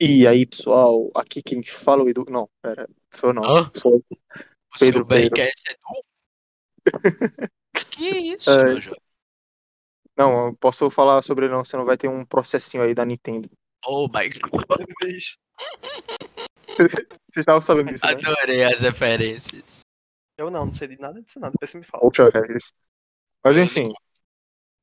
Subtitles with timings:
[0.00, 2.24] E aí, pessoal, aqui quem fala é o Edu.
[2.30, 3.44] Não, pera, sou eu não.
[3.44, 3.70] Hã?
[3.74, 4.04] Sou O
[4.78, 7.50] Pedro, seu BRKS é Edu?
[7.90, 8.64] que isso, É.
[8.64, 9.00] meu jovem?
[10.16, 13.50] Não, eu posso falar sobre não, senão vai ter um processinho aí da Nintendo.
[13.86, 14.64] Oh my god.
[16.78, 18.12] Vocês estavam sabendo disso, né?
[18.12, 19.80] Adorei as referências.
[20.36, 21.52] Eu não, não sei de nada disso, nada.
[21.52, 22.04] Depois você me fala.
[22.04, 22.72] Ultra Harris.
[23.44, 23.92] Mas enfim,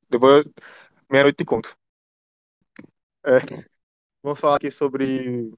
[0.10, 0.46] depois
[1.10, 1.78] meia-noite te conto.
[3.26, 3.40] É,
[4.26, 5.52] vamos falar aqui sobre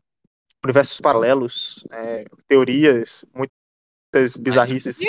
[0.62, 5.00] universos paralelos, é, teorias, muitas bizarrices,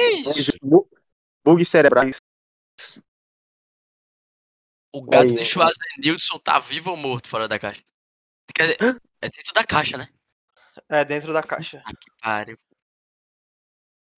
[1.45, 2.19] bugs cerebrais.
[4.93, 7.83] O gato Aí, de Schwarzenegger tá vivo ou morto fora da caixa?
[8.55, 10.09] Quer dizer, é dentro da caixa, né?
[10.89, 11.83] É, dentro da caixa.
[11.85, 12.59] Ah, que pariu.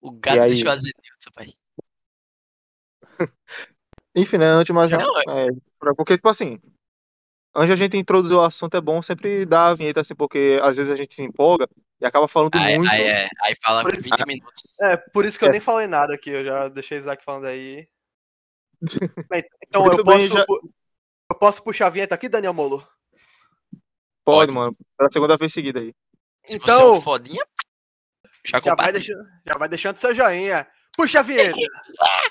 [0.02, 0.52] O gato aí?
[0.54, 1.54] de Schwarzenegger, pai.
[4.14, 5.46] Enfim, né, antes de mais nada, é,
[5.78, 6.60] pra- porque, tipo assim,
[7.54, 10.58] antes de a gente introduzir o assunto, é bom sempre dar a vinheta, assim, porque
[10.62, 11.68] às vezes a gente se empolga
[12.00, 12.90] e acaba falando Aí, muito.
[12.90, 14.62] aí, é, aí fala Por isso- 20 minutos.
[14.80, 15.52] É, por isso que eu É.
[15.52, 16.30] nem falei nada aqui.
[16.30, 17.86] Eu já deixei o Isaac falando aí.
[19.68, 20.46] Então Muito eu bem, posso, já-
[21.30, 22.78] eu posso puxar a vinheta aqui, Daniel Molo?
[24.24, 24.52] Pode, Pode.
[24.52, 25.94] mano, pela segunda vez seguida aí.
[26.44, 27.44] Se você é Então, um fodinha,
[28.46, 30.66] já já vai, deixando, já vai deixando seu joinha.
[30.96, 31.54] Puxa a vinheta.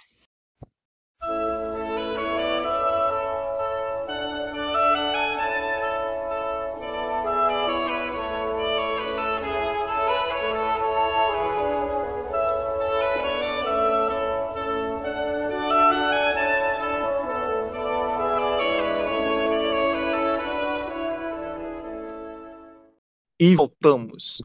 [23.39, 24.41] E voltamos.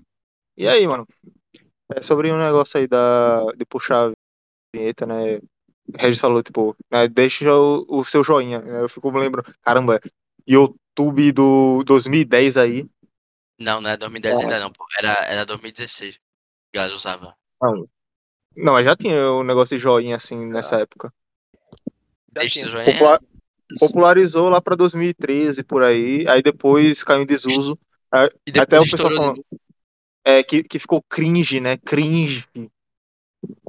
[0.57, 1.07] E aí, mano?
[1.95, 4.13] É sobre um negócio aí da, de puxar a
[4.75, 5.41] vinheta, né?
[5.97, 8.61] Regis falou, tipo, né, deixa o, o seu joinha.
[8.61, 8.81] né?
[8.83, 10.01] Eu fico me lembrando, caramba,
[10.49, 12.89] YouTube do 2010 aí.
[13.59, 14.43] Não, não é 2010 É.
[14.43, 14.85] ainda não, pô.
[14.99, 16.19] Era, era 2016.
[16.73, 17.33] que elas usavam.
[17.61, 17.89] Não,
[18.57, 21.13] não, mas já tinha um negócio de joinha assim nessa época.
[22.35, 22.93] Já Deixa seu joinha.
[22.93, 23.21] Popula-
[23.79, 27.79] popularizou lá pra 2013 por aí, aí depois caiu em desuso.
[28.47, 29.47] E depois Até o pessoal falando
[30.25, 31.77] é, que, que ficou cringe, né?
[31.77, 32.47] Cringe.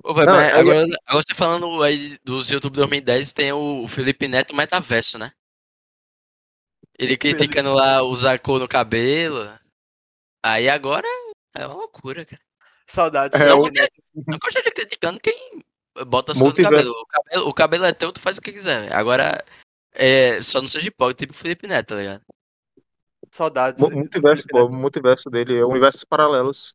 [0.03, 4.55] Ô, Não, aí- agora, agora você falando aí dos YouTube 2010, tem o Felipe Neto
[4.55, 5.31] Metaverso, né?
[6.97, 9.51] Ele criticando lá usar cor no cabelo.
[10.45, 11.07] Aí agora
[11.57, 12.41] é uma loucura, cara.
[12.87, 13.39] Saudades.
[13.39, 13.69] É, Não, o-
[14.27, 15.61] Não gosto de criticando quem
[16.07, 16.91] bota as cores no cabelo.
[16.91, 17.49] O, cabelo.
[17.49, 18.93] o cabelo é teu, tu faz o que quiser.
[18.93, 19.43] Agora,
[19.91, 22.21] é, só não seja hipócrita, tipo Felipe Neto, tá ligado?
[23.35, 23.81] Saudades.
[23.81, 26.73] Mu- Multiverso, pô, o multiverso dele, é universos paralelos.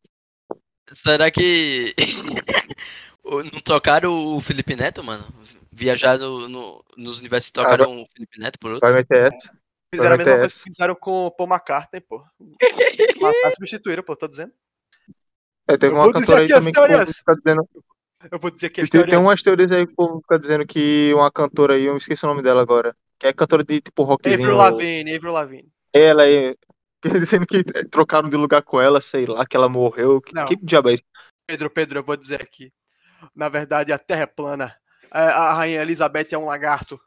[0.88, 1.94] Será que
[3.24, 5.24] o- não trocaram o Felipe Neto, mano?
[5.72, 8.86] Viajaram no, nos universos e trocaram o Felipe Neto por outro?
[8.86, 9.58] Vai meter essa.
[9.94, 12.22] Fizeram a mesma coisa que fizeram com o Paul McCartney, pô.
[13.42, 14.52] Mas substituíram, pô, tô dizendo.
[15.66, 17.68] É, teve Eu uma cantora aí também que o fica dizendo.
[18.30, 21.10] Eu vou dizer que Tem, tem umas teorias aí que o povo fica dizendo que
[21.14, 22.94] uma cantora aí, eu me esqueci o nome dela agora.
[23.18, 24.40] Que é cantora de tipo rockzinho.
[24.40, 25.72] Avril Lavigne, Avril Lavigne.
[25.92, 26.54] Ela aí.
[27.02, 30.20] Dizendo que trocaram de lugar com ela, sei lá, que ela morreu.
[30.20, 30.46] Que, Não.
[30.46, 31.02] que diabo é isso?
[31.46, 32.70] Pedro, Pedro, eu vou dizer aqui.
[33.34, 34.76] Na verdade, a Terra é plana.
[35.12, 37.00] É, A Rainha Elizabeth é um lagarto.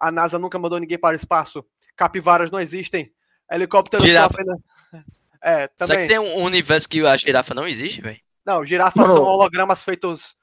[0.00, 1.64] A NASA nunca mandou ninguém para o espaço.
[1.94, 3.12] Capivaras não existem.
[3.50, 4.34] Helicópteros Girafa.
[4.34, 4.60] são apenas...
[5.42, 6.08] É, Será que também.
[6.08, 8.18] tem um universo que a girafa não existe, velho?
[8.46, 9.14] Não, girafas Não.
[9.14, 10.34] são hologramas feitos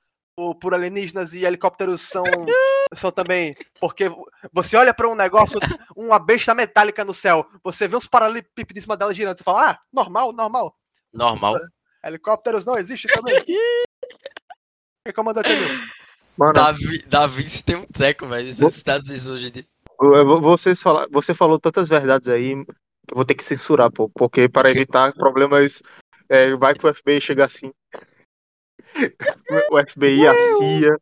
[0.42, 2.24] por, por alienígenas e helicópteros são,
[2.96, 3.56] são também.
[3.80, 4.10] Porque
[4.52, 5.60] você olha para um negócio,
[5.96, 9.72] uma besta metálica no céu, você vê uns paralelepípedos em cima dela girando, você fala,
[9.72, 10.76] ah, normal, normal.
[11.14, 11.60] Normal.
[12.04, 13.36] Helicópteros não existem também.
[15.06, 15.68] Quem comanda também?
[16.36, 18.50] Mano, Davi, Davi se tem um treco, velho.
[18.50, 19.66] Esses Estados Unidos hoje em dia.
[20.02, 22.66] eu vou- vocês fala, você falou tantas verdades aí eu
[23.16, 24.10] vou ter que censurar, pô.
[24.10, 25.84] Porque para evitar problemas.
[26.30, 27.72] é, vai que o FBI chega assim.
[29.72, 30.98] O FBI, a CIA.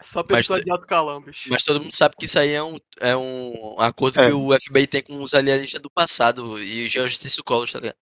[0.00, 1.48] Só pessoa de alto calão, bicho.
[1.50, 4.26] Mas todo mundo sabe que isso aí é um, é um acordo É.
[4.28, 7.96] que o FBI tem com os alienistas do passado e justiça Collor, tá ligado?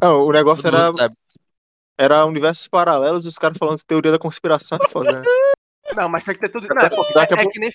[0.00, 1.12] Não, o negócio Todo era,
[1.98, 4.78] era universos paralelos, os caras falando de teoria da conspiração.
[4.82, 5.22] é foda, né?
[5.96, 6.68] Não, mas tem que ter tudo.
[6.68, 7.70] Não, é, é pouco- que nem.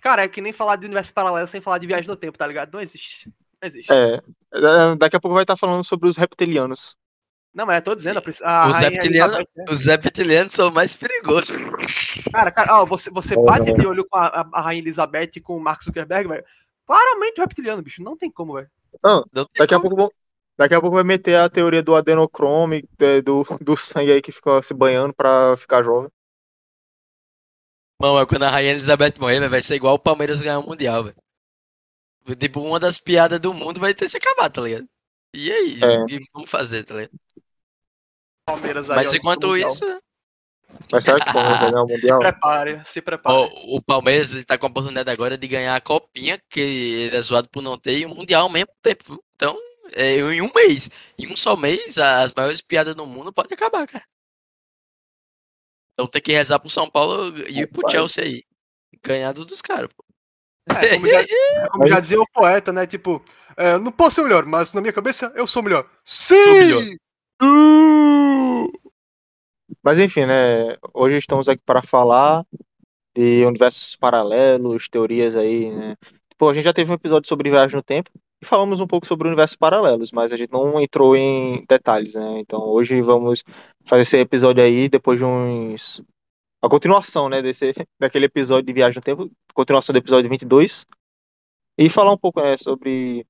[0.00, 2.46] Cara, é que nem falar de universo paralelo sem falar de viagem no tempo, tá
[2.46, 2.72] ligado?
[2.72, 3.28] Não existe.
[3.60, 3.92] Não existe.
[3.92, 4.14] É,
[4.54, 6.96] é, daqui a pouco vai estar falando sobre os reptilianos.
[7.52, 9.64] Não, mas eu tô dizendo, a, a Os reptilianos, né?
[9.68, 11.56] os reptilianos são mais perigosos.
[12.32, 15.30] Cara, cara, ó, você, você É, bate de olho com a, a- a Rainha Elizabeth
[15.36, 16.44] e com o Mark Zuckerberg, velho.
[16.86, 18.02] Claramente o reptiliano, bicho.
[18.02, 18.70] Não tem como, velho.
[19.02, 19.88] Não, Não daqui a como.
[19.88, 20.12] pouco vão-
[20.56, 24.30] Daqui a pouco vai meter a teoria do adenocrome, é, do, do sangue aí que
[24.30, 26.10] fica se banhando pra ficar jovem.
[27.98, 30.66] Mano, mas quando a Rainha Elizabeth morrer, velho, vai ser igual o Palmeiras ganhar o
[30.66, 31.16] Mundial, velho.
[32.38, 34.86] Tipo, uma das piadas do mundo vai ter se acabar, tá ligado?
[35.34, 35.78] E aí?
[35.82, 35.98] É.
[36.02, 37.12] O que vamos fazer, tá ligado?
[38.50, 39.98] Palmeiras aí, Mas ó, enquanto isso, né?
[40.92, 42.18] Mas será que o Palmeiras vai ganhar o Mundial?
[42.18, 43.50] Prepare, se prepare.
[43.64, 47.20] o Palmeiras ele tá com a oportunidade agora de ganhar a copinha, que ele é
[47.20, 49.22] zoado por não ter, e o Mundial ao mesmo tempo.
[49.34, 49.58] Então,
[49.92, 53.86] é, em um mês, em um só mês, as maiores piadas do mundo podem acabar,
[53.86, 54.04] cara.
[55.94, 57.88] Então tem que rezar pro São Paulo e ir pro.
[57.90, 58.42] Chelsea aí.
[59.02, 60.04] Ganhar do dos caras, pô.
[60.68, 62.86] É, como já, como já dizia o poeta, né?
[62.86, 63.24] Tipo,
[63.56, 65.88] é, não posso ser o melhor, mas na minha cabeça eu sou o melhor.
[66.04, 66.34] Sim!
[66.36, 66.82] melhor.
[67.42, 68.29] Uh!
[69.82, 70.76] Mas enfim, né?
[70.92, 72.44] Hoje estamos aqui para falar
[73.14, 75.96] de universos paralelos, teorias aí, né?
[76.36, 78.10] Pô, a gente já teve um episódio sobre viagem no tempo
[78.42, 82.40] e falamos um pouco sobre universos paralelos, mas a gente não entrou em detalhes, né?
[82.40, 83.42] Então hoje vamos
[83.84, 86.02] fazer esse episódio aí depois de uns.
[86.62, 87.40] A continuação, né?
[87.40, 90.86] Desse, daquele episódio de viagem no tempo, continuação do episódio 22,
[91.78, 93.26] e falar um pouco, né, sobre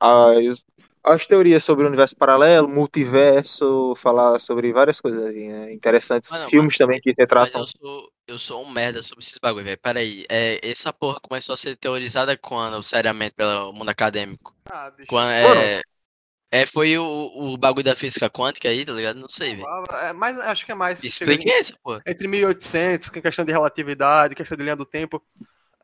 [0.00, 0.64] as,
[1.04, 5.72] as teorias sobre o universo paralelo, multiverso, falar sobre várias coisas aí, né?
[5.72, 6.30] Interessantes.
[6.30, 7.60] Não, Filmes mas- também que Mas retratam.
[7.60, 9.78] eu sou, eu sou um merda sobre esses bagulho, velho.
[9.78, 14.54] Peraí, é, essa porra começou a ser teorizada quando, seriamente, pelo mundo acadêmico?
[14.66, 15.08] Ah, bicho.
[15.08, 15.82] Quando, é,
[16.52, 17.04] é, foi o,
[17.34, 19.18] o bagulho da física quântica aí, tá ligado?
[19.18, 19.66] Não sei, velho.
[20.02, 21.02] É, mas acho que é mais.
[21.02, 22.00] Explique isso, pô.
[22.06, 25.20] entre 1800, com questão de relatividade, questão de linha do tempo.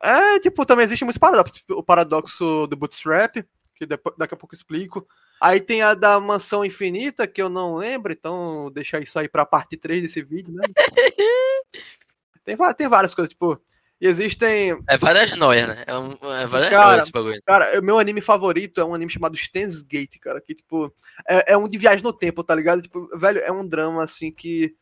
[0.00, 1.60] É, tipo, também existe muitos paradoxos.
[1.70, 3.36] O paradoxo do bootstrap,
[3.78, 5.06] que depois, daqui a pouco eu explico.
[5.40, 9.46] Aí tem a da mansão infinita, que eu não lembro, então deixar isso aí pra
[9.46, 10.64] parte 3 desse vídeo, né?
[12.44, 13.60] tem, tem várias coisas, tipo,
[14.00, 14.78] e existem.
[14.88, 15.84] É várias noias, né?
[15.86, 17.42] É, um, é várias Cara, noias esse bagulho.
[17.44, 20.92] Cara, o meu anime favorito é um anime chamado Steins Gate, cara, que, tipo,
[21.28, 22.80] é, é um de viagem no tempo, tá ligado?
[22.80, 24.74] Tipo, velho, é um drama, assim, que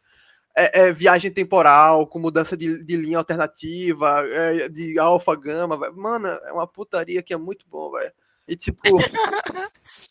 [0.55, 5.97] é, é viagem temporal, com mudança de, de linha alternativa, é, de alfa, gama, velho.
[5.97, 8.13] Mano, é uma putaria que é muito bom, velho.
[8.47, 8.81] E, tipo,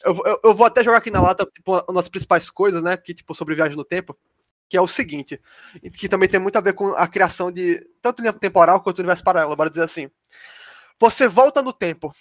[0.03, 2.97] eu, eu, eu vou até jogar aqui na lata, tipo, as nossas principais coisas, né,
[2.97, 4.17] que, tipo, sobre viagem no tempo,
[4.67, 5.39] que é o seguinte,
[5.97, 9.23] que também tem muito a ver com a criação de tanto linha temporal quanto universo
[9.23, 10.09] paralelo, bora dizer assim.
[10.99, 12.13] Você volta no tempo.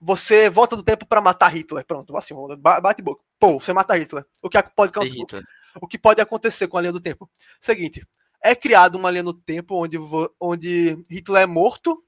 [0.00, 1.84] Você volta no tempo pra matar Hitler.
[1.84, 3.22] Pronto, assim, ba- bate boca.
[3.38, 4.24] Pô, você mata Hitler.
[4.42, 5.42] O que pode, Irrita.
[5.80, 7.28] o que pode acontecer com a linha do tempo?
[7.60, 8.06] Seguinte,
[8.42, 9.98] é criada uma linha do tempo onde,
[10.40, 12.04] onde Hitler é morto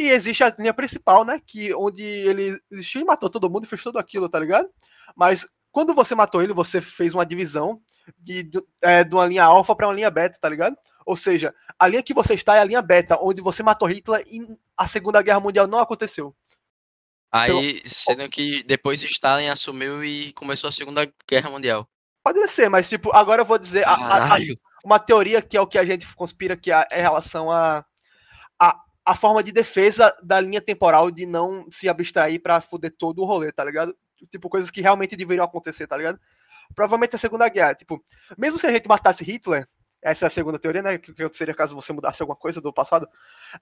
[0.00, 1.40] e existe a linha principal, né?
[1.46, 4.68] Que onde ele existiu e matou todo mundo e fez tudo aquilo, tá ligado?
[5.16, 7.80] Mas quando você matou ele, você fez uma divisão
[8.18, 10.76] de, de, é, de uma linha alfa para uma linha beta, tá ligado?
[11.06, 14.24] Ou seja, a linha que você está é a linha beta, onde você matou Hitler
[14.26, 14.40] e
[14.76, 16.34] a Segunda Guerra Mundial não aconteceu.
[17.32, 21.88] Aí, sendo que depois Stalin assumiu e começou a Segunda Guerra Mundial.
[22.24, 24.38] Pode ser, mas tipo, agora eu vou dizer a- a- a-
[24.84, 27.84] uma teoria que é o que a gente conspira que é em relação a,
[29.10, 33.24] a, forma de defesa da linha temporal de não se abstrair pra fuder todo o
[33.24, 33.96] rolê, tá ligado?
[34.30, 36.20] Tipo, coisas que realmente deveriam acontecer, tá ligado?
[36.74, 38.04] Provavelmente a Segunda Guerra, tipo,
[38.36, 39.66] mesmo se a gente matasse Hitler,
[40.02, 40.96] essa é a segunda teoria, né?
[40.96, 43.06] Que o que aconteceria caso você mudasse alguma coisa do passado?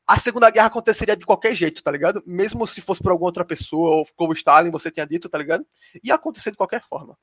[0.06, 2.22] A Segunda Guerra aconteceria de qualquer jeito, tá ligado?
[2.24, 5.66] Mesmo se fosse por alguma outra pessoa, ou como Stalin, você tinha dito, tá ligado?
[6.02, 7.18] Ia acontecer de qualquer forma.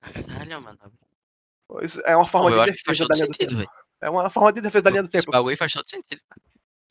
[0.00, 0.78] Caralho, mano.
[1.68, 3.58] Pois É uma forma Pô, de defesa da linha do sentido, tempo.
[3.58, 3.70] velho.
[4.00, 5.32] É uma forma de defesa da linha do Esse tempo.
[5.32, 6.22] bagulho faz todo sentido.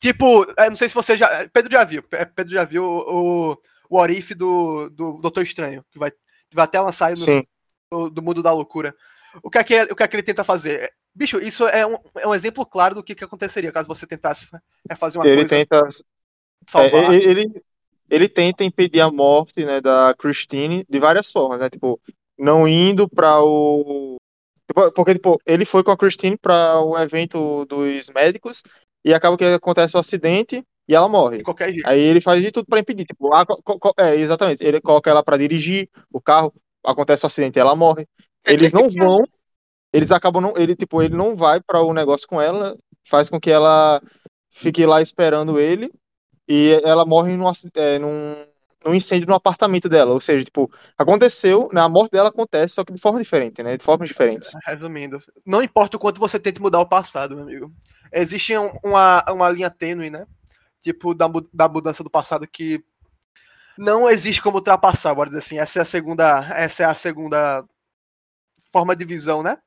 [0.00, 1.48] Tipo, é, não sei se você já.
[1.48, 2.02] Pedro já viu.
[2.02, 3.52] Pe- Pedro já viu o,
[3.90, 6.12] o, Orif do, do Doutor Estranho, que vai,
[6.52, 7.46] vai até lançar no,
[7.90, 8.94] do, do mundo da loucura.
[9.42, 10.92] O que, é que, ele- o que é que ele tenta fazer?
[11.14, 14.46] Bicho, isso é um, é um exemplo claro do que, que aconteceria caso você tentasse
[14.88, 15.88] é, fazer uma Ele coisa, tenta,
[16.66, 17.12] salvar.
[17.12, 17.62] é, ele, ele,
[18.08, 21.68] ele tenta impedir a morte, né, da Christine de várias formas, né?
[21.68, 22.00] Tipo,
[22.38, 24.16] não indo para o
[24.66, 28.62] tipo, porque tipo, ele foi com a Christine para o evento dos médicos
[29.04, 31.38] e acaba que acontece o acidente e ela morre.
[31.38, 31.86] de qualquer jeito.
[31.88, 33.04] Aí ele faz de tudo para impedir.
[33.04, 33.30] Tipo,
[33.62, 34.64] co- é, exatamente.
[34.64, 36.52] Ele coloca ela para dirigir o carro,
[36.84, 38.06] acontece o acidente e ela morre.
[38.44, 39.18] Eles não vão,
[39.92, 42.76] eles acabam não, ele tipo, ele não vai para o negócio com ela,
[43.08, 44.00] faz com que ela
[44.50, 45.90] fique lá esperando ele
[46.48, 48.34] e ela morre num, é, num,
[48.84, 50.12] num incêndio no apartamento dela.
[50.12, 53.76] Ou seja, tipo, aconteceu, né, a morte dela acontece, só que de forma diferente, né?
[53.76, 54.50] De formas diferentes.
[54.64, 57.72] Resumindo, não importa o quanto você tente mudar o passado, meu amigo.
[58.12, 60.26] Existe um- uma, uma linha tênue, né?
[60.82, 62.82] Tipo, da, da mudança do passado que
[63.76, 65.58] não existe como ultrapassar, bora dizer assim.
[65.58, 67.64] Essa é a segunda, essa é a segunda
[68.72, 69.58] forma de visão, né?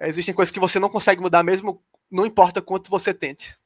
[0.00, 3.58] Existem coisas que você não consegue mudar mesmo, não importa quanto você tente.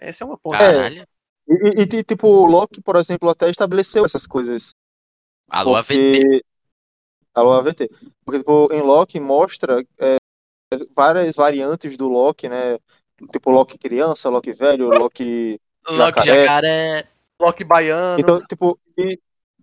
[0.00, 0.56] Esse é uma ponto.
[0.56, 1.06] Caralho.
[1.48, 4.74] E, e- tipo, o Loki, por exemplo, até estabeleceu essas coisas.
[5.48, 5.94] Alô, AVT.
[5.94, 6.44] Porque...
[7.34, 7.90] Alô, AVT.
[8.24, 10.16] Porque, tipo, em Loki mostra é,
[10.94, 12.78] várias variantes do Loki, né?
[13.30, 16.44] Tipo, Loki criança, Loki velho, Loki Loki jacaré.
[16.44, 17.08] Jacaré.
[17.40, 18.20] Loki baiano.
[18.20, 19.18] Então, tipo, e,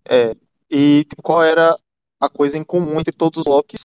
[0.10, 0.36] é,
[0.70, 1.76] e tipo, qual era
[2.20, 3.82] a coisa em comum entre todos os Locks?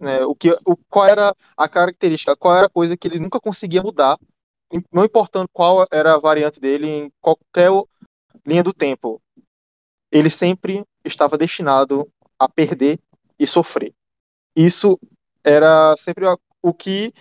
[0.00, 0.24] Né?
[0.24, 2.36] O que, o, qual era a característica?
[2.36, 4.18] Qual era a coisa que ele nunca conseguia mudar?
[4.90, 7.70] Não importando qual era a variante dele em qualquer
[8.46, 9.20] linha do tempo.
[10.10, 12.98] Ele sempre estava destinado a perder
[13.38, 13.94] e sofrer.
[14.56, 14.98] Isso
[15.44, 16.24] era sempre
[16.62, 17.12] o que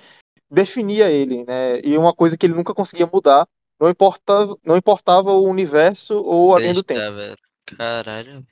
[0.49, 1.79] definia ele, né?
[1.83, 3.47] E uma coisa que ele nunca conseguia mudar,
[3.79, 7.15] não importava, não importava o universo ou a linha do tempo.
[7.15, 7.37] Velho.
[7.65, 8.45] Caralho.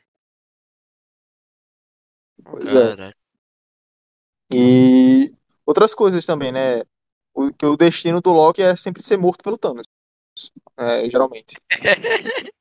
[2.44, 2.96] Pois é.
[2.96, 3.16] Caralho.
[4.52, 5.34] E
[5.66, 6.84] outras coisas também, né?
[7.34, 9.86] O, que o destino do Loki é sempre ser morto pelo Thanos,
[10.78, 11.56] é, geralmente.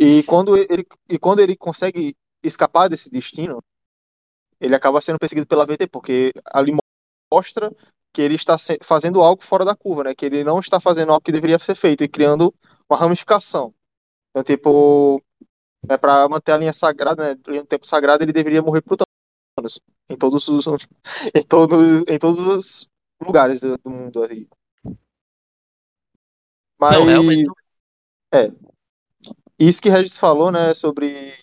[0.00, 3.60] E quando ele, e quando ele consegue escapar desse destino,
[4.60, 6.72] ele acaba sendo perseguido pela VT, porque ali
[7.32, 7.74] mostra
[8.12, 10.14] que ele está fazendo algo fora da curva, né?
[10.14, 12.54] Que ele não está fazendo algo que deveria ser feito e criando
[12.88, 13.74] uma ramificação.
[14.30, 15.20] Então, tipo,
[15.88, 17.40] é para manter a linha sagrada, né?
[17.48, 20.64] Linha do tempo sagrado, ele deveria morrer pro Thanos em todos os
[21.34, 24.48] em todos em todos os lugares do do mundo aí.
[26.78, 27.44] Mas Não, realmente.
[27.44, 27.54] não.
[29.58, 31.34] isso que Regis falou, né, sobre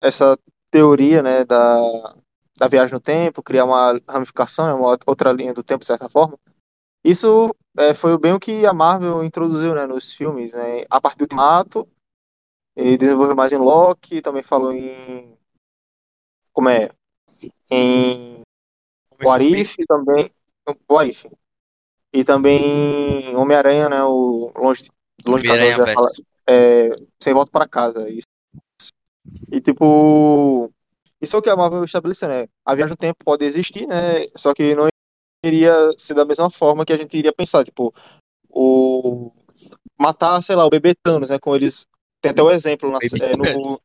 [0.00, 0.38] essa
[0.70, 2.14] teoria, né, da,
[2.58, 6.08] da viagem no tempo, criar uma ramificação, né, uma outra linha do tempo, de certa
[6.08, 6.38] forma.
[7.04, 11.18] Isso é, foi bem o que a Marvel introduziu, né, nos filmes, né, a partir
[11.18, 11.86] do Ultimato,
[12.74, 15.36] e desenvolveu mais em Loki, também falou em
[16.52, 16.90] como é,
[17.70, 18.42] em
[19.22, 20.30] What If também,
[20.88, 21.26] What If.
[22.12, 24.88] E também em Homem-Aranha, né, o longe,
[25.26, 26.10] longe de casa, falar,
[26.46, 26.90] é,
[27.22, 28.26] sem volta para casa, isso.
[29.50, 30.70] E tipo,
[31.20, 32.48] isso é o que a Marvel estabeleceu, né?
[32.64, 34.26] A viagem no tempo pode existir, né?
[34.36, 34.88] Só que não
[35.44, 37.94] iria ser da mesma forma que a gente iria pensar, tipo,
[38.50, 39.32] o
[39.98, 41.38] matar, sei lá, o bebê Thanos, né?
[41.38, 41.86] Com eles
[42.20, 43.80] tem até o exemplo na- é, no,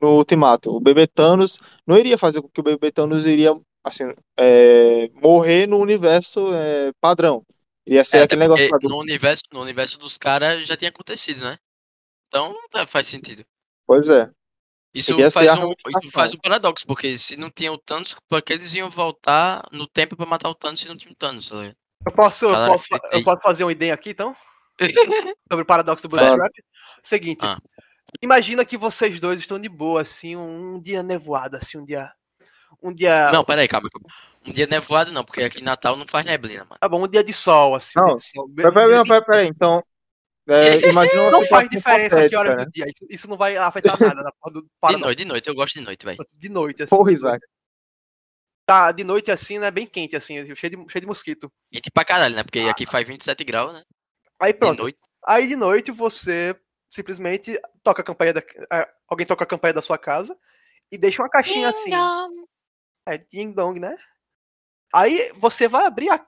[0.00, 0.74] no Ultimato.
[0.74, 4.04] O bebê Thanos não iria fazer com que o bebê Thanos iria assim,
[4.36, 7.44] é, morrer no universo é, padrão.
[7.86, 8.88] Iria ser É, aquele negócio do...
[8.88, 11.56] no universo, no universo dos caras já tinha acontecido, né?
[12.26, 13.44] Então não tá- faz sentido.
[13.86, 14.30] Pois é.
[14.92, 18.54] Isso faz, um, isso faz um paradoxo, porque se não tinha o Thanos, por que
[18.54, 21.50] eles iam voltar no tempo pra matar o Thanos se não tinha o Thanos?
[21.50, 21.56] tá?
[22.06, 24.34] Eu posso, eu posso, eu posso fazer uma ideia aqui, então?
[25.52, 26.08] Sobre o paradoxo do.
[26.08, 26.52] Bootstrap?
[27.02, 27.44] Seguinte.
[27.44, 27.58] Ah.
[28.22, 32.12] Imagina que vocês dois estão de boa, assim, um, um dia nevoado, assim, um dia.
[32.82, 33.30] Um dia.
[33.32, 33.88] Não, peraí, calma.
[34.46, 36.76] Um dia nevoado não, porque aqui em Natal não faz neblina, mano.
[36.80, 37.98] Tá bom, um dia de sol, assim.
[37.98, 38.48] um Não, de sol.
[38.54, 39.82] Peraí, peraí, peraí, peraí, então.
[40.48, 42.64] é, imagina Não faz diferença que hora né?
[42.64, 42.86] do dia.
[42.86, 45.04] Isso, isso não vai afetar nada na porra do De paradoxo.
[45.04, 46.18] noite, de noite, eu gosto de noite, velho.
[46.34, 46.96] De noite, assim.
[46.96, 47.44] Porra, Isaac.
[48.64, 49.70] Tá, de noite assim, né?
[49.70, 51.50] Bem quente, assim, cheio de, cheio de mosquito.
[51.72, 52.42] Quente pra caralho, né?
[52.42, 53.82] Porque aqui faz 27 graus, né?
[54.40, 54.82] Aí De pronto.
[54.82, 54.98] noite.
[55.24, 56.54] Aí de noite você
[56.90, 58.42] simplesmente toca a campanha da.
[59.08, 60.38] alguém toca a campanha da sua casa
[60.90, 61.90] e deixa uma caixinha assim.
[63.06, 63.96] É, ding dong, né?
[64.94, 66.24] Aí você vai abrir a.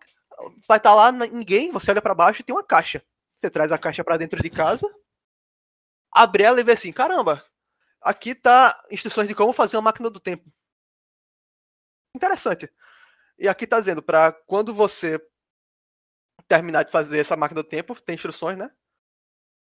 [0.68, 3.02] Vai estar lá ninguém, você olha pra baixo e tem uma caixa.
[3.40, 4.86] Você traz a caixa pra dentro de casa,
[6.12, 7.44] abre ela e vê assim: caramba,
[8.00, 10.50] aqui tá instruções de como fazer uma máquina do tempo.
[12.14, 12.70] Interessante.
[13.38, 15.20] E aqui tá dizendo, pra quando você
[16.48, 18.70] terminar de fazer essa máquina do tempo, tem instruções, né?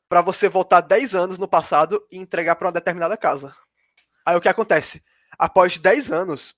[0.09, 3.55] Pra você voltar 10 anos no passado e entregar pra uma determinada casa.
[4.25, 5.03] Aí o que acontece?
[5.37, 6.57] Após 10 anos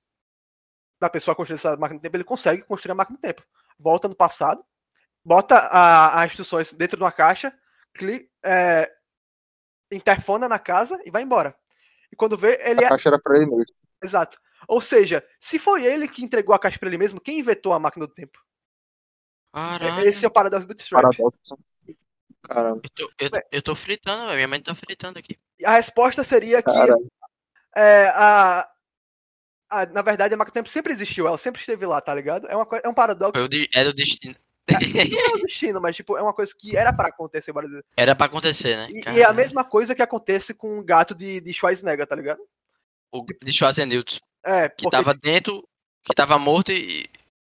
[1.00, 3.44] da pessoa construir essa máquina do tempo, ele consegue construir a máquina do tempo.
[3.78, 4.64] Volta no passado,
[5.24, 7.54] bota a- as instruções dentro de uma caixa,
[7.94, 8.90] cli, é,
[9.92, 11.54] interfona na casa e vai embora.
[12.12, 12.90] E quando vê, ele A é.
[12.90, 13.66] caixa era pra ele mesmo.
[14.02, 14.40] Exato.
[14.68, 17.80] Ou seja, se foi ele que entregou a caixa pra ele mesmo, quem inventou a
[17.80, 18.40] máquina do tempo?
[19.54, 20.08] Caralho.
[20.08, 21.02] Esse é o paradoxo do Bootstrap.
[21.02, 21.58] Paradoxo.
[22.44, 22.82] Caramba.
[22.84, 24.34] Eu tô, eu, eu tô fritando.
[24.34, 25.38] Minha mente tá fritando aqui.
[25.60, 26.96] E a resposta seria que Cara,
[27.76, 28.70] é, a,
[29.70, 32.48] a- na verdade a máquina do tempo sempre existiu, ela sempre esteve lá, tá ligado?
[32.48, 34.36] É, uma, é um paradoxo, de, era o destino.
[34.70, 37.52] não é o destino, mas tipo, é uma coisa que era pra acontecer.
[37.52, 37.86] várias vezes.
[37.96, 38.88] Era pra acontecer, né?
[38.90, 42.16] E, e é a mesma coisa que acontece com o gato de, de Schwarzenegger, tá
[42.16, 42.42] ligado?
[43.12, 45.68] O de Schwarzenegger, É, que porque, tava dentro,
[46.04, 47.06] que tava morto e,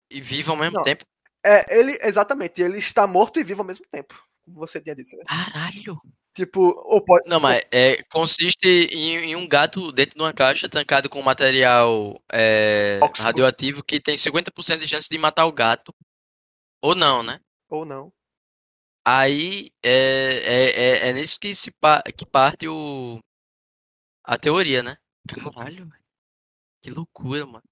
[0.09, 0.83] e vivo ao mesmo Não.
[0.83, 1.03] tempo.
[1.43, 4.15] é, ele, exatamente, ele está morto e vivo ao mesmo tempo.
[4.45, 5.15] Como você tinha dito.
[5.17, 5.23] né?
[5.27, 5.99] Caralho.
[6.33, 7.27] Tipo, ou pode.
[7.29, 12.21] Não, mas é, consiste em, em um gato dentro de uma caixa trancado com material
[12.31, 15.93] é, radioativo que tem 50% de chance de matar o gato.
[16.81, 17.39] Ou não, né?
[17.69, 18.11] Ou não.
[19.07, 23.19] Aí é, é, é, é nisso que, se pa- que parte o,
[24.23, 24.97] a teoria, né?
[25.27, 26.03] Caralho, velho.
[26.81, 27.63] Que loucura, mano.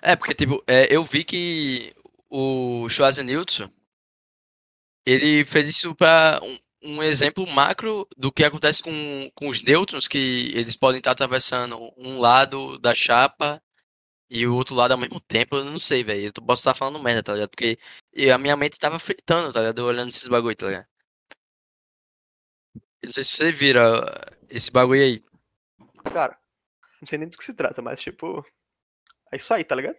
[0.00, 1.92] É, porque, tipo, é, eu vi que
[2.28, 3.44] o Schwarzenegger,
[5.06, 10.08] ele fez isso pra um, um exemplo macro do que acontece com, com os nêutrons,
[10.08, 13.62] que eles podem estar atravessando um lado da chapa
[14.28, 15.56] e o outro lado ao mesmo tempo.
[15.56, 16.26] Eu não sei, velho.
[16.26, 17.50] Eu posso estar falando merda, tá ligado?
[17.50, 17.78] Porque
[18.32, 19.80] a minha mente tava fritando, tá ligado?
[19.80, 20.86] Olhando esses bagulho, tá ligado?
[23.02, 23.80] Eu não sei se você vira
[24.48, 25.24] esse bagulho aí.
[26.12, 26.38] Cara,
[27.00, 28.44] não sei nem do que se trata, mas tipo.
[29.32, 29.96] É isso aí, tá ligado?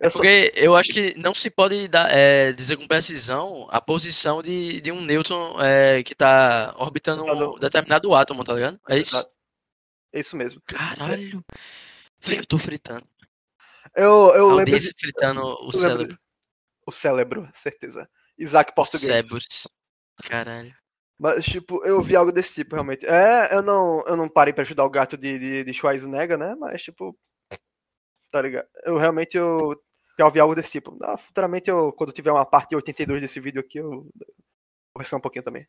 [0.00, 4.42] É porque eu acho que não se pode dar, é, dizer com precisão a posição
[4.42, 8.80] de, de um nêutron é, que tá orbitando um determinado átomo, tá ligado?
[8.88, 9.24] É isso?
[10.12, 10.60] É isso mesmo.
[10.66, 11.44] Caralho.
[12.28, 13.06] Eu tô fritando.
[13.94, 14.78] Eu, eu lembro.
[14.78, 16.18] de- fritando o cérebro.
[16.86, 18.08] O cérebro, certeza.
[18.38, 19.06] Isaac português.
[19.06, 19.68] Cérebros.
[20.24, 20.74] Caralho.
[21.18, 23.06] Mas, tipo, eu vi algo desse tipo, realmente.
[23.06, 26.54] É, eu não, eu não parei pra ajudar o gato de, de, de Schwarzenegger, né?
[26.56, 27.16] Mas, tipo.
[28.36, 28.68] Tá ligado?
[28.84, 29.74] Eu realmente eu
[30.18, 30.94] já ouvi algo desse tipo.
[31.02, 34.06] Ah, futuramente, eu, quando tiver uma parte 82 desse vídeo aqui, eu vou
[34.92, 35.66] conversar um pouquinho também.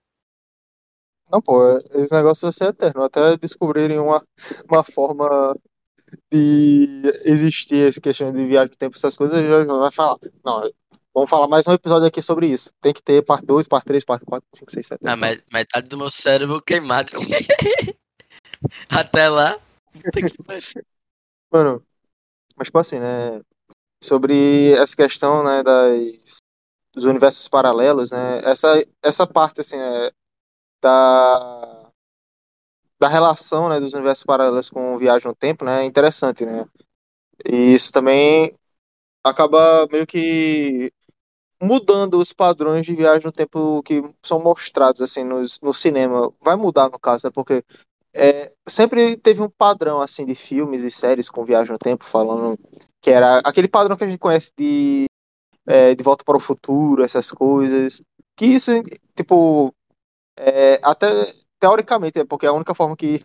[1.32, 3.04] Não, pô, esse negócio vai ser eterno.
[3.04, 4.22] Até descobrirem uma,
[4.70, 5.58] uma forma
[6.30, 10.18] de existir essa questão de viagem no tempo, essas coisas, já vai falar.
[10.44, 10.70] Não,
[11.14, 12.74] vamos falar mais um episódio aqui sobre isso.
[12.82, 15.08] Tem que ter parte 2, parte 3, parte 4, 5, 6, 7.
[15.08, 17.14] Ah, mas metade do meu cérebro queimado.
[18.92, 19.58] Até lá.
[21.50, 21.82] Mano,
[22.58, 23.42] mas tipo assim, né?
[24.04, 26.38] Sobre essa questão, né, das,
[26.94, 28.40] dos universos paralelos, né?
[28.44, 30.12] Essa, essa parte, assim, né,
[30.82, 31.92] da,
[33.00, 36.66] da relação, né, dos universos paralelos com viagem no tempo, né, é interessante, né?
[37.46, 38.54] E isso também
[39.24, 40.92] acaba meio que
[41.62, 46.32] mudando os padrões de viagem no tempo que são mostrados, assim, nos, no cinema.
[46.42, 47.32] Vai mudar, no caso, né?
[47.34, 47.64] Porque
[48.20, 52.58] é, sempre teve um padrão assim de filmes e séries com viagem no tempo, falando
[53.00, 55.06] que era aquele padrão que a gente conhece de
[55.68, 58.02] é, de volta para o futuro, essas coisas.
[58.36, 58.72] Que isso,
[59.16, 59.72] tipo,
[60.36, 61.08] é, até
[61.60, 63.24] teoricamente, é porque é a única forma que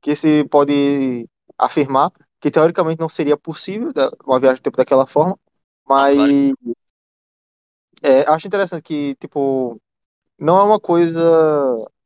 [0.00, 2.10] que se pode afirmar
[2.40, 3.92] que teoricamente não seria possível
[4.24, 5.38] uma viagem no tempo daquela forma,
[5.86, 6.76] mas claro.
[8.02, 9.78] é, acho interessante que tipo
[10.38, 11.20] não é uma coisa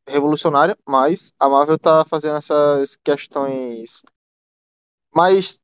[0.08, 4.02] revolucionária, mas a Marvel tá fazendo essas questões
[5.14, 5.58] mais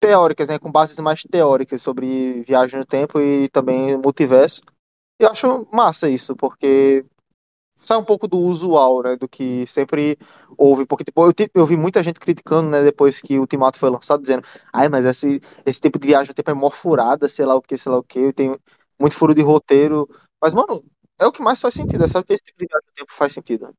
[0.00, 4.62] teóricas, né, com bases mais teóricas sobre viagem no tempo e também multiverso.
[5.20, 7.04] E eu acho massa isso, porque
[7.76, 10.18] sai um pouco do usual, né, do que sempre
[10.56, 13.90] houve, porque tipo, eu, eu vi muita gente criticando, né, depois que o Ultimato foi
[13.90, 17.46] lançado, dizendo, ai, mas esse, esse tipo de viagem no tempo é mó furada, sei
[17.46, 18.54] lá o que, sei lá o que, tem
[19.00, 20.08] muito furo de roteiro,
[20.42, 20.82] mas, mano,
[21.20, 23.12] é o que mais faz sentido, é só que esse tipo de viagem no tempo
[23.12, 23.74] faz sentido.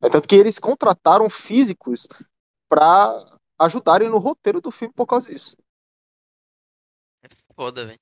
[0.00, 2.06] É tanto que eles contrataram físicos
[2.68, 3.18] pra
[3.58, 5.56] ajudarem no roteiro do filme por causa disso.
[7.22, 7.98] É foda, velho.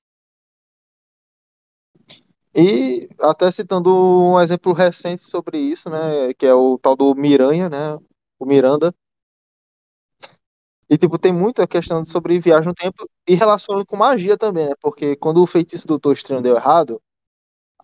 [2.55, 7.69] E até citando um exemplo recente sobre isso, né, que é o tal do Miranha,
[7.69, 7.95] né,
[8.39, 8.93] o Miranda.
[10.89, 14.73] E tipo, tem muita questão sobre viagem no tempo e relacionando com magia também, né?
[14.81, 17.01] Porque quando o feitiço do Doutor Estranho deu errado,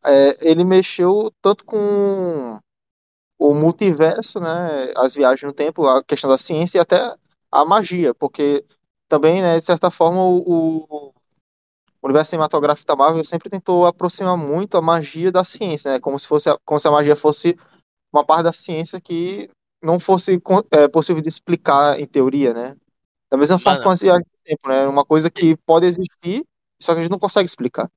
[0.05, 2.59] é, ele mexeu tanto com
[3.39, 7.15] o multiverso, né, as viagens no tempo, a questão da ciência e até
[7.51, 8.65] a magia, porque
[9.09, 11.13] também, né, de certa forma, o, o
[12.03, 16.27] universo cinematográfico da Marvel sempre tentou aproximar muito a magia da ciência, né, como se
[16.27, 17.57] fosse, a- como se a magia fosse
[18.13, 19.49] uma parte da ciência que
[19.81, 22.75] não fosse é, possível de explicar em teoria, né?
[23.31, 23.83] Da mesma forma Mano.
[23.83, 24.87] com as viagens no tempo, né?
[24.87, 26.45] Uma coisa que pode existir,
[26.79, 27.89] só que a gente não consegue explicar.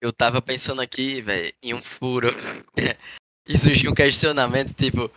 [0.00, 2.28] Eu tava pensando aqui, velho, em um furo.
[3.46, 5.10] e surgiu um questionamento, tipo,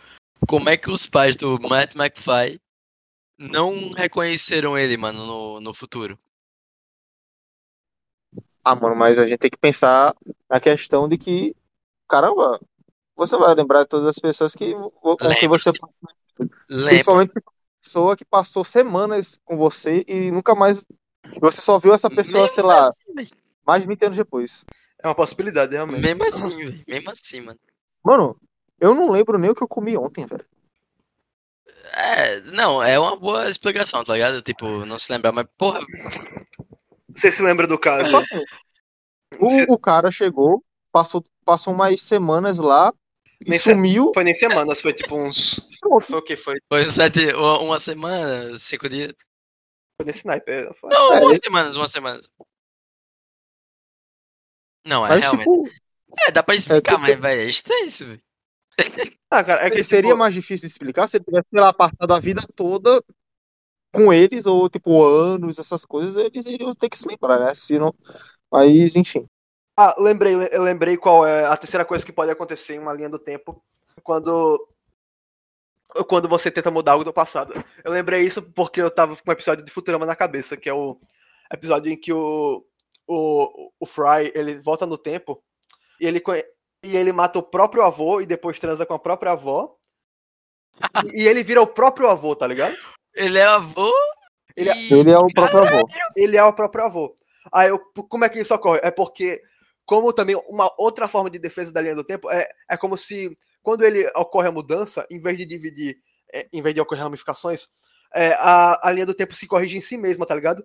[0.48, 2.60] como é que os pais do Matt McFly
[3.38, 6.18] não reconheceram ele, mano, no, no futuro?
[8.64, 10.14] Ah, mano, mas a gente tem que pensar
[10.48, 11.54] na questão de que,
[12.08, 12.60] caramba,
[13.16, 15.70] você vai lembrar de todas as pessoas que, com quem você.
[16.68, 16.90] Lembra?
[16.90, 17.34] Principalmente
[17.82, 20.84] pessoa que passou semanas com você e nunca mais.
[21.40, 23.34] Você só viu essa pessoa, Mesmo sei lá, assim.
[23.66, 24.64] Mais de 20 anos depois.
[25.02, 26.00] É uma possibilidade, realmente.
[26.00, 26.84] Mesmo assim, velho.
[26.86, 27.58] Mesmo assim, mano.
[28.04, 28.36] Mano,
[28.80, 30.44] eu não lembro nem o que eu comi ontem, velho.
[31.94, 34.40] É, não, é uma boa explicação, tá ligado?
[34.40, 35.80] Tipo, não se lembrar, mas, porra,
[37.14, 38.10] Você se lembra do caso?
[38.10, 38.44] Só que
[39.38, 42.92] O, o cara chegou, passou, passou umas semanas lá
[43.44, 44.10] e Nem sumiu.
[44.14, 45.60] Foi nem semanas, foi tipo uns.
[46.06, 46.36] Foi o que?
[46.36, 49.12] Foi, foi sete, uma uma semana, cinco dias.
[49.96, 50.50] foi nesse naipe.
[50.50, 50.88] é, Foi.
[50.90, 52.20] Não, É, umas ele- semanas, uma semana.
[54.86, 55.44] Não, é Mas, realmente.
[55.44, 55.68] tipo,
[56.26, 58.22] É, dá pra explicar, É, mas, velho, é estranho isso, velho.
[59.30, 61.72] Ah, cara, é que seria tipo, mais difícil de explicar se ele tivesse, sei lá,
[61.72, 63.02] passado a vida toda
[63.92, 67.54] com eles, ou tipo, anos, essas coisas, eles iriam ter que se lembrar, né?
[67.54, 67.94] Se não...
[68.50, 69.26] Mas, enfim.
[69.76, 73.18] Ah, lembrei, lembrei qual é a terceira coisa que pode acontecer em uma linha do
[73.18, 73.62] tempo
[74.02, 74.68] quando
[76.08, 77.52] quando você tenta mudar algo do passado.
[77.84, 80.72] Eu lembrei isso porque eu tava com um episódio de Futurama na cabeça, que é
[80.72, 80.98] o
[81.52, 82.64] episódio em que o
[83.06, 85.42] o, o Fry, ele volta no tempo
[86.00, 86.22] e ele
[86.84, 89.76] e ele mata o próprio avô e depois transa com a própria avó.
[91.04, 92.76] E, e ele vira o próprio avô, tá ligado?
[93.14, 93.92] Ele é avô.
[94.56, 95.88] Ele é- e- Ele é o próprio avô.
[96.16, 97.16] ele é o próprio avô.
[97.52, 98.80] Aí, eu, como é que isso ocorre?
[98.82, 99.40] É porque,
[99.84, 103.36] como também uma outra forma de defesa da linha do tempo, é, é como se,
[103.62, 105.96] quando ele ocorre a mudança, em vez de dividir,
[106.32, 107.68] é, em vez de ocorrer ramificações,
[108.14, 110.64] é, a, a linha do tempo se corrige em si mesma, tá ligado?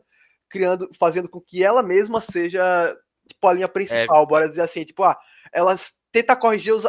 [0.49, 2.95] Criando, fazendo com que ela mesma seja,
[3.27, 5.17] tipo, a linha principal, bora dizer assim, tipo, ah,
[5.51, 5.75] ela
[6.11, 6.85] tenta corrigir os,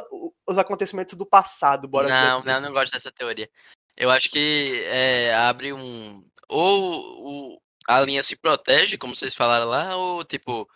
[0.46, 2.46] os acontecimentos do passado, bora dizer Não, assim.
[2.46, 3.50] não, não gosto dessa teoria.
[3.96, 6.24] Eu acho que é, abre um.
[6.48, 10.68] Ou o- a linha se protege, como vocês falaram lá, ou tipo,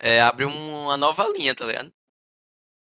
[0.00, 1.92] é, abre um- uma nova linha, tá ligado?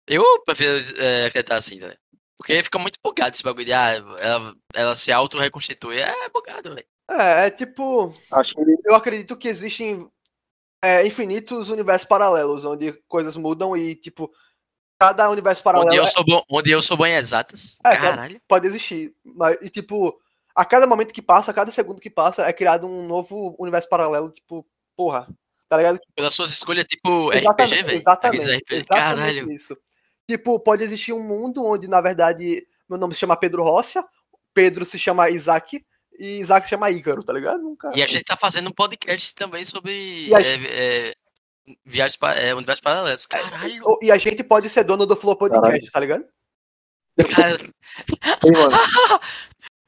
[0.07, 2.00] Eu prefiro é, acreditar assim, tá ligado?
[2.37, 5.98] Porque fica muito bugado esse bagulho de, ah, ela, ela se auto-reconstitui.
[5.98, 6.87] É bugado, velho.
[7.11, 10.09] É, é tipo, Acho que eu acredito que existem
[10.83, 14.31] é, infinitos universos paralelos, onde coisas mudam e, tipo,
[14.99, 17.77] cada universo paralelo Onde eu é- sou bom, onde eu sou bom em exatas.
[17.85, 18.01] É, cara.
[18.16, 18.40] Caralho.
[18.46, 19.14] pode existir.
[19.25, 20.16] Mas, e, tipo,
[20.55, 23.88] a cada momento que passa, a cada segundo que passa, é criado um novo universo
[23.88, 25.27] paralelo, tipo, porra.
[25.68, 26.01] Tá ligado?
[26.16, 27.99] Pelas suas escolhas, tipo Exatamente, RPG, velho.
[27.99, 29.53] exatamente, RPG, exatamente caralho.
[29.53, 29.77] isso.
[30.29, 34.05] Tipo, pode existir um mundo onde, na verdade, meu nome se chama Pedro Rócia,
[34.53, 35.85] Pedro se chama Isaac,
[36.18, 37.62] e Isaac se chama Ícaro, tá ligado?
[37.62, 37.90] Nunca...
[37.94, 41.14] E a gente tá fazendo um podcast também sobre a- é, é,
[41.85, 43.27] viagens pa- é, universos paralelos.
[43.27, 46.25] Caralho, E a gente pode ser dono do Flow Podcast, tá ligado?
[47.35, 47.57] cara.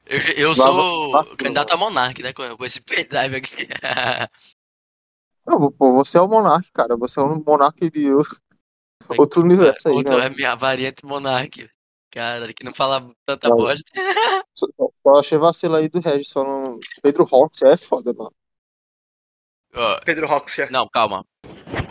[0.05, 2.33] Eu, eu sou vamos- candidato a Monark, né?
[2.33, 3.67] Com, com esse pendrive aqui.
[5.47, 6.97] não, pô, você é o monarca, cara.
[6.97, 8.09] Você é um monarca de
[9.17, 10.25] outro universo aí, Outro né?
[10.25, 11.69] é minha variante Monark.
[12.13, 13.57] Cara, que não fala tanta Não.
[13.57, 13.91] bosta.
[14.55, 16.79] Só- achei vacilo aí do Regis falando.
[17.01, 18.31] Pedro Rossi é foda, mano.
[20.05, 20.69] Pedro Roxia.
[20.69, 21.25] não, calma.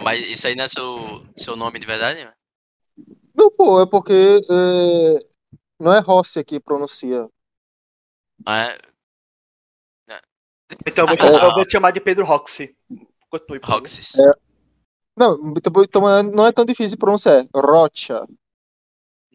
[0.04, 2.24] Mas isso aí não é seu, seu nome de verdade?
[2.24, 2.32] né?
[3.34, 4.12] Não, pô, é porque
[4.48, 5.18] é,
[5.80, 7.28] não é Rossi que pronuncia.
[8.46, 8.78] Ah, é?
[10.86, 11.44] Então eu vou, Ah.
[11.46, 12.76] eu vou te chamar de Pedro Roxy.
[13.28, 13.60] Continue.
[13.64, 14.12] Roxys.
[15.16, 17.42] Não, então então não é tão difícil de pronunciar.
[17.42, 18.24] É Rocha.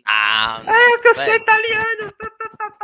[0.10, 1.36] Ah, É que eu sou Velho.
[1.42, 2.14] italiano.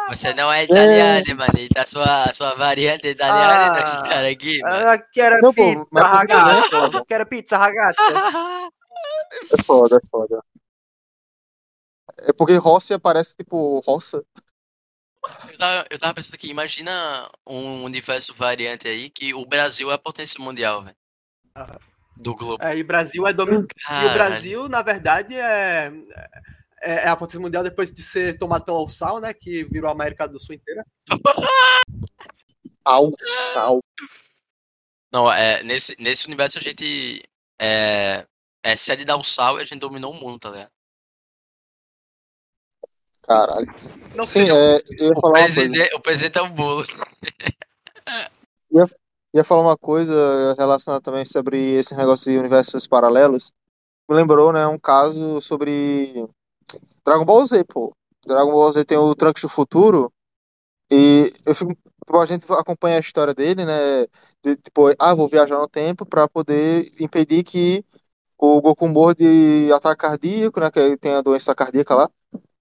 [0.09, 1.53] você não é italiano, mano.
[1.77, 3.81] A sua, a sua variante italiana Ah.
[3.81, 4.87] nós estar aqui, mano.
[4.89, 7.05] Ah, quero Não, pô, pizza, mas- ragazzo.
[7.05, 7.99] Quero pizza, ragazzo.
[9.57, 10.43] É foda, é foda.
[12.19, 14.23] É porque Rossi aparece tipo roça.
[15.49, 19.93] Eu tava, eu tava pensando aqui, imagina um universo variante aí que o Brasil é
[19.93, 20.97] a potência mundial, velho.
[21.55, 21.79] Ah.
[22.17, 22.63] Do globo.
[22.63, 23.67] É, e Brasil é dominado.
[23.89, 24.13] E o.
[24.13, 25.91] Brasil, na verdade, é,
[26.83, 29.33] é, é a potência mundial depois de ser tomatão ao sal, né?
[29.33, 30.85] Que virou a América do Sul inteira.
[32.83, 33.11] Ao
[33.53, 33.79] sal.
[35.11, 37.23] Não, é, nesse, nesse universo a gente
[37.59, 38.25] é,
[38.63, 40.71] é sede da sal e a gente dominou o mundo, tá ligado?
[43.21, 43.67] Caralho.
[44.15, 44.51] Não Sim, sei.
[44.51, 45.61] é, eu ia O falar uma coisa.
[45.61, 46.83] presidente, o presidente é o bolo.
[49.33, 53.51] ia falar uma coisa relacionada também sobre esse negócio de universos paralelos.
[54.09, 56.27] Me lembrou, né, um caso sobre
[57.05, 57.95] Dragon Ball Z, pô.
[58.25, 60.11] Dragon Ball Z tem o Trunks do Futuro
[60.91, 64.05] e eu fico, tipo, a gente acompanha a história dele, né,
[64.43, 67.83] de, tipo, ah, vou viajar no tempo pra poder impedir que
[68.37, 72.09] o Goku morra de ataque cardíaco, né, que ele tem a doença cardíaca lá,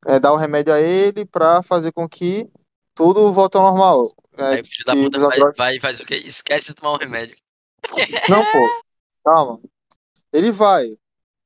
[0.06, 2.48] é, dar um remédio a ele pra fazer com que
[2.94, 4.12] tudo volte ao normal.
[4.36, 6.16] né, Aí o filho da puta vai, vai e faz o quê?
[6.16, 7.36] Esquece de tomar um remédio.
[8.28, 8.82] Não, pô.
[9.24, 9.60] Calma.
[10.32, 10.96] Ele vai.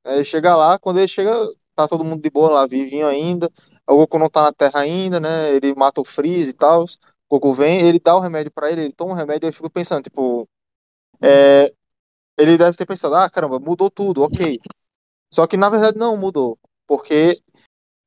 [0.04, 1.35] Aí chega lá, quando ele chega,
[1.76, 3.50] tá todo mundo de boa lá, vivinho ainda.
[3.86, 5.54] O Goku não tá na Terra ainda, né?
[5.54, 6.84] Ele mata o Freeze e tal.
[7.28, 9.52] O Goku vem, ele dá o remédio pra ele, ele toma o remédio e eu
[9.52, 10.48] fico pensando, tipo.
[11.22, 11.72] é,
[12.38, 14.60] ele deve ter pensado, ah, caramba, mudou tudo, ok.
[15.32, 16.58] Só que na verdade não mudou.
[16.86, 17.40] Porque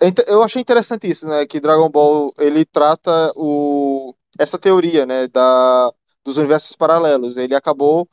[0.01, 1.45] é eu achei interessante isso, né?
[1.45, 5.27] Que Dragon Ball ele trata o, essa teoria, né?
[5.27, 7.38] Da, dos universos paralelos.
[7.38, 8.10] Ele acabou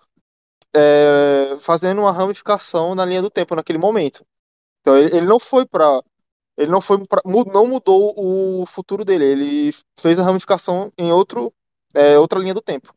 [0.74, 4.24] é, fazendo uma ramificação na linha do tempo naquele momento.
[4.87, 6.01] Então ele, ele não foi para
[6.57, 11.53] ele não foi pra, não mudou o futuro dele, ele fez a ramificação em outro
[11.92, 12.94] é, outra linha do tempo.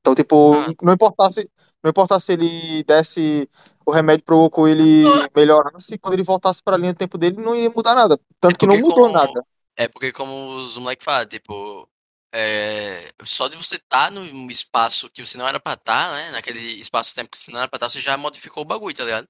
[0.00, 0.72] Então tipo, Ah.
[0.80, 1.50] não importasse
[1.84, 3.48] não importasse se ele desse
[3.84, 5.04] o remédio pro Goku ele
[5.36, 8.58] melhorasse, quando ele voltasse para a linha do tempo dele não iria mudar nada, tanto
[8.58, 9.44] que não mudou como- nada.
[9.76, 11.86] É porque como os moleques falam, tipo,
[12.34, 16.30] é, só de você estar no espaço que você não era pra estar, né?
[16.30, 19.28] Naquele espaço-tempo que você não era pra estar, você já modificou o bagulho, tá ligado?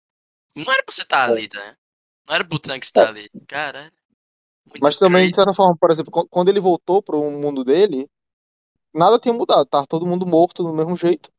[0.57, 1.77] Não era pra você estar ali, tá?
[2.27, 3.29] Não era pro Trunks estar ali.
[3.47, 3.93] Caralho.
[4.67, 5.31] Muito Mas também, crazy.
[5.31, 8.09] de certa forma, por exemplo, qu- quando ele voltou pro mundo dele,
[8.95, 9.67] nada tinha mudado.
[9.67, 11.31] Tava todo mundo morto do mesmo jeito.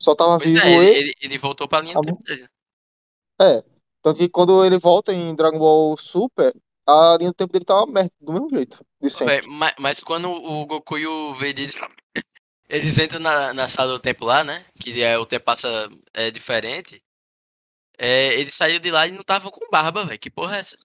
[0.00, 1.14] Só tava Pois vivo é, ele, ele.
[1.20, 2.48] ele, voltou pra linha do Tá tempo dele.
[3.40, 3.62] É.
[4.02, 6.54] Tanto que quando ele volta em Dragon Ball Super,
[6.86, 8.84] a linha do tempo dele tava aberta do mesmo jeito.
[9.24, 11.88] Véi, mas, mas quando o Goku e o Vegeta
[12.68, 14.64] eles entram na, na sala do tempo lá, né?
[14.80, 17.02] Que é, o tempo passa é, diferente.
[17.98, 20.18] É, eles saíram de lá e não estavam com barba, velho.
[20.18, 20.76] Que porra é essa?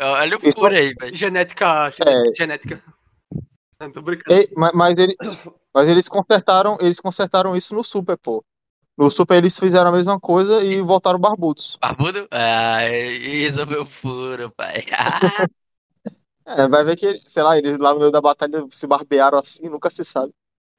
[0.00, 1.16] Olha o Isso- furo aí, velho.
[1.16, 1.92] Genética.
[2.04, 2.34] É.
[2.36, 2.82] Genética.
[3.80, 4.40] Não, tô brincando.
[4.40, 5.16] E- ma- mas, ele,
[5.72, 8.44] mas eles consertaram, eles consertaram isso no Super, pô.
[8.96, 11.76] No Super eles fizeram a mesma coisa e voltaram barbudos.
[11.80, 12.26] Barbudo?
[12.30, 14.84] Ah, e resolveu o furo, pai.
[14.92, 15.46] Ah,
[16.46, 19.62] É, vai ver que, sei lá, eles lá no meio da batalha se barbearam assim,
[19.70, 20.30] nunca se sabe.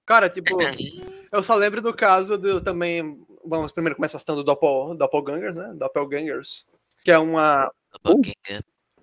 [0.05, 0.55] Cara, tipo,
[1.31, 3.19] eu só lembro do caso do também.
[3.47, 5.73] Vamos primeiro começar citando o Doppel, Doppelgangers, né?
[5.75, 6.67] Doppelgangers.
[7.03, 7.71] Que é uma.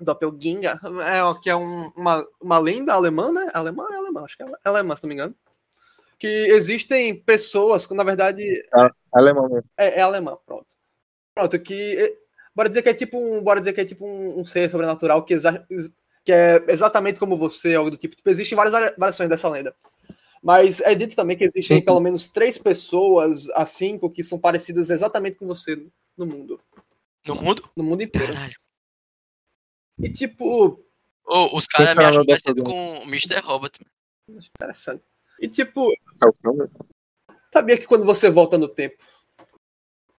[0.00, 0.78] Doppelganger.
[1.07, 3.48] É, ó, que é um- uma, uma lenda alemã, né?
[3.55, 5.35] Alemã é alemã, acho que é alemã, se não me engano.
[6.18, 8.42] Que existem pessoas que, na verdade,
[9.12, 9.68] Alemão mesmo.
[9.76, 10.66] é, é alemã, pronto.
[11.35, 11.96] Pronto, que.
[11.96, 12.22] é,
[12.55, 13.42] Bora dizer que é tipo um.
[13.42, 15.66] Bora dizer que é tipo um, um ser sobrenatural que, exa-
[16.24, 18.14] que é exatamente como você, algo do tipo.
[18.14, 19.74] Tipo, existem várias vari- variações dessa lenda.
[20.42, 21.85] Mas é dito também que existem Sim.
[21.85, 26.61] pelo menos três pessoas a cinco que são parecidas exatamente com você no mundo.
[27.24, 27.70] No mundo?
[27.76, 28.33] No mundo inteiro.
[28.33, 28.57] Caralho.
[30.00, 30.85] E tipo,
[31.24, 33.38] Ô, os caras me cara acham parecido com o Mr.
[33.40, 33.81] Robot.
[34.28, 35.05] interessante.
[35.40, 36.87] E tipo, É
[37.52, 38.96] sabia que quando você volta no tempo,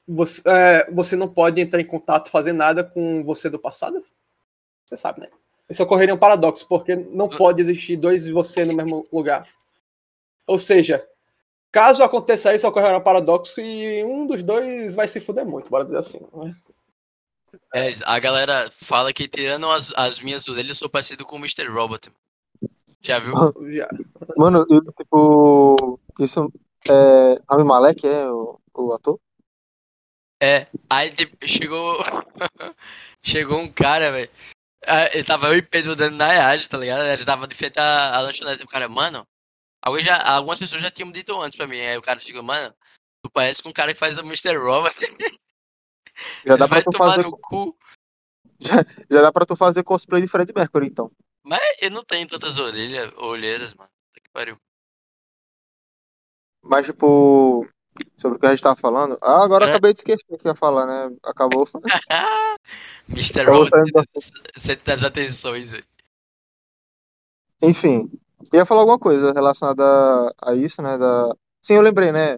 [0.08, 4.06] você, é, você não pode entrar em contato, fazer nada com você do passado?
[4.86, 5.30] Você sabe, né?
[5.70, 9.48] Isso ocorreria um paradoxo, porque não pode existir dois de você no mesmo lugar.
[10.48, 11.06] Ou seja,
[11.72, 15.86] caso aconteça isso, ocorrerá um paradoxo e um dos dois vai se fuder muito, bora
[15.86, 16.20] dizer assim.
[16.34, 16.54] né?
[17.74, 21.40] É, a galera fala que tirando as, as minhas orelhas, eu sou parecido com o
[21.40, 21.68] Mr.
[21.68, 22.12] Robot.
[23.02, 23.34] Já viu?
[23.76, 23.90] Já.
[24.38, 26.00] Mano, eu, tipo.
[26.20, 26.52] Isso.
[26.90, 27.36] É.
[27.50, 29.20] Rami Malek é o, o ator?
[30.42, 31.98] É, aí tipo, chegou.
[33.22, 34.30] chegou um cara, velho.
[34.86, 37.04] Ah, Ele tava eu e Pedro dando na EAD, tá ligado?
[37.04, 38.64] Ele tava de frente à, à lanchonete.
[38.64, 39.26] O cara, mano,
[39.86, 41.80] alguém já, algumas pessoas já tinham dito antes pra mim.
[41.80, 42.74] Aí o cara chegou, mano,
[43.24, 44.58] tu parece com um cara que faz o Mr.
[44.58, 44.96] Robot.
[46.46, 47.24] Já dá pra tu fazer.
[47.42, 47.76] cu.
[49.10, 51.12] Já dá pra tu fazer cosplay de Fred Mercury, então.
[51.44, 53.90] Mas eu não tenho tantas orelhas, olheiras, mano.
[54.14, 54.56] Que pariu.
[56.62, 57.68] Mas, tipo.
[58.18, 59.18] Sobre o que a gente tava falando.
[59.22, 59.70] Ah, agora É.
[59.70, 61.16] acabei de esquecer o que ia falar, né?
[61.24, 61.68] Acabou.
[63.10, 63.44] Mr.
[63.46, 63.70] Robot,
[64.56, 65.86] centro das atenções, velho.
[67.62, 68.10] Enfim.
[68.54, 70.98] Ia falar alguma coisa relacionada a, a isso, né?
[70.98, 71.30] Da...
[71.62, 72.38] Sim, eu lembrei, né?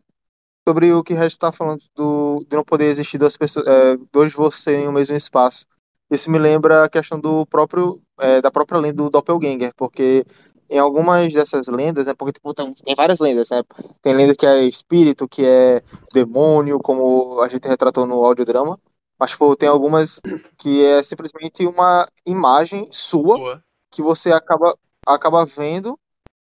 [0.68, 3.98] Sobre o que a gente tá falando do, de não poder existir duas pessoas, é,
[4.12, 5.66] dois você em um mesmo espaço.
[6.10, 10.26] Isso me lembra a questão do próprio, é, da própria lenda do Doppelganger, porque
[10.70, 12.14] em algumas dessas lendas, né?
[12.18, 13.64] Porque tipo, tem, tem várias lendas, né?
[14.02, 15.82] Tem lenda que é espírito, que é
[16.14, 18.80] demônio, como a gente retratou no audiodrama.
[19.20, 20.20] Mas, tipo, tem algumas
[20.58, 23.64] que é simplesmente uma imagem sua Boa.
[23.92, 26.00] que você acaba, acaba vendo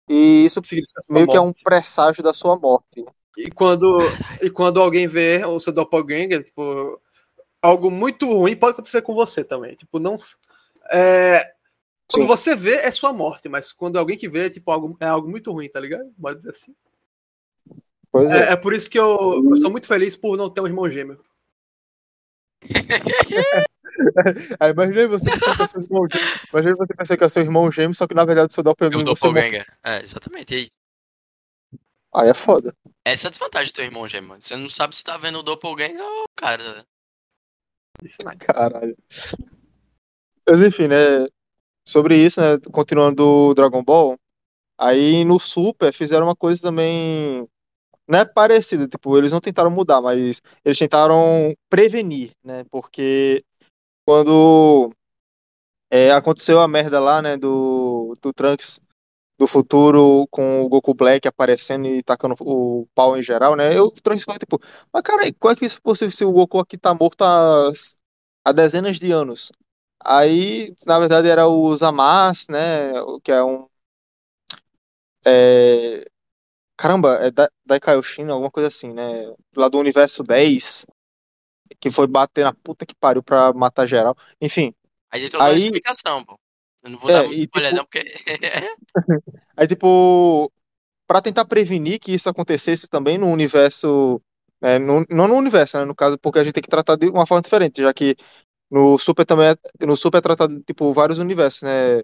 [0.09, 3.05] e isso Significa sua meio que é um presságio da sua morte.
[3.37, 3.99] E quando,
[4.41, 7.01] e quando alguém vê o seu doppelganger, tipo,
[7.61, 9.75] algo muito ruim pode acontecer com você também.
[9.75, 10.17] Tipo, não.
[10.91, 11.53] É,
[12.11, 12.29] quando Sim.
[12.29, 15.29] você vê, é sua morte, mas quando alguém que vê, é, tipo, algo, é algo
[15.29, 16.13] muito ruim, tá ligado?
[16.21, 16.75] Pode dizer assim.
[18.11, 18.51] Pois é.
[18.51, 20.89] É, é por isso que eu, eu sou muito feliz por não ter um irmão
[20.89, 21.19] gêmeo.
[24.61, 26.29] Aí imagina você pensar que é seu irmão gêmeo.
[26.53, 28.65] Imagina você pensar que é seu irmão gêmeo, só que na verdade seu É o
[28.65, 29.05] doppelganger.
[29.05, 29.67] Doppelganger.
[29.83, 30.55] É, exatamente.
[30.55, 30.69] E aí?
[32.15, 32.75] Aí é foda.
[33.05, 34.43] Essa é a desvantagem do teu irmão gêmeo, mano.
[34.43, 36.87] Você não sabe se tá vendo o Doppelganger ou o cara.
[38.03, 38.37] Isso não é.
[38.37, 38.97] Caralho.
[40.49, 41.27] Mas enfim, né?
[41.87, 42.59] Sobre isso, né?
[42.73, 44.17] Continuando o Dragon Ball.
[44.79, 47.49] Aí no Super fizeram uma coisa também.
[48.07, 52.65] Não é parecida, tipo, eles não tentaram mudar, mas eles tentaram prevenir, né?
[52.71, 53.43] Porque
[54.05, 54.91] quando
[55.91, 58.81] é, aconteceu a merda lá, né, do, do Trunks
[59.39, 63.77] do futuro com o Goku Black aparecendo e tacando o pau em geral, né?
[63.77, 64.61] Eu o Trunks ficou tipo,
[64.93, 67.71] mas cara, como é que isso é possível se o Goku aqui tá morto há,
[68.45, 69.51] há dezenas de anos?
[70.05, 73.01] Aí, na verdade, era o Zamasu, né?
[73.03, 73.67] o Que é um.
[75.27, 76.05] É,
[76.77, 79.35] caramba, é da, Daikaioshin, alguma coisa assim, né?
[79.57, 80.87] Lá do universo 10,
[81.85, 84.17] que foi bater na puta que pariu pra matar geral.
[84.41, 84.73] Enfim,
[85.13, 86.39] Aí tem toda uma Aí- explicação, pô.
[86.83, 88.15] Eu não vou É, dar muito spoiler, tipo- não, porque.
[89.57, 90.51] Aí, tipo,
[91.07, 94.21] pra tentar prevenir que isso acontecesse também no universo
[94.63, 94.79] né?
[94.79, 95.85] No- não no universo, né?
[95.85, 98.17] No caso, porque a gente tem que tratar de uma forma diferente, já que
[98.71, 102.01] no Super também é, no Super é tratado tipo vários universos, né?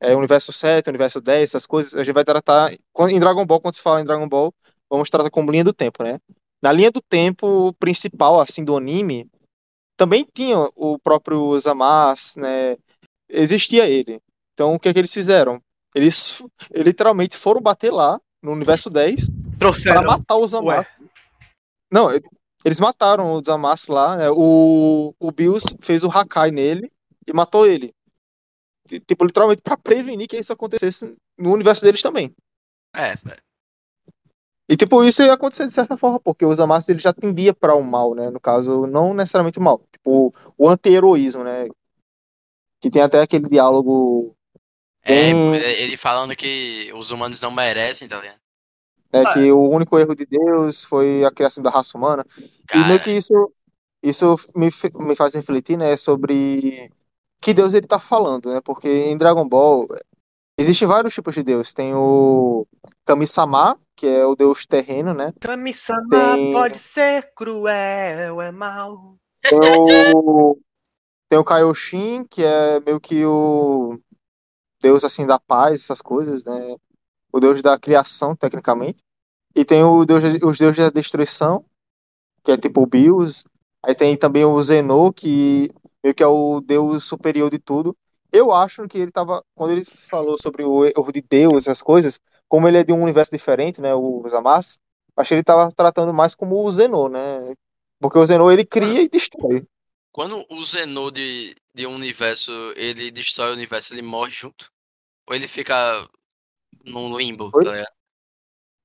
[0.00, 1.92] É universo 7, universo 10, essas coisas.
[1.94, 2.70] A gente vai tratar
[3.10, 4.54] em Dragon Ball, quando se fala em Dragon Ball,
[4.88, 6.20] vamos tratar como linha do tempo, né?
[6.64, 9.30] Na linha do tempo principal, assim, do anime,
[9.98, 12.78] também tinha o próprio Zamasu, né?
[13.28, 14.18] Existia ele.
[14.54, 15.60] Então, o que é que eles fizeram?
[15.94, 16.42] Eles
[16.74, 19.26] literalmente foram bater lá no universo 10
[19.58, 20.80] para matar o Zamasu.
[20.80, 21.08] Ué.
[21.92, 22.08] Não,
[22.64, 24.30] eles mataram o Zamasu lá, né?
[24.30, 26.90] O, o Bills fez o Hakai nele
[27.26, 27.92] e matou ele.
[29.06, 32.34] Tipo, literalmente pra prevenir que isso acontecesse no universo deles também.
[32.96, 33.18] É,
[34.68, 37.74] E tipo, isso ia acontecer de certa forma, porque o Zamasu ele já tendia para
[37.74, 38.30] o mal, né?
[38.30, 41.68] No caso, não necessariamente o mal, tipo, o anti-heroísmo, né?
[42.80, 44.34] Que tem até aquele diálogo
[45.04, 45.54] é, Hum.
[45.54, 48.38] ele falando que os humanos não merecem, tá ligado?
[49.12, 52.24] Ah, que o único erro de Deus foi a criação da raça humana.
[52.36, 53.52] E Cara, meio que isso,
[54.02, 54.70] isso me,
[55.06, 56.90] me faz refletir, né, sobre
[57.40, 58.60] que Deus ele tá falando, né?
[58.64, 59.86] Porque em Dragon Ball
[60.58, 61.72] existem vários tipos de Deus.
[61.72, 62.66] Tem o
[63.04, 65.32] Kami-sama, que é o Deus terreno, né?
[65.40, 69.16] Kami-sama Tem- pode ser cruel, é mal.
[69.40, 70.58] Tem o,
[71.28, 73.98] tem o Kaioshin, que é meio que o
[74.80, 76.76] Deus assim da paz, essas coisas, né?
[77.32, 79.02] O Deus da criação, tecnicamente.
[79.54, 81.64] E tem o Deus, os deuses da destruição,
[82.42, 83.44] que é tipo o Bios.
[83.82, 85.70] Aí tem também o Zenô, que
[86.02, 87.96] meio que é o Deus superior de tudo.
[88.32, 92.18] Eu acho que ele tava, quando ele falou sobre o erro de Deus, essas coisas,
[92.48, 94.78] como ele é de um universo diferente, né, o Zamasu,
[95.16, 97.54] acho que ele tava tratando mais como o Zenô, né?
[98.00, 99.66] Porque o Zenô ele cria e destrói.
[100.12, 104.70] quando o Zenô de, de um universo, ele destrói o universo, ele morre junto?
[105.28, 106.08] Ou ele fica
[106.84, 107.64] num limbo, Oi?
[107.64, 107.92] tá ligado?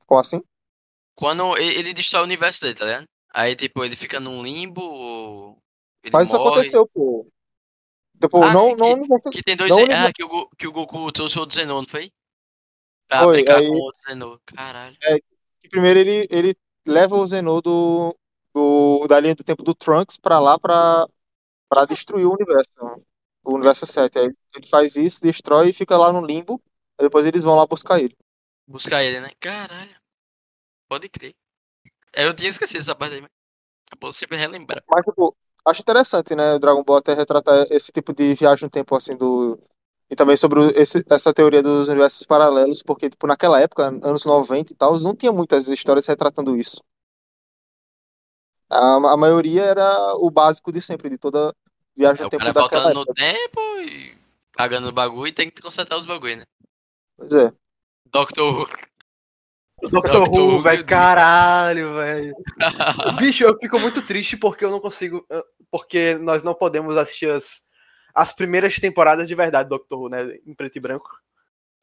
[0.05, 0.41] Como assim?
[1.15, 3.05] Quando ele, destrói o universo dele, tá ligado?
[3.33, 5.57] Aí, tipo, ele fica num limbo ou
[6.03, 6.49] ele Mas isso morre?
[6.49, 7.27] aconteceu, pô.
[8.21, 9.71] Tipo, Ah, não, que- não, não Que tem dois.
[9.75, 12.11] Não, Ah, que o, que o Goku trouxe outro Zenô, não foi?
[13.09, 14.39] Pra Foi, brincar aí- com outro Zenô.
[14.45, 14.95] Caralho.
[15.61, 18.15] que primeiro ele, ele leva o Zenô do,
[18.53, 21.05] do, da linha do tempo do Trunks pra lá pra,
[21.67, 22.71] pra destruir o universo.
[22.81, 22.95] né?
[23.43, 24.19] O universo 7.
[24.19, 26.61] Aí ele faz isso, destrói e fica lá no limbo.
[26.99, 28.15] Aí depois eles vão lá buscar ele.
[28.67, 29.31] Buscar ele, né?
[29.39, 29.95] Caralho.
[30.87, 31.35] Pode crer.
[32.13, 33.31] É, Eu tinha esquecido essa parte aí, mas.
[33.91, 34.83] É sempre relembrar.
[34.87, 36.53] Mas, tipo, acho interessante, né?
[36.53, 39.59] O Dragon Ball até retratar esse tipo de viagem no tempo, assim, do.
[40.09, 44.73] E também sobre esse, essa teoria dos universos paralelos, porque, tipo, naquela época, anos 90
[44.73, 46.81] e tal, não tinha muitas histórias retratando isso.
[48.69, 51.53] A, a maioria era o básico de sempre, de toda
[51.95, 54.17] viagem É, no o tempo cara daquela voltando no tempo e
[54.53, 56.43] cagando o bagulho e tem que consertar os bagulho, né?
[57.17, 57.51] Pois é.
[58.05, 58.65] Doctor Who.
[59.81, 59.89] Dr.
[59.89, 62.35] Doctor Who, velho, caralho, velho.
[63.17, 65.25] Bicho, eu fico muito triste porque eu não consigo.
[65.71, 67.61] Porque nós não podemos assistir as,
[68.13, 70.37] as primeiras temporadas de verdade do Doctor Who, né?
[70.45, 71.09] Em preto e branco.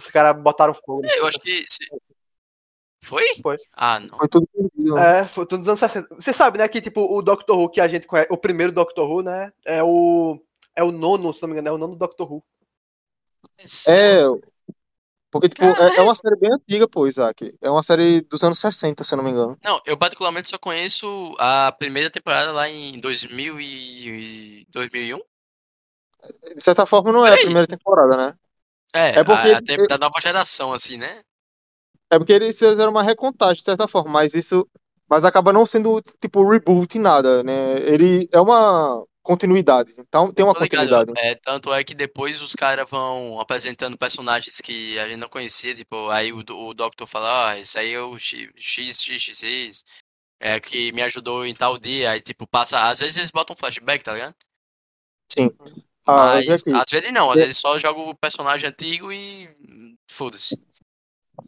[0.00, 1.06] Os caras botaram fogo.
[1.06, 1.64] É, eu acho que.
[1.68, 1.88] se-
[3.02, 3.24] Foi?
[3.42, 3.56] Foi.
[3.72, 4.18] Ah, não.
[4.18, 4.94] Foi tudo perdido.
[4.94, 5.20] né?
[5.20, 6.14] É, foi tudo nos anos 60.
[6.14, 9.08] Você sabe, né, que tipo, o Doctor Who que a gente conhece, o primeiro Doctor
[9.10, 9.52] Who, né?
[9.64, 10.40] É o.
[10.74, 12.44] É o nono, se não me engano, é o nono Doctor Who.
[13.88, 14.22] É,
[15.30, 17.54] porque, tipo, é, é uma série bem antiga, pô, Isaac.
[17.62, 19.56] É uma série dos anos 60, se eu não me engano.
[19.62, 25.18] Não, eu particularmente só conheço a primeira temporada lá em 2000 e 2001.
[26.54, 27.44] De certa forma, não é a Peraí.
[27.46, 28.34] primeira temporada, né?
[28.92, 31.22] É, É porque- a, a tempo da nova geração, assim, né?
[32.10, 34.66] É porque eles fizeram uma recontagem, de certa forma, mas isso.
[35.08, 37.78] Mas acaba não sendo, tipo, reboot em nada, né?
[37.80, 39.92] Ele é uma continuidade.
[39.98, 41.12] Então tem uma continuidade.
[41.16, 45.74] É, tanto é que depois os caras vão apresentando personagens que a gente não conhecia,
[45.74, 49.38] tipo, aí o, o Doctor fala, ah, esse aí é o X, X, X, X,
[49.38, 49.84] X,
[50.40, 53.58] é, que me ajudou em tal dia, aí tipo, passa, às vezes eles botam um
[53.58, 54.34] flashback, tá ligado?
[55.32, 55.50] Sim.
[56.06, 56.72] Ah, Mas aqui.
[56.72, 57.42] às vezes não, às É.
[57.42, 59.48] vezes só joga o personagem antigo e
[60.10, 60.56] foda-se.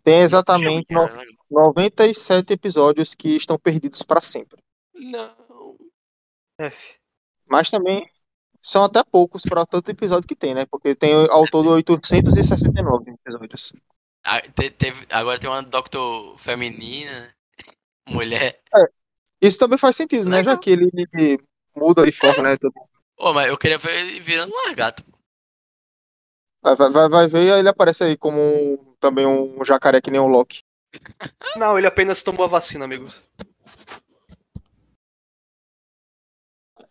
[0.03, 1.25] Tem exatamente no- Não.
[1.73, 4.61] 97 episódios que estão perdidos pra sempre.
[4.95, 5.77] Não.
[6.61, 6.97] F.
[7.47, 8.05] Mas também
[8.61, 10.67] são até poucos para tanto episódio que tem, né?
[10.67, 13.73] Porque tem ao todo 869 episódios.
[14.25, 17.33] Ah, te- teve, agora tem uma Doctor feminina,
[18.09, 18.61] mulher.
[19.41, 20.43] Isso também faz sentido, né?
[20.43, 20.91] Já que ele
[21.77, 22.57] muda de forma, né?
[22.59, 22.75] Tudo-
[23.19, 25.03] Ô, mas eu queria ver ele virando um lagarto.
[26.63, 30.11] Vai, vai, vai, vai ver e ele aparece aí como um- também um jacaré que
[30.11, 30.63] nem o Loki.
[31.57, 33.15] Não, ele apenas tomou a vacina, amigos.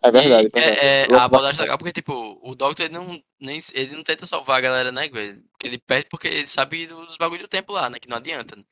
[0.04, 0.50] É verdade.
[0.54, 0.80] E é verdade.
[0.80, 4.04] é, é, Loki a abordagem legal porque, tipo, o Doctor ele não, nem, ele não
[4.04, 5.06] tenta salvar a galera, né,
[5.64, 8.00] ele perde porque ele sabe dos bagulho do tempo lá, né?
[8.00, 8.56] Que não adianta.
[8.56, 8.64] né?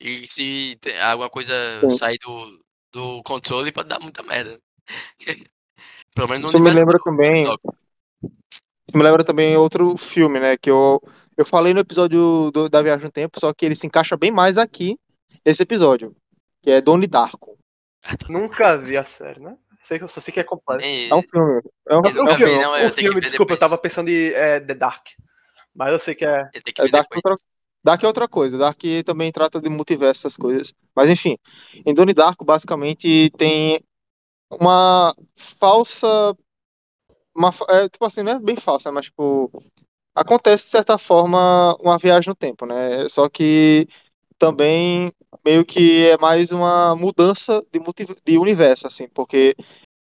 [0.00, 1.54] E se tem alguma coisa
[1.90, 1.96] Sim.
[1.98, 4.60] sair do, do controle pode dar muita merda.
[6.14, 7.42] Pelo menos no Isso me lembra também.
[7.44, 10.56] Isso me lembra também outro filme, né?
[10.56, 11.00] Que eu,
[11.36, 14.30] eu falei no episódio do- da Viagem no Tempo, só que ele se encaixa bem
[14.30, 14.98] mais aqui,
[15.44, 16.14] nesse episódio.
[16.62, 17.56] Que é Donnie Darko.
[18.28, 19.56] Nunca vi a série, né?
[19.82, 20.82] Sei que eu só sei que é completo.
[20.84, 21.62] É um filme.
[21.88, 22.62] É um, Eu é nunca um vi, filme.
[22.62, 23.60] não, eu que filme, desculpa, eu depois.
[23.60, 25.06] tava pensando em é, The Dark.
[25.74, 26.50] Mas eu sei que é.
[26.52, 27.34] Eu que É, Dark, é outra,
[27.82, 28.58] Dark é outra coisa.
[28.58, 30.74] Dark também trata de multiverso, essas coisas.
[30.94, 31.38] Mas enfim,
[31.86, 33.80] em Donnie Darko, basicamente, tem
[34.50, 36.36] uma falsa.
[37.34, 39.50] Uma, é, tipo assim, não é bem falsa, mas tipo.
[40.14, 43.08] Acontece, de certa forma, uma viagem no tempo, né?
[43.08, 43.86] Só que
[44.38, 45.12] também
[45.44, 47.80] meio que é mais uma mudança de,
[48.24, 49.54] de universo, assim, porque.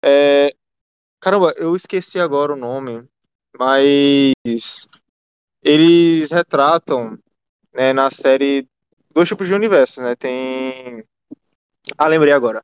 [0.03, 0.49] É,
[1.19, 3.07] caramba, eu esqueci agora o nome,
[3.57, 4.87] mas.
[5.63, 7.19] Eles retratam
[7.73, 8.67] né, na série
[9.13, 10.15] dois tipos de universos, né?
[10.15, 11.03] Tem.
[11.97, 12.63] Ah, lembrei agora.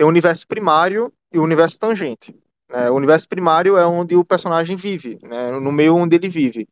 [0.00, 2.34] Tem o universo primário e o universo tangente.
[2.70, 2.88] né?
[2.88, 5.50] O universo primário é onde o personagem vive, né?
[5.60, 6.66] No meio onde ele vive.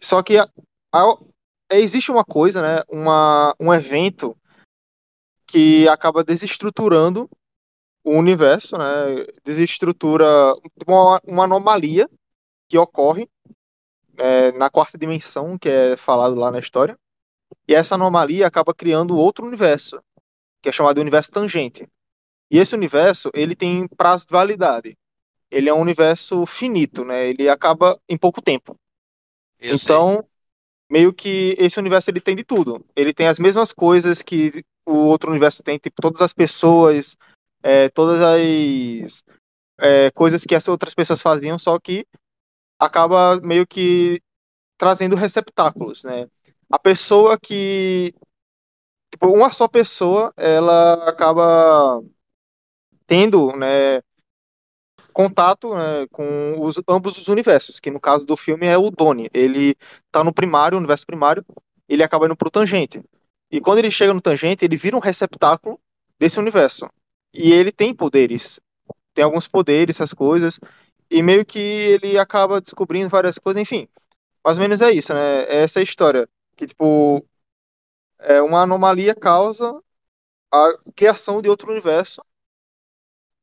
[0.00, 0.48] Só que a-
[0.94, 1.18] a-
[1.72, 2.80] existe uma coisa, né?
[2.88, 4.36] Uma, um evento
[5.48, 7.28] que acaba desestruturando
[8.04, 8.84] o universo, né?
[9.42, 10.24] Desestrutura
[10.86, 12.08] uma, uma anomalia
[12.68, 13.28] que ocorre
[14.16, 16.96] é, na quarta dimensão, que é falado lá na história.
[17.66, 20.00] E essa anomalia acaba criando outro universo,
[20.62, 21.88] que é chamado universo tangente.
[22.50, 24.96] E esse universo, ele tem prazo de validade.
[25.50, 27.28] Ele é um universo finito, né?
[27.28, 28.76] Ele acaba em pouco tempo.
[29.58, 29.84] Eu sei.
[29.84, 30.24] então,
[30.90, 32.84] meio que esse universo ele tem de tudo.
[32.96, 37.16] Ele tem as mesmas coisas que o outro universo tem, tipo todas as pessoas,
[37.62, 39.24] é, todas as
[39.78, 42.06] é, coisas que as outras pessoas faziam, só que
[42.78, 44.20] acaba meio que
[44.78, 46.26] trazendo receptáculos, né?
[46.70, 48.14] A pessoa que
[49.10, 52.02] tipo, uma só pessoa, ela acaba
[53.08, 54.02] tendo, né,
[55.12, 59.30] contato né, com os, ambos os universos, que no caso do filme é o Donnie.
[59.32, 59.74] Ele
[60.12, 61.44] tá no primário, o universo primário,
[61.88, 63.02] ele acaba indo pro tangente.
[63.50, 65.80] E quando ele chega no tangente, ele vira um receptáculo
[66.20, 66.88] desse universo.
[67.32, 68.60] E ele tem poderes.
[69.14, 70.60] Tem alguns poderes, essas coisas.
[71.10, 73.88] E meio que ele acaba descobrindo várias coisas, enfim.
[74.44, 75.44] Mais ou menos é isso, né?
[75.44, 76.28] É essa história.
[76.56, 77.24] Que, tipo,
[78.18, 79.80] é uma anomalia causa
[80.52, 82.22] a criação de outro universo.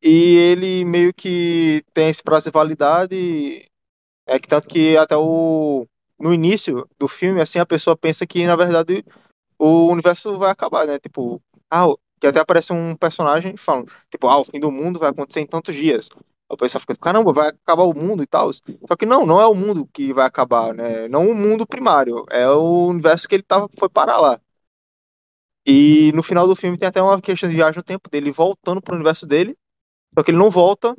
[0.06, 3.66] E ele meio que tem esse prazo de validade.
[4.28, 5.88] É que tanto que até o.
[6.20, 9.04] No início do filme, assim, a pessoa pensa que, na verdade,
[9.60, 11.00] o universo vai acabar, né?
[11.00, 11.42] Tipo,
[11.72, 11.88] ah,
[12.22, 15.48] que até aparece um personagem falando, tipo, ah, o fim do mundo vai acontecer em
[15.48, 16.10] tantos dias.
[16.50, 18.52] O pessoal fica, caramba, vai acabar o mundo e tal.
[18.54, 21.08] Só que não, não é o mundo que vai acabar, né?
[21.10, 24.40] Não o mundo primário, é o universo que ele tava, foi parar lá.
[25.66, 28.82] E no final do filme tem até uma questão de viagem no tempo dele voltando
[28.82, 29.58] pro universo dele,
[30.16, 30.96] só que ele não volta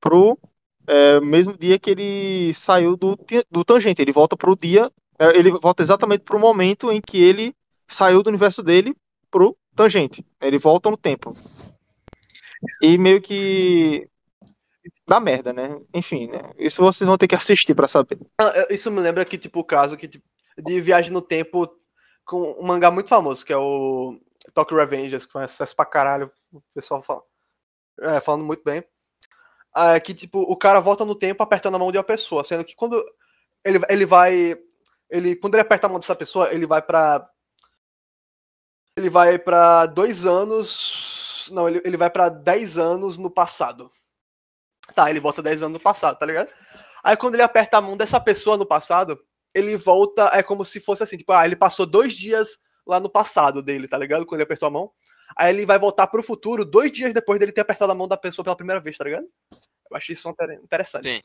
[0.00, 0.38] pro
[0.86, 3.18] é, mesmo dia que ele saiu do,
[3.50, 4.00] do tangente.
[4.00, 7.54] Ele volta pro dia, é, ele volta exatamente pro momento em que ele
[7.86, 8.94] saiu do universo dele
[9.30, 10.24] pro tangente.
[10.40, 11.36] Ele volta no tempo.
[12.82, 14.08] E meio que
[15.06, 15.80] dá merda, né?
[15.94, 16.50] Enfim, né?
[16.58, 18.18] Isso vocês vão ter que assistir pra saber.
[18.40, 20.24] Ah, Isso me lembra que, tipo, o caso que, tipo,
[20.58, 21.68] de viagem no tempo
[22.24, 24.18] com um mangá muito famoso, que é o
[24.54, 26.30] Tokyo Revengers, que foi um pra caralho.
[26.52, 27.22] O pessoal fala,
[27.98, 28.84] é, falando muito bem.
[29.76, 32.64] É que, tipo, o cara volta no tempo apertando a mão de uma pessoa, sendo
[32.64, 33.02] que quando
[33.64, 34.56] ele, ele vai.
[35.08, 37.28] Ele, quando ele aperta a mão dessa pessoa, ele vai pra.
[38.96, 41.48] Ele vai pra dois anos.
[41.52, 43.90] Não, ele, ele vai pra dez anos no passado.
[44.94, 46.48] Tá, ele volta 10 anos no passado, tá ligado?
[47.02, 49.18] Aí quando ele aperta a mão dessa pessoa no passado,
[49.54, 53.08] ele volta, é como se fosse assim, tipo, ah, ele passou dois dias lá no
[53.08, 54.26] passado dele, tá ligado?
[54.26, 54.90] Quando ele apertou a mão.
[55.36, 58.16] Aí ele vai voltar pro futuro dois dias depois dele ter apertado a mão da
[58.16, 59.26] pessoa pela primeira vez, tá ligado?
[59.90, 61.08] Eu achei isso inter- interessante.
[61.08, 61.20] Sim.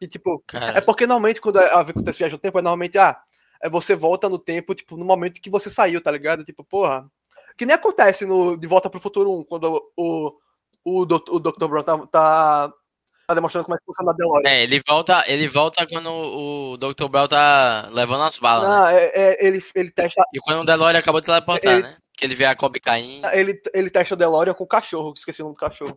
[0.00, 3.20] E tipo, Cara, é porque normalmente quando acontece viagem no tempo, é normalmente, ah,
[3.60, 6.44] é você volta no tempo, tipo, no momento que você saiu, tá ligado?
[6.44, 7.10] Tipo, porra.
[7.56, 10.32] Que nem acontece no De Volta pro Futuro 1, quando o,
[10.84, 11.30] o, Dr.
[11.30, 11.66] o Dr.
[11.66, 12.72] Brown tá, tá,
[13.26, 14.48] tá demonstrando como é que funciona a DeLorean.
[14.48, 17.08] é, ele volta, ele volta quando o Dr.
[17.08, 18.76] Brown tá levando as balas, né?
[18.76, 21.96] Não, é, é- ele, ele testa E quando o DeLorean acabou de teleportar, Ele- né?
[22.18, 23.26] Que ele vê a Kobe caindo.
[23.28, 25.96] ele, ele testa o DeLorean com o cachorro, que esqueci o nome do cachorro.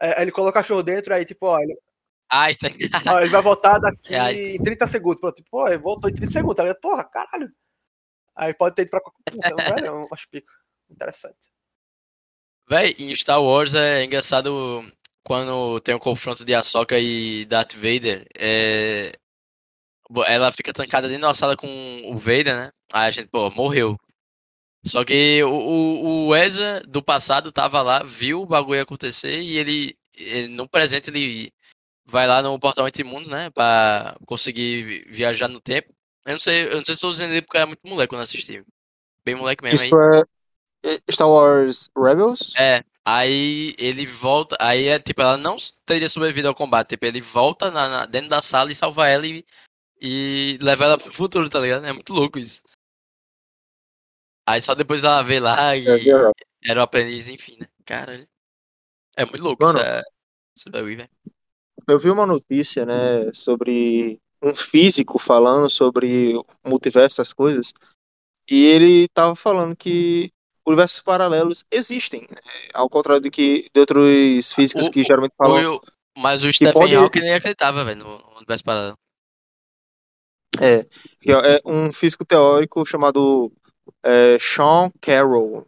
[0.00, 1.76] É, aí ele coloca o cachorro dentro, aí tipo, ó, ele,
[2.30, 2.68] Ah, está...
[3.12, 5.20] ó, ele vai voltar daqui É, aí- em 30 segundos.
[5.20, 6.80] Pronto, tipo, pô, ele voltou em 30 segundos, tá ligado?
[6.80, 7.50] Porra, caralho.
[8.36, 10.46] Aí pode ter ido pra qualquer então, velho, eu acho pico.
[10.88, 11.36] Interessante.
[12.68, 14.84] Véi, em Star Wars é engraçado
[15.24, 18.24] quando tem o confronto de Ahsoka e Darth Vader.
[18.38, 19.12] É...
[20.26, 21.66] Ela fica trancada dentro da sala com
[22.06, 22.70] o Vader, né?
[22.92, 23.96] Aí a gente, pô, morreu.
[24.88, 29.58] Só que o, o, o Ezra do passado tava lá, viu o bagulho acontecer e
[29.58, 31.52] ele, ele, no presente ele
[32.06, 35.92] vai lá no portal entre mundos, né, pra conseguir viajar no tempo.
[36.24, 38.22] Eu não sei, eu não sei se tô dizendo ele porque era muito moleque quando
[38.22, 38.64] assisti.
[39.24, 39.84] Bem moleque mesmo.
[39.84, 40.24] Isso aí,
[40.84, 42.54] é Star Wars Rebels?
[42.56, 47.20] É, aí ele volta, aí é tipo, ela não teria sobrevivido ao combate, tipo, ele
[47.20, 49.44] volta na, na- dentro da sala e salva ela e,
[50.00, 51.84] e leva ela pro futuro, tá ligado?
[51.84, 52.62] É muito louco isso.
[54.48, 56.32] Aí só depois ela vê lá e É,
[56.64, 57.66] era o aprendiz, enfim, né?
[57.84, 58.26] Caralho.
[59.14, 59.78] É muito louco Mano.
[59.78, 61.10] essa, bagulho, velho.
[61.86, 67.74] Eu vi uma notícia, né, sobre um físico falando sobre o multiverso, essas coisas,
[68.50, 70.30] e ele tava falando que
[70.66, 72.36] universos paralelos existem, né,
[72.74, 75.76] ao contrário do que de outros físicos O- que geralmente falam.
[75.76, 75.80] O-
[76.16, 78.98] mas o Stephen pode- Hawking nem acreditava, velho, no, universo paralelo.
[80.60, 80.80] É,
[81.26, 83.52] é um físico teórico chamado
[84.02, 85.66] é, Sean Carroll.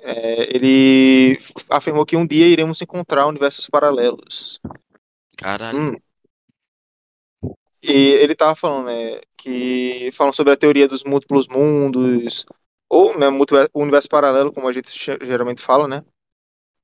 [0.00, 1.38] É, ele
[1.70, 4.60] afirmou que um dia iremos encontrar universos paralelos.
[5.38, 5.94] Caralho.
[5.94, 5.96] Hum.
[7.82, 12.46] E ele tava falando, né, que falam sobre a teoria dos múltiplos mundos,
[12.88, 13.26] ou, né,
[13.74, 16.02] universo paralelo, como a gente ge- geralmente fala, né,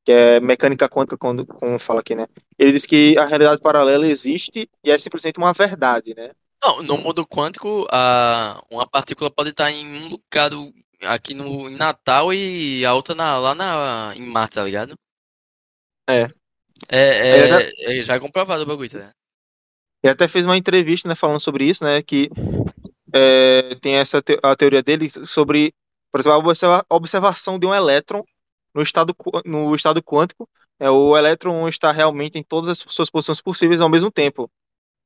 [0.05, 2.27] que é mecânica quântica, quando, como fala aqui, né.
[2.59, 6.33] Ele diz que a realidade paralela existe e é simplesmente uma verdade, né.
[6.63, 11.69] Não, no mundo quântico, a, uma partícula pode estar em um lugar do- aqui no
[11.71, 14.95] em Natal e a outra na- lá na, em Marte, tá ligado?
[16.09, 16.29] É.
[16.89, 19.15] É, é, é- já é comprovado o bagulho, tá ligado?
[20.03, 22.31] Ele até fez uma entrevista, né, falando sobre isso, né, que
[23.15, 25.75] é, tem essa te- a teoria dele sobre,
[26.11, 28.25] por exemplo, a observa- observação de um elétron
[28.75, 30.49] no estado no estado quântico.
[30.79, 34.51] É, o elétron está realmente em todas as suas posições possíveis ao mesmo tempo,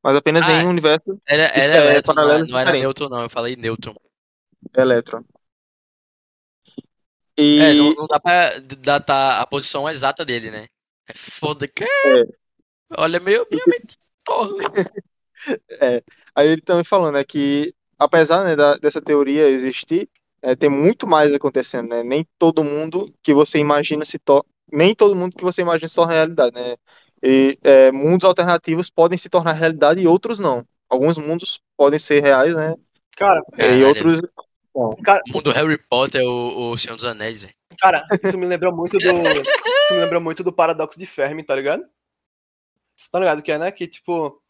[0.04, 2.72] mas apenas Ah, em um universo Era, era é, elétron, não, era- paralelo não era
[2.72, 3.22] nêutron, não.
[3.22, 3.94] Eu falei nêutron.
[4.76, 5.24] elétron.
[7.36, 10.66] E É, não, não dá pra datar a posição exata dele, né?
[11.08, 11.84] É foda que.
[12.96, 13.82] Olha, meio, meio, meio
[14.24, 14.64] torre.
[16.34, 20.08] aí ele também falando, né, que apesar, né, da- dessa teoria existir,
[20.42, 22.02] é, tem muito mais acontecendo, né?
[22.02, 25.94] Nem todo mundo que você imagina se torna, nem todo mundo que você imagina se
[25.94, 26.76] torna realidade, né?
[27.26, 30.64] E é, mundos alternativos podem se tornar realidade e outros não.
[30.90, 32.74] Alguns mundos podem ser reais, né?
[33.16, 34.28] Cara, E outros não.
[34.74, 34.96] O
[35.32, 37.54] mundo Harry Potter, o, o Senhor dos Anéis, velho.
[37.80, 39.04] cara, isso me lembrou muito do.
[39.04, 41.84] Isso me lembrou muito do paradoxo de Fermi, tá ligado?
[42.96, 43.70] Você tá ligado que é, né?
[43.70, 44.40] Que tipo.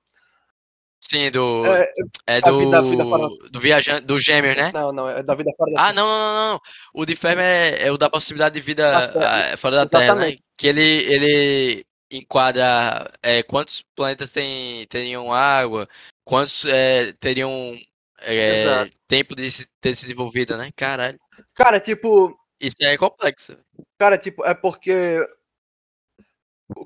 [0.98, 1.66] Sim, do.
[1.66, 1.92] É,
[2.26, 2.58] É a do.
[2.58, 4.06] vida- vida para- Do viajante.
[4.06, 4.70] Do Gêmeos, né?
[4.72, 6.60] não, não, é da vida fora da Ah, não, não, não, não.
[6.94, 9.52] O de Fermi é, é o da possibilidade de vida Da Terra.
[9.52, 10.06] ah, fora da Terra, né?
[10.06, 10.42] Exatamente.
[10.56, 10.80] Que ele,
[11.12, 11.86] ele
[12.16, 15.88] enquadra é, quantos planetas tem, teriam água,
[16.24, 17.78] quantos é, teriam
[18.20, 20.70] é, tempo de se ter se desenvolvido, né?
[20.76, 21.18] Caralho.
[21.54, 22.38] Cara, tipo.
[22.60, 23.56] Isso é complexo.
[23.98, 25.26] Cara, tipo, é porque.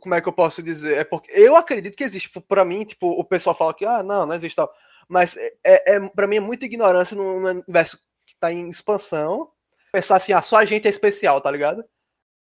[0.01, 0.99] Como é que eu posso dizer?
[0.99, 2.29] É porque eu acredito que existe.
[2.29, 4.73] Tipo, pra mim, tipo, o pessoal fala que, ah, não, não existe tal.
[5.09, 8.69] Mas é, é, é- pra mim é muita ignorância num num universo que tá em
[8.69, 9.51] expansão.
[9.93, 11.85] Pensar assim, ah, só a gente é especial, tá ligado?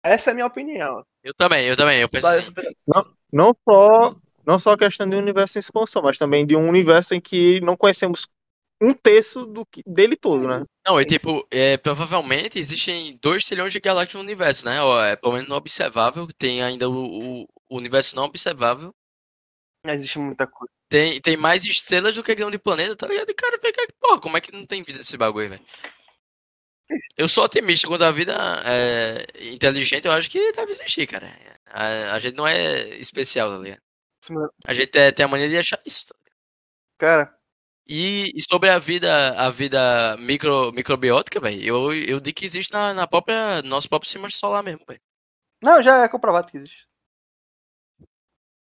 [0.02, 1.04] Essa é a minha opinião.
[1.22, 2.00] Eu também, eu também.
[2.00, 2.52] Eu penso assim.
[3.32, 4.14] Não só
[4.44, 7.20] não só a questão de um universo em expansão, mas também de um universo em
[7.20, 8.26] que não conhecemos
[8.80, 10.64] um terço do que, dele todo, né?
[10.84, 14.82] Não, e tipo, é, provavelmente existem 2 trilhões de galáxias no universo, né?
[14.82, 18.92] Ó, é, pelo menos no observável, tem ainda o, o- o universo não observável.
[19.86, 20.72] Existe muita coisa.
[20.88, 23.30] Tem, tem mais estrelas do que grão de planeta, tá ligado?
[23.30, 25.62] E cara, fica, porra, como é que não tem vida esse bagulho, velho?
[27.16, 28.34] Eu sou otimista quando a vida
[28.64, 31.32] é inteligente, eu acho que deve existir, cara.
[31.66, 33.82] A, a gente não é especial, tá ligado?
[34.66, 36.08] A gente é- tem a mania de achar isso.
[36.08, 36.14] tá?
[36.98, 37.38] Cara,
[37.86, 42.72] E, e sobre a vida, a vida micro, microbiótica, velho, eu, eu digo que existe
[42.72, 45.00] na, na própria, no nosso próprio sistema solar mesmo, velho.
[45.62, 46.86] não, já é comprovado que existe.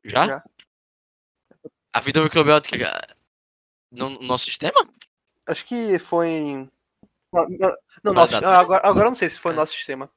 [0.03, 0.25] Já?
[0.27, 0.43] Já.
[1.93, 2.91] A vida microbiótica
[3.91, 4.77] no, no nosso sistema?
[5.47, 6.71] Acho que foi em.
[7.35, 10.09] Não, não, nosso, da ah, agora, agora eu não sei se foi no nosso sistema.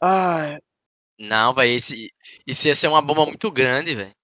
[0.00, 0.58] Ah,
[1.18, 2.12] Não, velho, esse,
[2.46, 4.14] isso ia ser uma bomba muito grande, velho.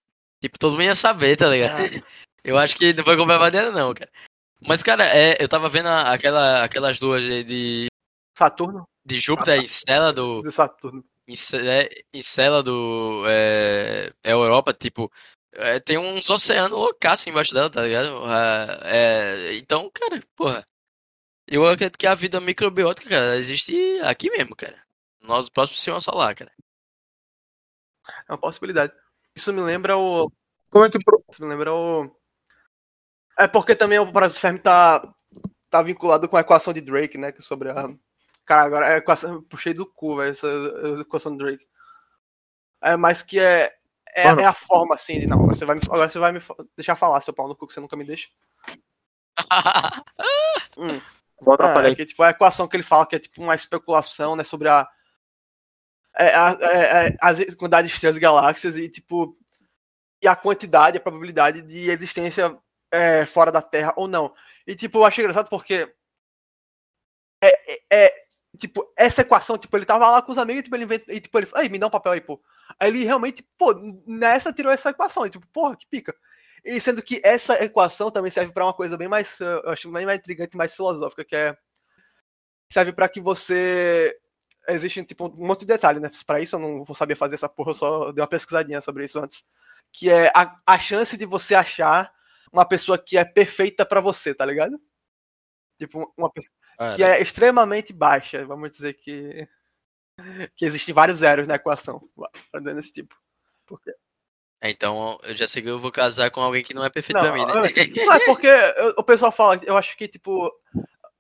[0.43, 1.77] Tipo, todo mundo ia saber, tá ligado?
[2.45, 4.11] Eu acho que não foi comprovado ainda não, cara.
[4.61, 7.89] Mas, cara, é, eu tava vendo aquela, aquelas duas de,
[8.39, 8.89] Saturno?
[9.05, 10.43] de Júpiter em Cela do.
[10.43, 11.05] De Saturno.
[11.27, 13.25] Em, Ce- é, em Cela do.
[13.27, 15.11] É, é Europa, tipo.
[15.57, 18.25] É, tem uns oceanos loucaços embaixo dela, tá ligado?
[18.27, 20.67] Ah, é, então, cara, porra.
[21.47, 24.83] Eu acredito que a vida microbiótica, cara, existe aqui mesmo, cara.
[25.21, 26.53] No nosso próximo sistema solar, cara.
[28.29, 28.93] É uma possibilidade.
[29.35, 30.31] Isso me lembra o.
[30.71, 32.11] Como é que pro- Isso me lembra o.
[33.39, 35.03] É porque também o Parásito Fermi tá.
[35.71, 37.33] tá vinculado com a equação de Drake, né?
[37.33, 37.89] Que sobre a.
[38.45, 39.43] Cara, agora a equação.
[39.43, 40.47] Puxei do cu, velho, essa
[41.01, 41.67] equação de Drake.
[42.83, 43.76] É, mas que é.
[44.17, 45.27] É, é a forma, assim, de.
[45.27, 46.41] Não, agora você vai me, agora você vai me
[46.75, 48.29] deixar falar, seu pau no cu, que você nunca me deixa.
[50.79, 51.01] Hum.
[51.41, 53.55] Vou Ah, atrapalhar é que, tipo, a equação que ele fala que é tipo uma
[53.55, 54.87] especulação, né, sobre a,
[56.19, 59.37] é, a- é, é, as quantidade de estrelas e galáxias e, tipo,
[60.23, 62.57] e a quantidade, a probabilidade de existência
[62.93, 64.35] é, fora da Terra ou não.
[64.67, 65.93] E, tipo, eu achei engraçado porque
[67.43, 68.15] é, é- é,
[68.59, 71.21] tipo, essa equação, tipo, ele tava lá com os amigos e, tipo, ele inventa, e,
[71.21, 72.41] tipo, ele, aí, me dá um papel aí, pô.
[72.79, 73.75] Aí ele realmente, pô,
[74.07, 76.15] nessa tirou essa equação, e, tipo, porra, que pica.
[76.65, 79.91] E sendo que essa equação também serve para uma coisa bem mais, eh, eu acho
[79.91, 81.57] bem mais intrigante, mais filosófica, que é
[82.71, 84.19] serve para que você
[84.69, 86.11] existe tipo um monte de detalhe, né?
[86.27, 89.05] Para isso eu não vou saber fazer essa porra, eu só dei uma pesquisadinha sobre
[89.05, 89.45] isso antes,
[89.93, 92.13] que é a, a chance de você achar
[92.53, 94.81] uma pessoa que é perfeita para você, tá ligado?
[95.79, 96.57] Tipo uma pessoa
[96.97, 99.47] que é extremamente baixa, vamos dizer que
[100.57, 102.09] que existem vários zeros na equação,
[102.55, 103.15] nesse tipo.
[103.67, 103.91] Porque
[104.61, 107.17] É, Então eu já sei que eu vou casar com alguém que não é perfeito
[107.17, 107.53] Não, pra mim, né?
[108.07, 108.49] Não, é porque
[108.97, 110.51] o pessoal fala, eu acho que, tipo,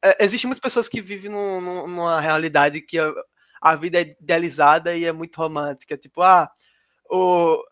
[0.03, 3.13] é, existem muitas pessoas que vivem num- num- numa realidade que a,
[3.61, 5.97] a vida é idealizada e é muito romântica.
[5.97, 6.51] Tipo, ah,
[7.11, 7.63] o.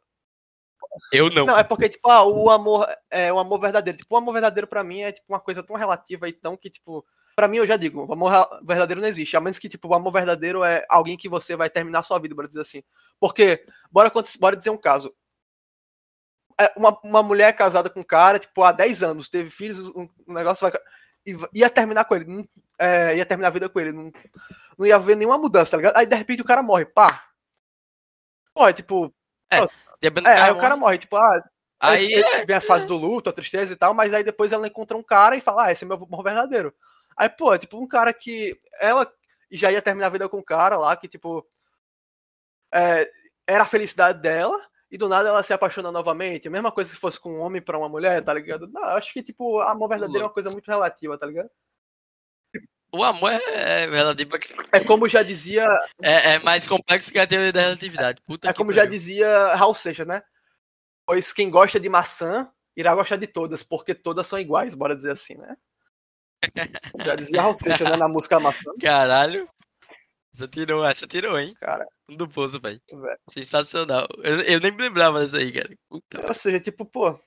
[1.12, 1.46] Eu não.
[1.46, 3.98] Não, é porque, tipo, ah, o amor é o amor verdadeiro.
[3.98, 6.68] Tipo, o amor verdadeiro pra mim é, tipo, uma coisa tão relativa e tão que,
[6.70, 7.04] tipo.
[7.36, 8.30] Pra mim, eu já digo, o amor
[8.62, 9.36] verdadeiro não existe.
[9.36, 12.34] A menos que, tipo, o amor verdadeiro é alguém que você vai terminar sua vida,
[12.34, 12.82] bora dizer assim.
[13.18, 15.12] Porque, bora, bora dizer um caso.
[16.60, 20.08] É, uma, uma mulher casada com um cara, tipo, há 10 anos, teve filhos, um,
[20.28, 20.78] um negócio vai.
[21.26, 24.12] e va- ia terminar com ele, não- é, ia terminar a vida com ele, não,
[24.78, 25.96] não ia haver nenhuma mudança, tá ligado?
[25.96, 27.24] Aí de repente o cara morre, pá.
[28.56, 29.12] É tipo.
[30.00, 31.42] Depende do É, aí o cara morre, tipo, ah,
[31.80, 32.46] Aí aí é.
[32.46, 35.02] vem as fases do luto, a tristeza e tal, mas aí depois ela encontra um
[35.02, 36.72] cara e fala, ah, esse é meu amor verdadeiro.
[37.16, 39.10] Aí, pô, é tipo um cara que ela
[39.50, 41.46] já ia terminar a vida com um cara lá que, tipo,
[42.72, 43.10] é,
[43.46, 44.60] era a felicidade dela
[44.90, 46.48] e do nada ela se apaixona novamente.
[46.48, 48.68] A mesma coisa se fosse com um homem pra uma mulher, tá ligado?
[48.68, 51.50] Não, acho que, tipo, amor verdadeiro é uma coisa muito relativa, tá ligado?
[52.92, 54.30] O amor é, é relativo.
[54.70, 55.66] É como já dizia,
[56.00, 58.22] É, é mais complexo que a teoria da relatividade.
[58.22, 58.92] Puta é como já pariu.
[58.92, 60.22] dizia Raul Seixas, né?
[61.04, 65.10] Pois quem gosta de maçã irá gostar de todas, porque todas são iguais, bora dizer
[65.10, 65.56] assim, né?
[67.04, 68.70] Já dizia Raul Seixas, né, na música Maçã.
[68.80, 69.48] Caralho.
[70.34, 71.54] Essa tirou, essa tirou, hein?
[71.60, 72.80] Cara, Do poço, velho.
[73.30, 74.06] Sensacional.
[74.18, 75.70] Eu, eu nem me lembrava disso aí, cara.
[75.88, 76.26] Puta.
[76.26, 77.18] Ou seja, tipo, pô.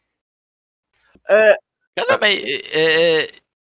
[1.26, 3.28] Cara, mas é, é,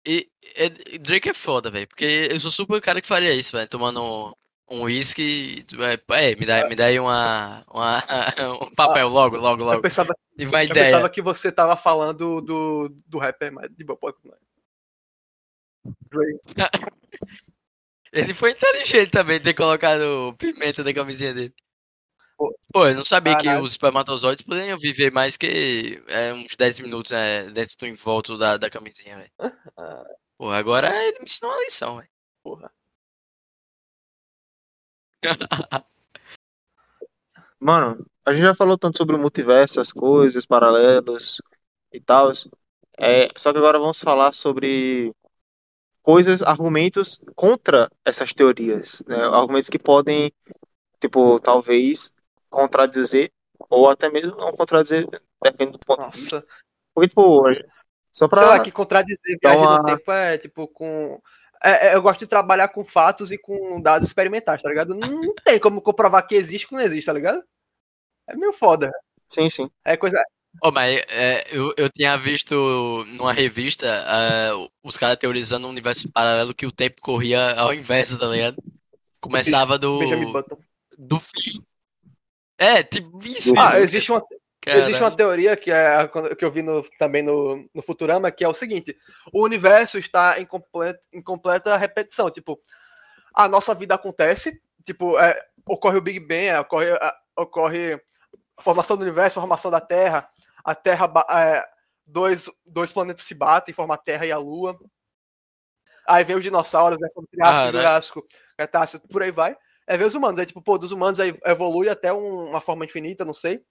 [0.07, 1.87] é, é- Drake é foda, velho.
[1.87, 3.69] Porque eu sou super o cara que faria isso, velho.
[3.69, 4.35] Tomando
[4.69, 5.65] um uísque.
[6.09, 8.03] É, me dá, me dá aí uma, uma,
[8.61, 9.81] um papel logo, logo, Eu logo.
[9.81, 10.85] pensava, E vai eu ideia.
[10.87, 14.17] pensava que você tava falando do, do rapper, mas de boa, pode.
[15.83, 16.39] Drake.
[18.11, 21.53] Ele foi inteligente também ter colocado pimenta na camisinha dele.
[22.73, 22.87] Pô.
[22.87, 23.63] Eu não sabia que Caralho.
[23.63, 28.57] os espermatozoides poderiam viver mais que é, uns 10 minutos né, dentro do envolto da,
[28.57, 29.31] da camisinha, velho.
[30.37, 32.09] Pô, agora ele me ensinou uma lição, velho.
[32.43, 32.71] porra.
[37.59, 41.41] Mano, a gente já falou tanto sobre o multiverso, as coisas, paralelos
[41.93, 42.31] e tal.
[42.97, 45.13] É, só que agora vamos falar sobre
[46.01, 49.17] coisas, argumentos contra essas teorias, né?
[49.17, 50.31] Argumentos que podem,
[50.99, 52.13] tipo, talvez
[52.49, 53.31] contradizer
[53.69, 55.07] ou até mesmo não contradizer,
[55.43, 56.35] depende do ponto de vista.
[56.37, 56.47] Nossa.
[56.93, 57.43] Porque, tipo,
[58.11, 58.59] só Sei lá, pra.
[58.63, 61.21] que contradizer viagem uma- no tempo é, tipo, com...
[61.63, 64.95] É, é, eu gosto de trabalhar com fatos e com dados experimentais, tá ligado?
[64.95, 67.43] Não tem como comprovar que existe que não existe, tá ligado?
[68.27, 68.91] É meio foda.
[69.27, 69.69] Sim, sim.
[69.85, 70.21] É coisa...
[70.63, 74.51] Ô, mas é, eu, eu tinha visto numa revista é,
[74.83, 78.61] os caras teorizando um universo paralelo que o tempo corria ao inverso, tá ligado?
[79.19, 79.99] Começava do,
[80.97, 81.63] do fim.
[82.57, 83.53] É, tipo isso.
[83.57, 83.79] Ah, isso.
[83.79, 84.23] existe uma.
[84.63, 88.47] Existe uma teoria que, é, que eu vi no- também no, no Futurama, que é
[88.47, 88.95] o seguinte:
[89.33, 92.29] o universo está em completa, em completa repetição.
[92.29, 92.59] Tipo,
[93.33, 96.87] a nossa vida acontece, tipo, é, ocorre o Big Bang, é, ocorre,
[97.35, 97.93] ocorre
[98.55, 100.29] a formação do universo, a formação da Terra,
[100.63, 101.65] a Terra, é,
[102.05, 104.77] dois, dois planetas se batem, formam a Terra e a Lua.
[106.07, 107.77] Aí vem os dinossauros, né, sobre Triássico, Caralho.
[107.77, 109.55] Jurássico, Cretáceo, por aí vai.
[109.87, 112.85] Aí vem os humanos, aí tipo, pô, dos humanos aí evolui até um- uma forma
[112.85, 113.63] infinita, não sei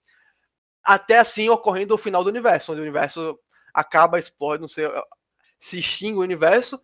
[0.83, 3.39] até assim ocorrendo o final do universo, onde o universo
[3.73, 4.85] acaba, explode, não sei,
[5.59, 6.81] se extingue o universo,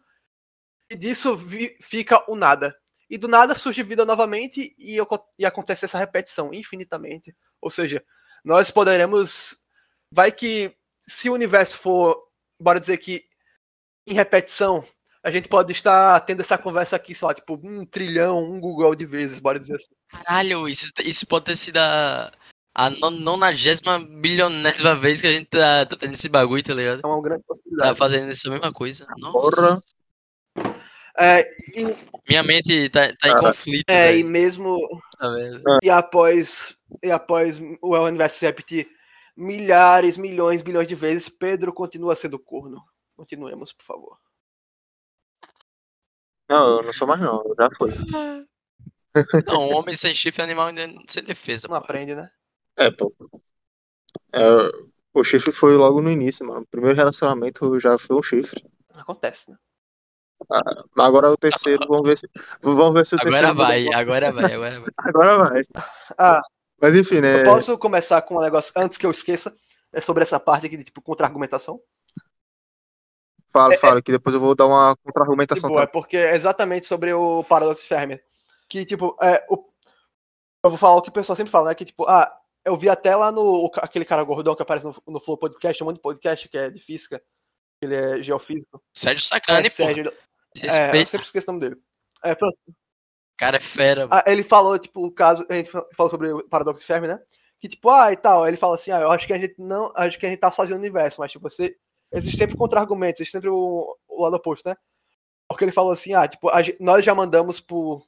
[0.89, 2.77] e disso vi- fica o nada.
[3.09, 4.97] E do nada surge vida novamente e,
[5.39, 7.35] e acontece essa repetição infinitamente.
[7.61, 8.03] Ou seja,
[8.43, 9.57] nós poderemos.
[10.11, 10.73] Vai que
[11.07, 12.17] se o universo for,
[12.59, 13.25] bora dizer que
[14.07, 14.85] em repetição,
[15.23, 18.95] a gente pode estar tendo essa conversa aqui, sei lá, tipo, um trilhão, um Google
[18.95, 19.93] de vezes, bora dizer assim.
[20.09, 22.31] Caralho, isso, isso pode ter sido a,
[22.73, 27.01] a non- nonagésima bilionésima vez que a gente tá, tá tendo esse bagulho, tá ligado?
[27.03, 27.97] É uma grande Tá possibilidade.
[27.97, 29.05] fazendo essa mesma coisa.
[29.17, 29.81] Nossa.
[30.55, 30.73] Porra.
[31.19, 31.41] É,
[31.75, 31.95] e,
[32.29, 34.29] Minha mente tá, tá em conflito, é, e velho.
[34.29, 34.79] mesmo
[35.17, 35.27] Tá
[35.83, 38.87] e após e após o universo se repetir
[39.37, 42.83] milhares, milhões, bilhões de vezes, Pedro continua sendo corno.
[43.15, 44.17] Continuemos, por favor.
[46.49, 47.91] Não, eu não sou mais não, eu já fui.
[49.47, 50.69] Não, um homem sem chifre é animal
[51.07, 51.67] sem defesa.
[51.67, 51.83] Não pô.
[51.83, 52.29] aprende, né?
[52.77, 53.11] É, pô.
[54.31, 54.41] É,
[55.11, 56.61] o chifre foi logo no início, mano.
[56.61, 58.63] O primeiro relacionamento já foi um chifre.
[58.95, 59.57] Acontece, né?
[60.95, 62.29] Agora o terceiro, vamos ver se.
[62.61, 63.55] Vamos ver se o Agora terceiro.
[63.55, 64.89] vai, agora vai, agora vai.
[64.97, 65.63] Agora vai.
[66.17, 66.41] Ah,
[66.79, 67.41] Mas enfim, né?
[67.41, 69.55] eu posso começar com um negócio antes que eu esqueça?
[69.91, 71.81] É sobre essa parte aqui de tipo contra-argumentação?
[73.51, 75.69] Fala, fala, que depois eu vou dar uma contra-argumentação.
[75.69, 75.91] Tipo, é tá?
[75.91, 78.19] porque é exatamente sobre o paradoxo de Fermi.
[78.69, 79.63] Que, tipo, é, o...
[80.63, 81.75] eu vou falar o que o pessoal sempre fala, né?
[81.75, 82.31] Que, tipo, ah,
[82.65, 85.87] eu vi até lá no aquele cara gordão que aparece no, no Flow Podcast, um
[85.87, 87.19] monte de podcast que é de física,
[87.79, 88.83] que ele é geofísico.
[88.93, 89.75] Sérgio É, Sacani, pô.
[89.75, 90.03] Sérgio,
[90.63, 91.81] é, eu sempre esqueço o nome dele.
[92.23, 92.57] É, pronto.
[93.37, 94.21] Cara é fera, mano.
[94.25, 97.19] Ah, ele falou, tipo, o caso, a gente falou sobre o paradoxo de Fermi, né?
[97.59, 99.91] Que, tipo, ah, e tal, ele fala assim, ah, eu acho que a gente não,
[99.95, 101.75] acho que a gente tá sozinho no universo, mas, tipo, você,
[102.11, 104.75] existe sempre contra-argumentos, existe sempre o, o lado oposto, né?
[105.47, 108.05] Porque ele falou assim, ah, tipo, a gen- nós já mandamos por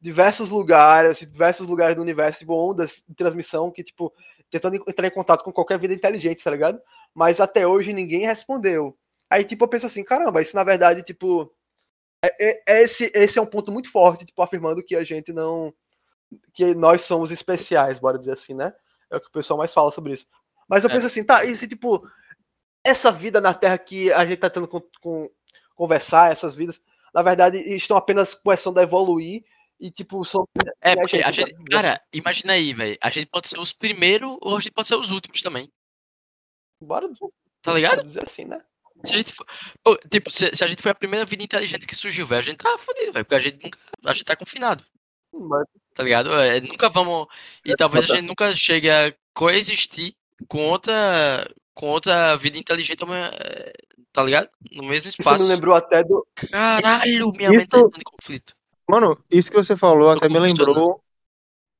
[0.00, 4.12] diversos lugares, diversos lugares do universo, tipo, ondas de transmissão que, tipo,
[4.50, 6.80] tentando entrar em contato com qualquer vida inteligente, tá ligado?
[7.14, 8.96] Mas até hoje ninguém respondeu.
[9.28, 11.52] Aí, tipo, eu penso assim, caramba, isso na verdade, tipo,
[12.24, 15.32] é, é- é esse, esse é um ponto muito forte, tipo, afirmando que a gente
[15.32, 15.72] não.
[16.52, 18.72] que nós somos especiais, bora dizer assim, né?
[19.10, 20.26] É o que o pessoal mais fala sobre isso.
[20.68, 20.92] Mas eu É.
[20.92, 22.06] penso assim, tá, e se, tipo,
[22.84, 25.30] essa vida na Terra que a gente tá tendo com, com-
[25.74, 26.82] conversar, essas vidas,
[27.14, 29.42] na verdade, estão apenas começando a evoluir
[29.80, 30.46] e, tipo, são.
[30.82, 31.54] É, porque a gente-.
[31.70, 32.98] Cara, imagina aí, velho.
[33.00, 35.72] A gente pode ser os primeiros ou a gente pode ser os últimos também.
[36.82, 37.26] Bora dizer,
[37.62, 37.96] Tá ligado?
[37.96, 38.62] bora dizer assim, né?
[39.04, 39.46] Se a gente for.
[39.82, 42.44] Pô, tipo, se, se a gente foi a primeira vida inteligente que surgiu, velho, a
[42.44, 43.24] gente tá fodido, velho.
[43.24, 43.78] Porque a gente nunca.
[44.04, 44.84] A gente tá confinado,
[45.32, 46.32] Mas, tá ligado?
[46.34, 47.26] É, nunca vamos.
[47.64, 50.14] E talvez a gente nunca chegue a coexistir
[50.48, 51.48] com outra.
[51.74, 53.72] Com outra vida inteligente, é,
[54.12, 54.48] tá ligado?
[54.72, 55.44] No mesmo isso espaço.
[55.44, 56.26] me lembrou até do.
[56.34, 58.54] Caralho, minha Isso- mente tá entrando em conflito.
[58.90, 61.00] Mano, isso que você falou Tô até me lembrou.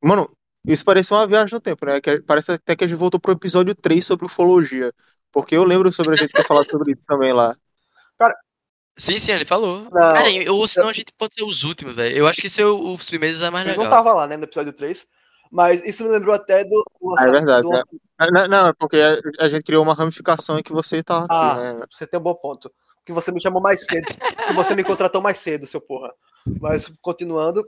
[0.00, 0.30] Mano,
[0.64, 2.00] isso parece uma viagem no tempo, né?
[2.00, 4.92] Que parece até que a gente voltou pro episódio 3 sobre ufologia.
[5.32, 7.54] Porque eu lembro sobre a gente ter falado sobre isso também lá.
[9.00, 9.82] Sim, sim, ele falou.
[9.84, 12.16] Não, Cara, ou senão a gente pode ser os últimos, velho.
[12.16, 13.84] Eu acho que ser o- os primeiros é mais Eu legal.
[13.84, 15.06] não tava lá, né, no episódio 3.
[15.52, 16.70] Mas isso me lembrou até do.
[17.00, 17.80] do Ah, é verdade, do né?
[18.32, 21.28] Não, não, é porque a, a gente criou uma ramificação em que você tá aqui,
[21.30, 21.86] Ah, né?
[21.90, 22.70] você tem um bom ponto.
[23.06, 24.06] Que você me chamou mais cedo.
[24.48, 26.12] que você me contratou mais cedo, seu porra.
[26.60, 27.64] Mas, continuando.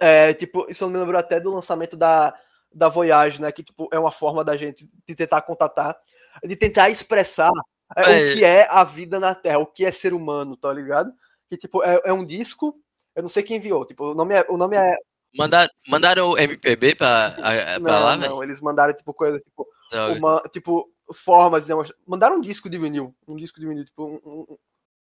[0.00, 2.34] É, tipo, isso me lembrou até do lançamento da,
[2.74, 3.50] da Voyage, né?
[3.52, 5.96] Que, tipo, é uma forma da gente de tentar contatar,
[6.44, 7.50] de tentar expressar
[7.96, 11.12] é, o que é a vida na Terra, o que é ser humano, tá ligado?
[11.48, 12.74] Que, tipo, é, é um disco.
[13.14, 13.84] Eu não sei quem enviou.
[13.86, 14.44] Tipo, o nome é.
[14.48, 14.96] O nome é
[15.36, 19.66] Mandar, mandaram o MPB pra, a- pra não, lá, não, eles mandaram, tipo, coisa, tipo,
[19.90, 20.14] Droga.
[20.14, 21.72] uma, tipo, formas de
[22.06, 23.14] Mandaram um disco de vinil.
[23.28, 24.56] Um disco de vinil, tipo, um- um-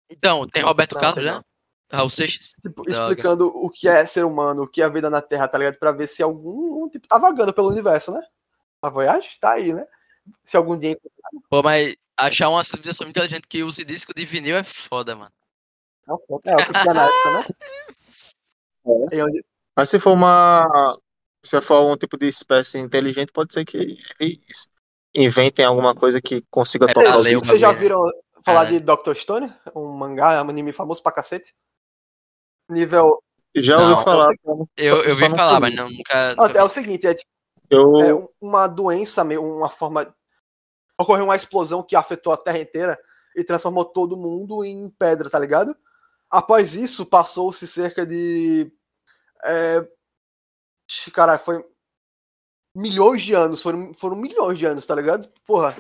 [0.08, 1.40] Então, tem Roberto Não, Carlos, né?
[1.92, 2.52] Raul Seixas.
[2.62, 5.58] tipo, explicando o que é ser humano, o que é a vida na Terra, tá
[5.58, 5.78] ligado?
[5.78, 8.22] Pra ver se algum, tipo, tá vagando pelo universo, né?
[8.80, 9.86] A Voyage tá aí, né?
[10.44, 10.98] Se algum dia...
[11.48, 15.32] Pô, mas achar uma civilização inteligente que use disco de vinil é foda, mano.
[16.06, 17.44] Não, é, o que tinha na época, né?
[19.12, 19.44] E onde-
[19.76, 20.96] Mas se for uma.
[21.44, 24.68] Se for algum tipo de espécie inteligente, pode ser que eles
[25.14, 27.16] inventem alguma coisa que consiga É, tocar.
[27.18, 28.10] Vocês já bagulho, viram
[28.44, 29.14] falar de Dr.
[29.14, 29.52] Stone?
[29.74, 31.54] Um mangá, um anime famoso pra cacete?
[32.68, 33.22] Nível...
[33.54, 34.32] Já Não, ouvi falar.
[34.76, 36.34] Eu, só- eu só vi falar, mas não, nunca.
[36.38, 37.30] Ah, É o seguinte, é tipo,
[37.72, 40.14] Eu, é um- uma doença, uma forma.
[40.98, 42.98] Ocorreu uma explosão que afetou a Terra inteira
[43.34, 45.76] e transformou todo mundo em pedra, tá ligado?
[46.30, 48.72] Após isso, passou-se cerca de.
[49.44, 49.86] É...
[51.12, 51.64] Caralho, foi.
[52.74, 55.28] Milhões de anos, foram, foram milhões de anos, tá ligado?
[55.46, 55.76] Porra.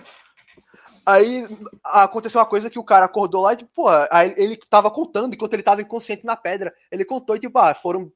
[1.04, 1.48] Aí
[1.82, 5.34] aconteceu uma coisa que o cara acordou lá e, tipo, porra, aí ele tava contando
[5.34, 6.72] enquanto ele tava inconsciente na pedra.
[6.90, 8.12] Ele contou e, tipo, ah, foram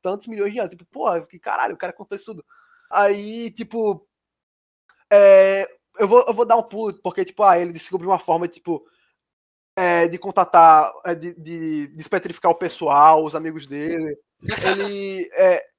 [0.00, 0.70] tantos milhões de anos.
[0.70, 2.44] Tipo, porra, que caralho, o cara contou isso tudo.
[2.90, 4.06] Aí, tipo.
[5.12, 5.66] é,
[5.98, 8.84] eu, vou, eu vou dar um pulo, porque, tipo, ah, ele descobriu uma forma, tipo.
[9.76, 14.18] é, de contatar, é, de, de despetrificar o pessoal, os amigos dele.
[14.64, 15.30] Ele.
[15.34, 15.70] é,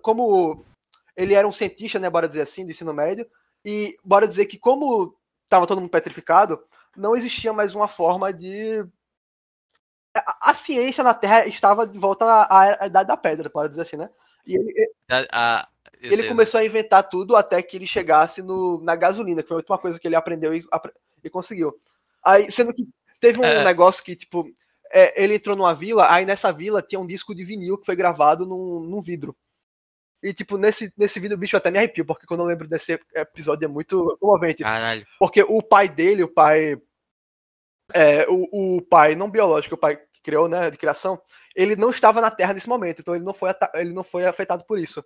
[0.00, 0.64] como
[1.16, 3.28] ele era um cientista, né, bora dizer assim, do ensino médio,
[3.64, 5.16] e bora dizer que, como
[5.48, 6.62] tava todo mundo petrificado,
[6.96, 8.86] não existia mais uma forma de.
[10.54, 14.08] ciência na Terra estava de volta à, à Idade da Pedra, pode dizer assim, né?
[14.46, 15.68] E ele, A- a-
[16.00, 19.58] ele começou a inventar tudo até que ele chegasse no, na gasolina, que foi a
[19.58, 20.64] última coisa que ele aprendeu e,
[21.22, 21.78] e conseguiu.
[22.24, 22.88] Aí, sendo que
[23.20, 23.64] teve um É.
[23.64, 24.48] negócio que, tipo,
[24.90, 27.96] é, ele entrou numa vila, aí nessa vila tinha um disco de vinil que foi
[27.96, 29.36] gravado num, num vidro.
[30.22, 32.98] E, tipo, nesse, nesse vídeo o bicho até me arrepio, porque quando eu lembro desse
[33.14, 34.62] episódio é muito comovente.
[34.62, 35.06] Caralho.
[35.18, 36.80] Porque o pai dele, o pai.
[37.94, 41.20] É, o, o pai não biológico, o pai que criou, né, de criação,
[41.54, 44.64] ele não estava na Terra nesse momento, então ele não foi, ele não foi afetado
[44.64, 45.02] por isso.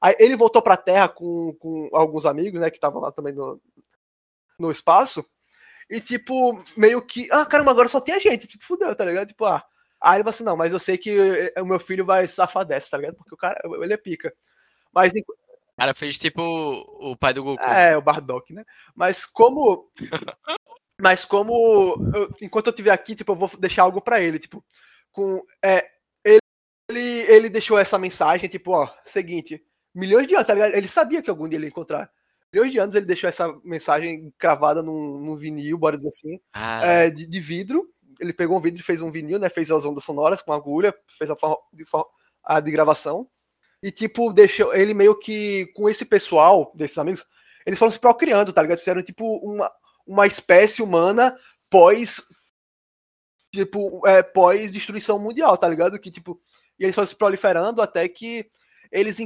[0.00, 3.60] Aí ele voltou pra Terra com, com alguns amigos, né, que estavam lá também no,
[4.58, 5.24] no espaço,
[5.90, 9.28] e tipo, meio que, ah, caramba, agora só tem a gente, tipo, fudeu, tá ligado?
[9.28, 9.62] Tipo, ah.
[10.00, 12.90] Aí ele falou assim, não, mas eu sei que o meu filho vai safar dessa,
[12.92, 13.16] tá ligado?
[13.16, 14.32] Porque o cara, ele é pica.
[14.94, 17.62] Mas O cara fez tipo o pai do Goku.
[17.62, 18.64] é, o Bardock, né?
[18.94, 19.90] Mas como.
[21.00, 21.96] Mas como.
[22.14, 24.64] eu- enquanto eu estiver aqui, tipo, eu vou deixar algo pra ele, tipo.
[25.12, 25.42] Com.
[25.62, 25.86] É,
[26.24, 29.62] ele, ele deixou essa mensagem, tipo, ó, seguinte.
[29.94, 30.74] Milhões de anos, tá ligado?
[30.74, 32.10] Ele sabia que algum dia ele ia encontrar.
[32.52, 36.84] Milhões de anos ele deixou essa mensagem cravada num, num vinil, bora dizer assim, Ah,
[36.84, 37.88] é, de, de vidro.
[38.18, 39.48] Ele pegou um vidro e fez um vinil, né?
[39.48, 41.84] Fez as ondas sonoras com agulha, fez a, forma, de,
[42.44, 43.28] a de gravação.
[43.82, 47.26] E, tipo, deixou ele meio que com esse pessoal, desses amigos,
[47.64, 48.78] eles foram se procriando, tá ligado?
[48.78, 49.70] Fizeram, tipo, uma,
[50.06, 51.36] uma espécie humana
[51.70, 52.22] pós.
[53.52, 55.98] Tipo, é, pós-destruição mundial, tá ligado?
[55.98, 56.40] Que, tipo,
[56.78, 58.50] e eles foram se proliferando até que
[58.90, 59.20] eles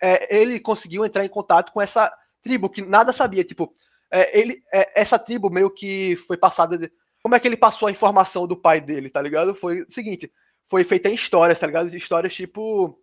[0.00, 3.42] é, ele conseguiu entrar em contato com essa tribo que nada sabia.
[3.42, 3.74] Tipo,
[4.10, 6.76] é, ele, é, essa tribo meio que foi passada.
[6.78, 6.92] De,
[7.22, 9.54] como é que ele passou a informação do pai dele, tá ligado?
[9.54, 10.32] Foi o seguinte:
[10.66, 11.94] foi feita em histórias, tá ligado?
[11.96, 12.98] Histórias tipo.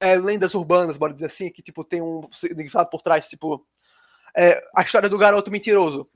[0.00, 3.66] é, lendas urbanas, bora dizer assim, que tipo tem um significado por trás, tipo.
[4.36, 6.08] é, a história do garoto mentiroso.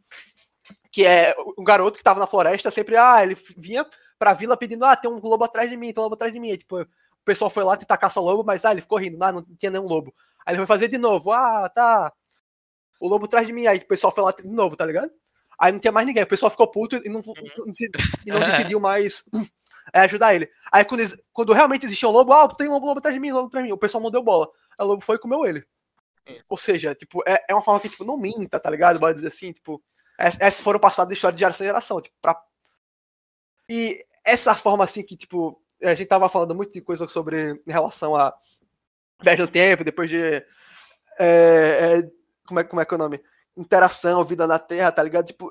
[0.93, 3.87] Que é um garoto que tava na floresta, sempre, ah, ele vinha
[4.19, 6.41] pra vila pedindo, ah, tem um lobo atrás de mim, tem um lobo atrás de
[6.41, 6.51] mim.
[6.51, 6.77] Aí, tipo,
[7.23, 9.43] o pessoal foi lá tentar caçar o lobo, mas ah, ele ficou rindo, ah, não
[9.59, 10.15] tinha nenhum lobo.
[10.45, 12.13] Aí ele foi fazer de novo, ah, tá.
[13.01, 15.11] O lobo atrás de mim, aí o pessoal foi lá de novo, tá ligado?
[15.59, 17.91] Aí não tinha mais ninguém, o pessoal ficou puto e não, deci-
[18.27, 18.41] e não
[18.75, 19.25] decidiu mais
[19.93, 20.51] é, ajudar ele.
[20.73, 23.21] Aí quando, eles- quando realmente existia um lobo, ah, tem um lobo, lobo atrás de
[23.21, 24.49] mim, lobo atrás de mim, o pessoal não deu bola.
[24.79, 25.65] Aí o lobo foi e comeu ele.
[26.49, 28.99] Ou seja, tipo, é, é uma forma que, tipo, não minta, tá ligado?
[29.01, 29.83] Bora dizer assim, tipo,
[30.19, 32.41] ess- essas foram passadas da história de geração em geração, tipo, pra...
[33.69, 37.73] E essa forma, assim, que, tipo, a gente tava falando muito de coisa sobre, em
[37.73, 38.35] relação a
[39.23, 40.45] viagem no tempo, depois de, é,
[41.19, 42.11] é,
[42.47, 43.23] como, é, como é que é o nome?
[43.57, 45.27] Interação, vida na Terra, tá ligado?
[45.27, 45.51] Tipo,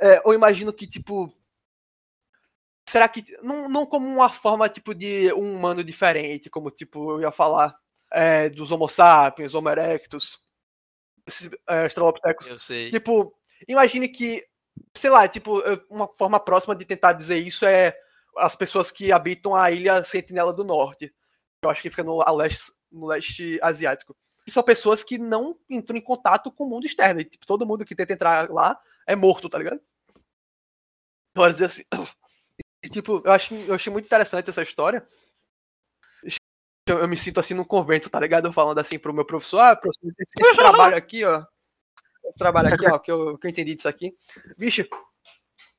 [0.00, 1.32] é, eu imagino que, tipo,
[2.88, 7.20] será que, não, não como uma forma, tipo, de um humano diferente, como, tipo, eu
[7.22, 7.76] ia falar
[8.10, 10.38] é, dos Homo sapiens, Homo erectus,
[11.26, 12.90] esses, é, Australopithecus, eu sei.
[12.90, 13.34] Tipo,
[13.66, 14.44] imagine que,
[14.94, 15.60] sei lá, tipo,
[15.90, 17.96] uma forma próxima de tentar dizer isso é
[18.36, 21.14] as pessoas que habitam a ilha Sentinela do Norte.
[21.62, 24.16] Eu acho que fica no, leste, no leste asiático.
[24.46, 27.20] E são pessoas que não entram em contato com o mundo externo.
[27.20, 29.80] E, tipo, todo mundo que tenta entrar lá é morto, tá ligado?
[31.34, 31.82] Pode dizer assim.
[32.82, 35.06] E, tipo, eu, acho, eu achei muito interessante essa história.
[36.86, 38.52] Eu, eu me sinto assim num convento, tá ligado?
[38.52, 41.44] Falando assim pro meu professor, ah, professor, esse, esse trabalho aqui, ó.
[42.24, 44.16] Esse trabalho aqui, ó, que eu, que eu entendi disso aqui.
[44.58, 44.84] Bicho,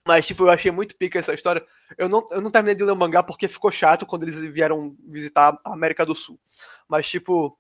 [0.07, 1.65] mas, tipo, eu achei muito pica essa história.
[1.97, 4.95] Eu não, eu não terminei de ler o mangá porque ficou chato quando eles vieram
[5.07, 6.39] visitar a América do Sul.
[6.87, 7.57] Mas, tipo,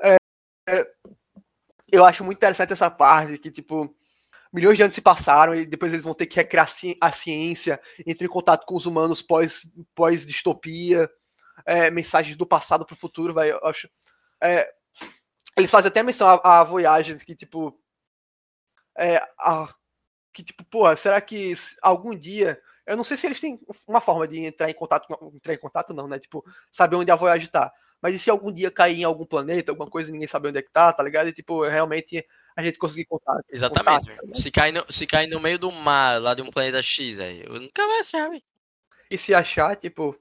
[0.00, 0.16] é,
[0.68, 0.86] é,
[1.90, 3.94] eu acho muito interessante essa parte que, tipo,
[4.52, 6.68] milhões de anos se passaram e depois eles vão ter que recriar
[7.00, 11.08] a ciência, entrar em contato com os humanos pós- pós-distopia,
[11.64, 13.88] é, mensagens do passado pro futuro, vai, eu acho.
[14.42, 14.68] É,
[15.56, 17.78] eles fazem até menção à, à Voyage, que, tipo,
[18.96, 19.74] é, a,
[20.38, 22.60] que, tipo, pô, será que algum dia.
[22.86, 25.12] Eu não sei se eles têm uma forma de entrar em contato.
[25.34, 26.16] Entrar em contato, não, né?
[26.16, 27.72] Tipo, saber onde a Voyage tá.
[28.00, 30.58] Mas e se algum dia cair em algum planeta, alguma coisa e ninguém sabe onde
[30.58, 31.28] é que tá, tá ligado?
[31.28, 32.24] E, tipo, realmente
[32.56, 33.44] a gente conseguir contato.
[33.50, 34.10] Exatamente.
[34.10, 36.80] contato, tá se, cair no, se cair no meio do mar, lá de um planeta
[36.80, 38.42] X, velho, eu nunca vai achar, velho.
[39.10, 40.16] E se achar, tipo.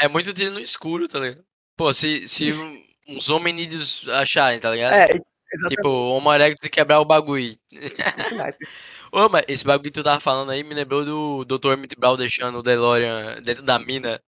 [0.00, 1.44] É muito tiro no escuro, tá ligado?
[1.76, 2.82] Pô, se, se Isso.
[3.06, 4.94] uns hominídeos acharem, tá ligado?
[4.94, 5.20] É,
[5.52, 5.76] exatamente.
[5.76, 7.56] Tipo, o Homo erectus e quebrar o bagulho.
[9.12, 11.72] Ô, mas esse bagulho que tu tava falando aí me lembrou do Dr.
[11.72, 14.22] Emmett Brown deixando o DeLorean dentro da mina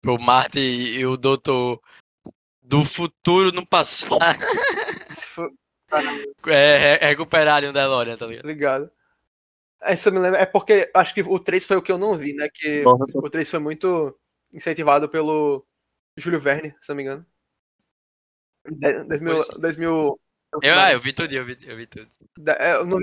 [0.00, 1.80] pro Marty e o Doutor
[2.62, 4.18] do futuro no passado
[6.46, 8.46] é, re- recuperarem o DeLorean, tá ligado?
[8.46, 8.90] Ligado.
[9.82, 10.40] É, Isso me lembra.
[10.40, 12.48] É porque acho que o 3 foi o que eu não vi, né?
[12.52, 12.84] Que
[13.14, 14.16] o 3 foi muito
[14.52, 15.66] incentivado pelo
[16.16, 17.26] Júlio Verne, se não me engano.
[18.68, 19.34] De- 2000.
[19.34, 19.60] Foi sim.
[20.52, 22.10] 2000 Eu, ah, eu vi tudo, eu vi, eu vi tudo.
[22.38, 22.98] Da- é, eu não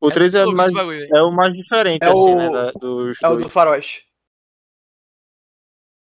[0.00, 2.50] O 3 é, louco mais, bagulho, é o mais diferente, É assim, o- né?
[2.50, 4.06] da- dos é o do Faroeste.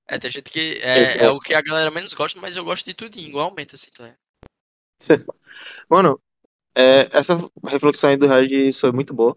[0.09, 2.85] É, tem gente que é, é o que a galera menos gosta, mas eu gosto
[2.85, 4.15] de tudo igualmente, assim, tá?
[5.89, 6.21] Mano,
[6.75, 7.33] é, essa
[7.65, 9.35] reflexão aí do Regis foi muito boa.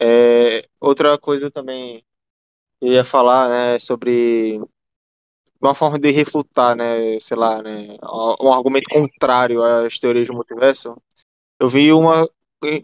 [0.00, 2.00] É, outra coisa também
[2.80, 4.60] que eu ia falar, né, sobre
[5.60, 7.96] uma forma de refutar, né, sei lá, né,
[8.40, 10.96] um argumento contrário às teorias do multiverso.
[11.60, 12.28] Eu vi uma,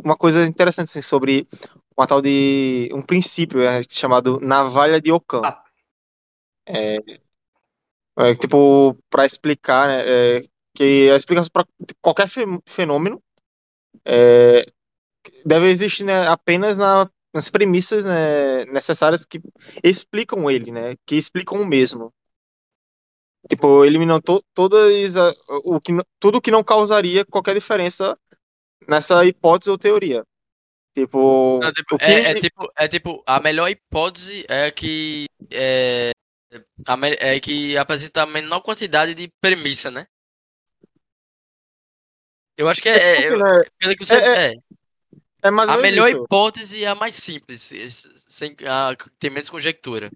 [0.05, 1.47] uma coisa interessante assim, sobre
[1.97, 5.43] uma tal de um princípio é, chamado navalha de Ockham.
[5.45, 5.63] Ah.
[6.67, 6.99] É,
[8.19, 10.43] é, tipo, para explicar, né, é,
[10.75, 11.67] que a explicação para
[12.01, 13.23] qualquer fe- fenômeno
[14.05, 14.65] é,
[15.47, 19.41] deve existir né, apenas na- nas premissas né, necessárias que
[19.85, 22.13] explicam ele, né, que explicam o mesmo.
[23.49, 25.35] Tipo, eliminando to- todas a-
[25.65, 28.17] o que tudo que não causaria qualquer diferença
[28.89, 30.25] nessa hipótese ou teoria.
[30.95, 36.11] Tipo, Não, tipo, que é, é tipo, é tipo, a melhor hipótese é que é,
[37.21, 40.07] é que apresenta a menor quantidade de premissa, né?
[42.57, 44.55] Eu acho que é, é- né, pelo que você É, é,
[45.43, 46.23] é ou a melhor isso.
[46.25, 47.71] hipótese é a mais simples,
[48.29, 50.11] sem a, tem menos conjectura.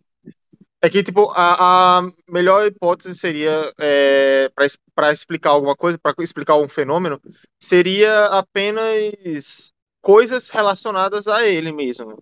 [0.83, 4.51] É que, tipo, a, a melhor hipótese seria, é,
[4.95, 7.21] para explicar alguma coisa, para explicar um fenômeno,
[7.59, 9.73] seria apenas
[10.03, 12.19] coisas relacionadas a ele mesmo.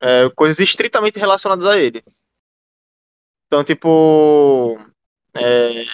[0.00, 2.02] É, coisas estritamente relacionadas a ele.
[3.46, 4.78] Então, tipo,
[5.34, 5.84] é,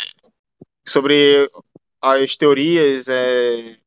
[0.86, 1.48] sobre
[2.00, 3.78] as teorias é,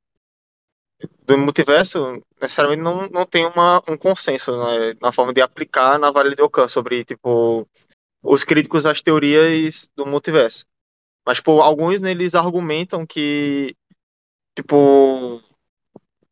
[1.25, 6.09] do multiverso, necessariamente não, não tem uma, um consenso né, na forma de aplicar na
[6.09, 7.67] Vale de Ockham sobre, tipo,
[8.23, 10.65] os críticos às teorias do multiverso.
[11.25, 13.75] Mas, tipo, alguns neles argumentam que,
[14.55, 15.41] tipo,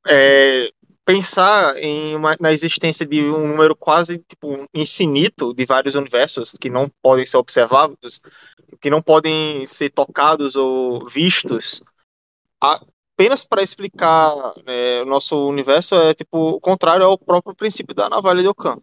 [0.07, 0.71] é,
[1.05, 6.69] pensar em uma, na existência de um número quase, tipo, infinito de vários universos que
[6.69, 8.21] não podem ser observados,
[8.81, 11.83] que não podem ser tocados ou vistos,
[12.59, 14.33] apenas para explicar
[14.65, 18.81] né, o nosso universo é, tipo, o contrário ao próprio princípio da navalha de Ockham.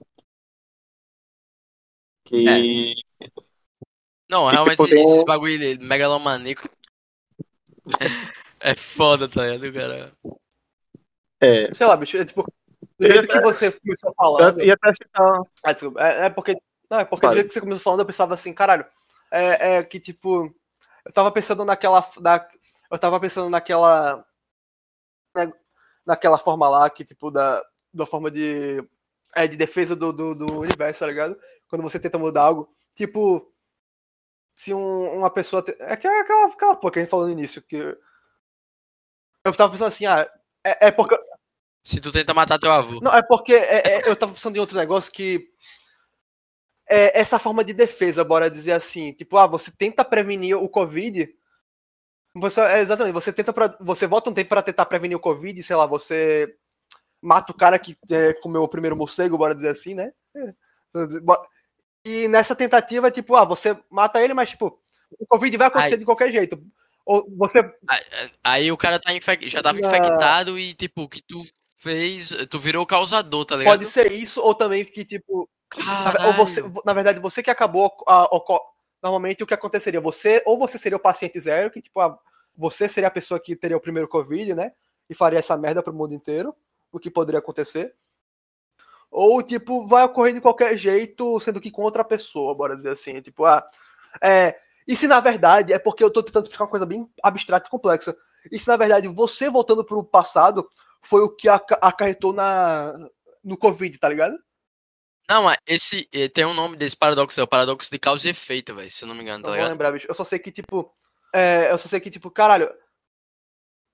[2.33, 2.95] Que
[4.31, 6.67] Não, E, realmente tipo, esses um- bagulho de megalomaníaco
[8.61, 10.13] é foda, tá ligado, cara?
[11.41, 12.45] é, Sei lá, bicho, é tipo.
[12.99, 14.61] Do jeito que você começou falando.
[14.61, 16.01] eu ia até citar Ah, desculpa.
[16.01, 16.57] É, é porque.
[16.91, 17.35] Não, é porque Fale.
[17.35, 18.87] do jeito que você começou falando, eu pensava assim, caralho.
[19.31, 20.55] É, é que, tipo.
[21.05, 22.09] Eu tava pensando naquela.
[22.21, 22.49] Na,
[22.91, 24.25] eu tava pensando naquela.
[25.35, 25.53] na-
[26.07, 27.63] naquela forma lá, que, tipo, da,
[27.93, 28.83] da forma de.
[29.35, 31.37] É, de defesa do, do, do universo, tá ligado?
[31.73, 32.69] Quando você tenta mudar algo.
[32.95, 33.51] Tipo.
[34.55, 35.63] Se um- uma pessoa.
[35.65, 37.77] te- É aquela, aquela, aquela porra que a gente falou no início, que.
[39.43, 40.31] Eu tava pensando assim, ah.
[40.63, 41.17] É, é porque.
[41.83, 43.01] Se tu tenta matar teu avô.
[43.01, 45.49] Não, é porque é- é, eu tava pensando em outro negócio que.
[46.87, 49.15] É essa forma de defesa, bora dizer assim.
[49.15, 51.35] Tipo, ah, você tenta prevenir o Covid.
[52.35, 53.51] Você, é, exatamente, você tenta.
[53.51, 56.55] Pra, você volta um tempo pra tentar prevenir o Covid, sei lá, você
[57.23, 60.13] mata o cara que é, comeu o primeiro morcego, bora dizer assim, né?
[62.05, 64.79] E nessa tentativa, tipo, ah, você mata ele, mas, tipo,
[65.19, 65.99] o Covid vai acontecer Ai.
[65.99, 66.63] de qualquer jeito.
[67.05, 67.61] Ou você.
[67.89, 68.01] Aí,
[68.43, 69.49] aí o cara tá infec...
[69.49, 71.45] já tava infectado e, tipo, o que tu
[71.77, 73.73] fez, tu virou o causador, tá ligado?
[73.79, 76.29] Pode ser isso, ou também que, tipo, Caralho.
[76.29, 77.93] ou você, na verdade, você que acabou.
[78.07, 78.61] a- oco-
[79.03, 80.01] normalmente o que aconteceria?
[80.01, 82.17] Você, ou você seria o paciente zero, que tipo, ah,
[82.57, 84.73] você seria a pessoa que teria o primeiro Covid, né?
[85.11, 86.55] E faria essa merda pro mundo inteiro,
[86.93, 87.95] o que poderia acontecer.
[89.13, 93.21] Ou, tipo, vai ocorrer de qualquer jeito, sendo que com outra pessoa, bora dizer assim.
[93.21, 93.63] Tipo, ah.
[94.23, 94.59] É,
[94.89, 97.71] e se na verdade, é porque eu tô tentando explicar uma coisa bem abstrata e
[97.71, 98.17] complexa.
[98.51, 100.67] E se na verdade você voltando pro passado
[101.03, 102.93] foi o que aca- acarretou na,
[103.45, 104.37] no Covid, tá ligado?
[105.29, 108.31] Não, mas esse eh, tem um nome desse paradoxo, é o paradoxo de causa e
[108.31, 109.71] efeito, velho, se eu não me engano, tá Não vou ligado?
[109.73, 110.07] lembrar, bicho.
[110.09, 110.93] Eu só sei que, tipo.
[111.35, 112.69] é, eu só sei que, tipo, caralho.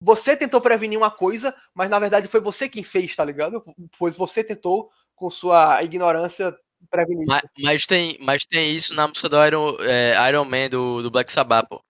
[0.00, 3.62] Você tentou prevenir uma coisa, mas na verdade foi você quem fez, tá ligado?
[3.98, 6.56] Pois você tentou, com sua ignorância,
[6.90, 7.26] prevenir.
[7.26, 11.10] Mas, mas tem, mas tem isso na música do Iron, eh, Iron Man do, do
[11.10, 11.82] Black Sabbath, pô.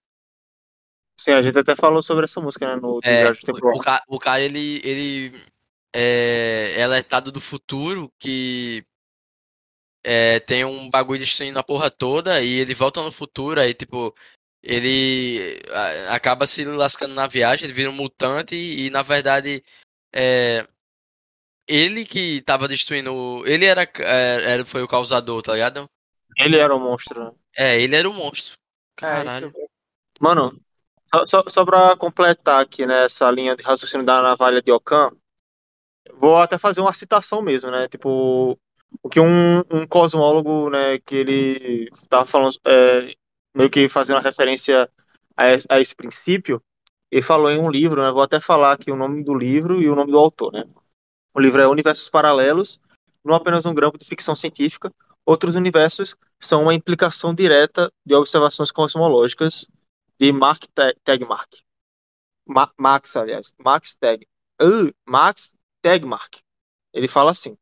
[1.19, 3.75] Sim, a gente até falou sobre essa música, né, no É, Temporal.
[3.75, 5.45] o, ca- o cara, ele, ele
[5.93, 8.83] é, é alertado do futuro que
[10.03, 14.13] é, tem um bagulho destruindo a porra toda e ele volta no futuro, aí, tipo,
[14.63, 15.59] ele
[16.09, 19.63] a- acaba se lascando na viagem, ele vira um mutante e, na verdade,
[20.13, 20.65] é,
[21.69, 23.13] ele que tava destruindo.
[23.13, 25.85] o- Ele era, é, era, foi o causador, tá ligado?
[26.37, 27.31] Ele era o monstro, né?
[27.55, 28.53] É, ele era o monstro.
[28.53, 29.47] É, Caralho.
[29.49, 29.69] isso-
[30.19, 30.59] Mano,
[31.27, 35.11] só, só, pra completar aqui nessa linha de raciocínio da navalha de Ockham,
[36.13, 37.87] vou até fazer uma citação mesmo, né?
[37.87, 38.57] Tipo,
[39.03, 43.13] o que um, um cosmólogo, né, que ele estava falando, é,
[43.55, 44.89] meio que fazendo uma referência
[45.37, 46.61] a, esse- a esse princípio,
[47.11, 49.89] ele falou em um livro, né, vou até falar aqui o nome do livro e
[49.89, 50.63] o nome do autor, né.
[51.33, 52.79] O livro é Universos Paralelos,
[53.23, 54.91] não apenas um grampo de ficção científica,
[55.25, 59.67] outros universos são uma implicação direta de observações cosmológicas
[60.19, 61.49] de Mark Te- Tegmark.
[62.47, 64.25] Ma- Max, aliás, Max Teg,
[64.61, 66.39] uh, Max Tegmark.
[66.93, 67.55] Ele fala assim: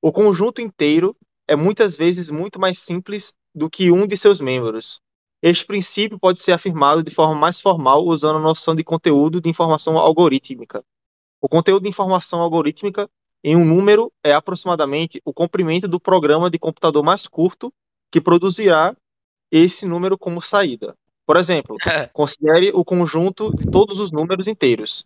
[0.00, 1.16] o conjunto inteiro
[1.48, 5.00] é muitas vezes muito mais simples do que um de seus membros.
[5.42, 9.50] Este princípio pode ser afirmado de forma mais formal usando a noção de conteúdo de
[9.50, 10.84] informação algorítmica.
[11.44, 13.10] O conteúdo de informação algorítmica
[13.42, 17.74] em um número é aproximadamente o comprimento do programa de computador mais curto
[18.12, 18.96] que produzirá
[19.50, 20.94] esse número como saída.
[21.26, 21.76] Por exemplo,
[22.14, 25.04] considere o conjunto de todos os números inteiros.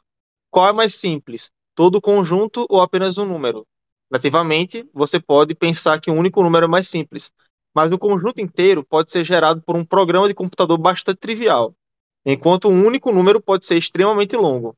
[0.50, 1.50] Qual é mais simples?
[1.74, 3.66] Todo o conjunto ou apenas um número?
[4.10, 7.32] Nativamente, você pode pensar que um único número é mais simples,
[7.74, 11.74] mas o conjunto inteiro pode ser gerado por um programa de computador bastante trivial,
[12.26, 14.76] enquanto um único número pode ser extremamente longo.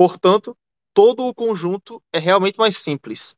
[0.00, 0.56] Portanto,
[0.94, 3.36] todo o conjunto é realmente mais simples.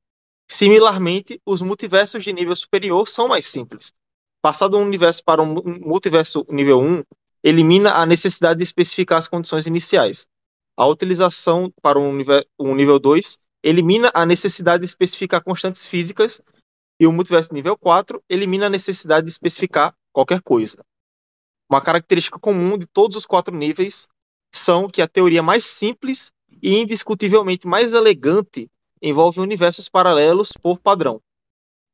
[0.48, 3.92] Similarmente, os multiversos de nível superior são mais simples.
[4.40, 7.02] Passado um universo para um mu- multiverso nível 1,
[7.42, 10.28] elimina a necessidade de especificar as condições iniciais.
[10.76, 16.40] A utilização para um, nive- um nível 2 elimina a necessidade de especificar constantes físicas
[17.00, 20.80] e o multiverso nível 4 elimina a necessidade de especificar qualquer coisa.
[21.68, 24.06] Uma característica comum de todos os quatro níveis
[24.54, 26.30] são que a teoria mais simples
[26.62, 31.20] e indiscutivelmente mais elegante envolve universos paralelos por padrão.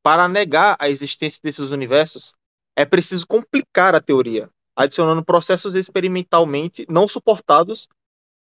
[0.02, 2.34] Para negar a existência desses universos,
[2.76, 7.88] é preciso complicar a teoria, adicionando processos experimentalmente não suportados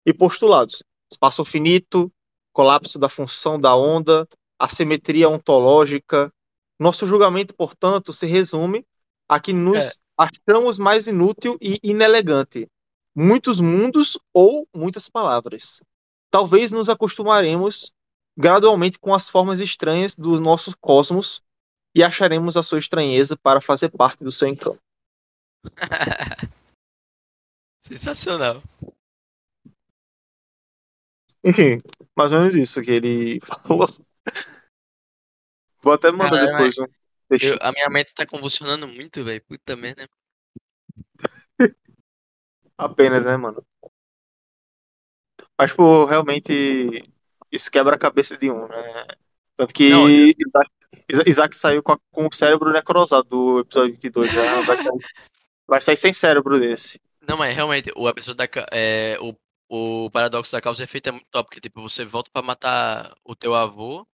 [0.04, 0.82] e postulados.
[1.10, 2.12] Espaço finito,
[2.52, 6.32] colapso da função da onda, assimetria ontológica.
[6.78, 8.84] Nosso julgamento, portanto, se resume
[9.28, 12.68] a que nos achamos mais inútil e inelegante.
[13.14, 15.80] Muitos mundos ou muitas palavras.
[16.36, 17.94] Talvez nos acostumaremos
[18.36, 21.42] gradualmente com as formas estranhas do nosso cosmos
[21.94, 24.78] e acharemos a sua estranheza para fazer parte do seu encanto.
[27.80, 28.62] Sensacional.
[31.42, 31.80] Enfim,
[32.14, 33.88] mais ou menos isso que ele falou.
[35.82, 36.86] Vou até mandar Caralho, depois um
[37.30, 37.46] texto.
[37.46, 39.42] Eu- a minha mente tá convulsionando muito, velho.
[39.46, 40.06] Puta merda.
[42.76, 43.66] Apenas, né, mano?
[45.58, 47.04] Mas, tipo, realmente
[47.50, 49.06] isso quebra a cabeça de um, né?
[49.56, 50.70] Tanto que Não, eu- Isaac,
[51.08, 54.30] Isa- Isaac saiu com, a- com o cérebro necrosado do episódio 22.
[54.32, 55.06] Já vai, sair,
[55.66, 57.00] vai sair sem cérebro desse.
[57.26, 58.48] Não, mas realmente, o episódio da.
[58.72, 59.34] É, o,
[59.68, 63.14] o paradoxo da causa e efeito é muito top, porque, tipo, você volta pra matar
[63.24, 64.06] o teu avô.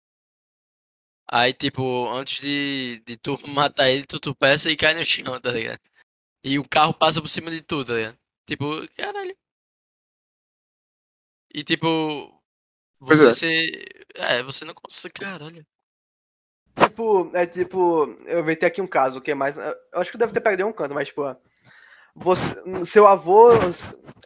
[1.33, 5.51] Aí, tipo, antes de, de tu matar ele, tu tropeça e cai no chão, tá
[5.53, 5.81] ligado?
[6.45, 8.19] E o carro passa por cima de tu, tá ligado?
[8.47, 9.37] Tipo, caralho.
[11.53, 12.41] E, tipo,
[13.01, 14.37] Pois você é.
[14.39, 15.15] É, você não consegue.
[15.15, 15.67] Caralho.
[16.77, 19.57] Tipo, é tipo, eu inventei aqui um caso que é mais.
[19.57, 21.23] Eu acho que deve ter em um canto, mas, tipo,
[22.15, 23.53] você, seu avô.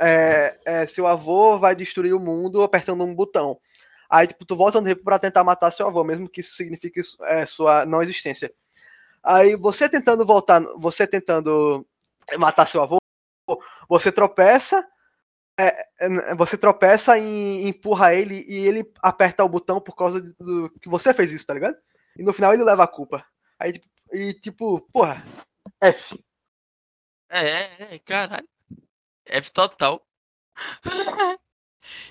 [0.00, 3.58] É, é, seu avô vai destruir o mundo apertando um botão.
[4.10, 7.00] Aí, tipo, tu volta no tempo pra tentar matar seu avô, mesmo que isso signifique
[7.22, 8.52] é, sua não existência.
[9.22, 11.86] Aí você tentando voltar, você tentando
[12.38, 12.98] matar seu avô,
[13.88, 14.86] você tropeça,
[15.58, 20.70] é, é, você tropeça e empurra ele e ele aperta o botão por causa do
[20.80, 21.76] que você fez isso, tá ligado?
[22.16, 23.24] E no final ele leva a culpa.
[23.58, 25.24] Aí, tipo, e tipo, porra,
[25.80, 26.18] F.
[27.28, 28.48] É, é, é, caralho.
[29.26, 30.06] F total.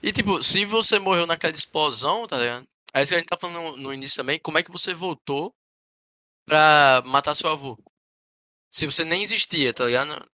[0.04, 2.68] E tipo, se você morreu naquela explosão, tá ligado?
[2.94, 4.94] Aí isso que a gente tá falando no, no início também, como é que você
[4.94, 5.52] voltou
[6.46, 7.78] pra matar seu avô?
[8.72, 10.30] Se você nem existia, tá ligado?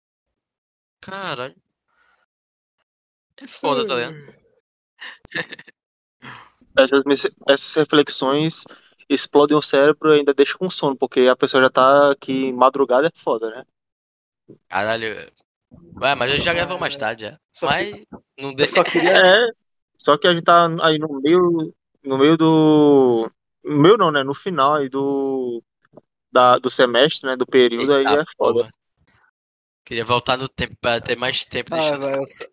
[1.00, 1.56] Caralho.
[3.42, 4.38] É foda, tá ligado?
[6.76, 7.02] Essas,
[7.48, 8.64] essas reflexões
[9.08, 13.08] explodem o cérebro e ainda deixam com sono, porque a pessoa já tá aqui madrugada
[13.08, 13.64] é foda, né?
[14.68, 15.30] Caralho.
[16.00, 17.38] Ué, mas a gente já gravou mais tarde já.
[17.52, 17.92] Só Mas
[18.38, 18.74] não Eu deixa.
[18.74, 19.12] só queria.
[19.18, 19.50] É,
[19.98, 21.74] só que a gente tá aí no meio,
[22.04, 23.30] no meio do,
[23.64, 24.22] no meio não, né?
[24.22, 25.62] No final aí do,
[26.30, 27.36] da, do semestre, né?
[27.36, 28.60] Do período aí é foda.
[28.60, 28.70] porra.
[29.88, 32.44] Queria voltar no tempo pra ter mais tempo de Ah, eu, só,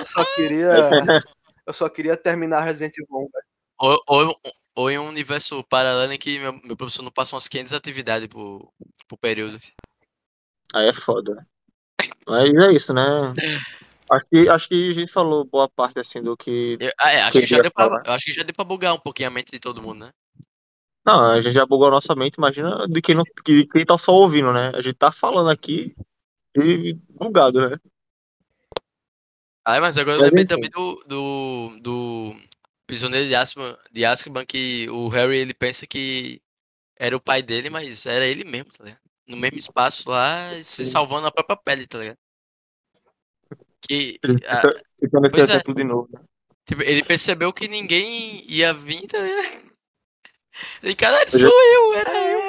[0.00, 0.70] eu só queria.
[1.66, 3.30] Eu só queria terminar Resident Evil 1, velho.
[3.78, 4.40] Ou, ou,
[4.76, 8.28] ou em um universo paralelo em que meu, meu professor não passa umas 500 atividades
[8.28, 8.70] pro,
[9.08, 9.58] pro período.
[10.74, 11.46] Aí é foda.
[12.26, 13.02] Mas é isso, né?
[14.10, 16.76] Acho que, acho que a gente falou boa parte assim do que.
[16.78, 19.00] Eu, ah, é, acho, que já deu pra, acho que já deu pra bugar um
[19.00, 20.10] pouquinho a mente de todo mundo, né?
[21.02, 23.96] Não, a gente já bugou a nossa mente, imagina de quem, não, de quem tá
[23.96, 24.70] só ouvindo, né?
[24.74, 25.96] A gente tá falando aqui
[26.56, 27.76] e bugado, né?
[29.64, 32.36] Ah, mas agora eu lembrei também do, do, do
[32.86, 36.42] Prisioneiro de Azkaban, de Azkaban que o Harry ele pensa que
[36.96, 39.00] era o pai dele, mas era ele mesmo, tá ligado?
[39.26, 42.18] No mesmo espaço lá, se salvando na própria pele, tá ligado?
[43.80, 44.42] Que nesse
[45.32, 45.62] pois é.
[45.62, 46.08] de novo.
[46.12, 46.20] né?
[46.66, 49.64] tipo, ele percebeu que ninguém ia vir, tá ligado?
[50.84, 52.43] Ele, caralho, sou eu, era eu.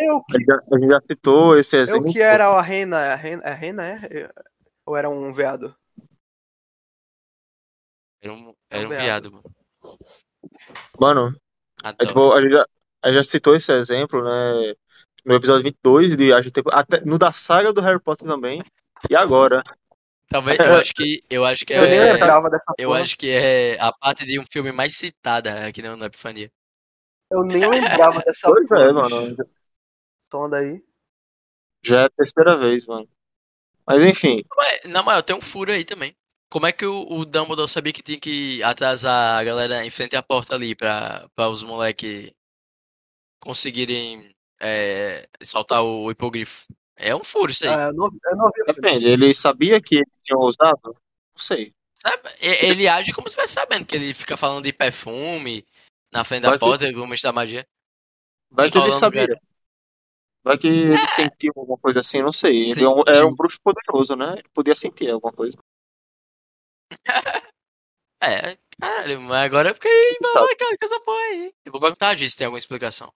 [0.00, 2.12] Eu, eu, A gente já, a gente já citou esse eu exemplo.
[2.12, 3.98] que era a rena, a rena, a rena é?
[4.10, 4.30] Eu-
[4.86, 5.74] Ou era um veado?
[8.20, 9.32] Era um, É era um veado.
[9.32, 9.54] mano.
[10.98, 11.36] Mano,
[11.84, 12.66] é, tipo, a, gente já,
[13.02, 14.74] a gente já citou esse exemplo, né?
[15.24, 18.62] No episódio 22 de a gente, até no da saga do Harry Potter também.
[19.08, 19.62] E agora?
[20.28, 23.00] Talvez, eu acho que, eu acho que Eu nem é, lembrava dessa eu porra.
[23.02, 26.50] acho que é a parte de um filme mais citada aqui no, no Epifania.
[27.30, 28.84] Eu nem lembrava dessa Pois porra.
[28.84, 29.36] é, mano.
[30.34, 30.82] Toma daí.
[31.80, 33.08] Já é a terceira vez, mano.
[33.86, 36.12] Mas enfim, Mas, na maior, tem um furo aí também.
[36.50, 40.16] Como é que o, o Dumbledore sabia que tinha que atrasar a galera em frente
[40.16, 42.32] à porta ali pra, pra os moleques
[43.38, 46.66] conseguirem é, saltar o, o hipogrifo?
[46.96, 47.70] É um furo isso aí.
[47.72, 49.06] Ah, eu, não, eu não vi o depende.
[49.06, 50.80] Ele sabia que ele tinha usado?
[50.84, 51.72] Não sei.
[51.94, 52.28] Sabe?
[52.40, 55.64] Ele age como se estivesse sabendo que ele fica falando de perfume
[56.12, 57.64] na frente da Vai que- porta, como da magia.
[58.50, 59.28] Vai que ele sabia.
[59.28, 59.40] cara.
[60.44, 62.70] Vai que ele sentiu alguma coisa assim, não sei.
[62.70, 64.34] Ele é um, era um bruxo poderoso, né?
[64.34, 65.56] Ele podia sentir alguma coisa.
[68.22, 71.52] É, caralho, mas agora eu fiquei embalacado com essa porra aí.
[71.62, 73.12] Eu vou perguntar a se tem alguma explicação.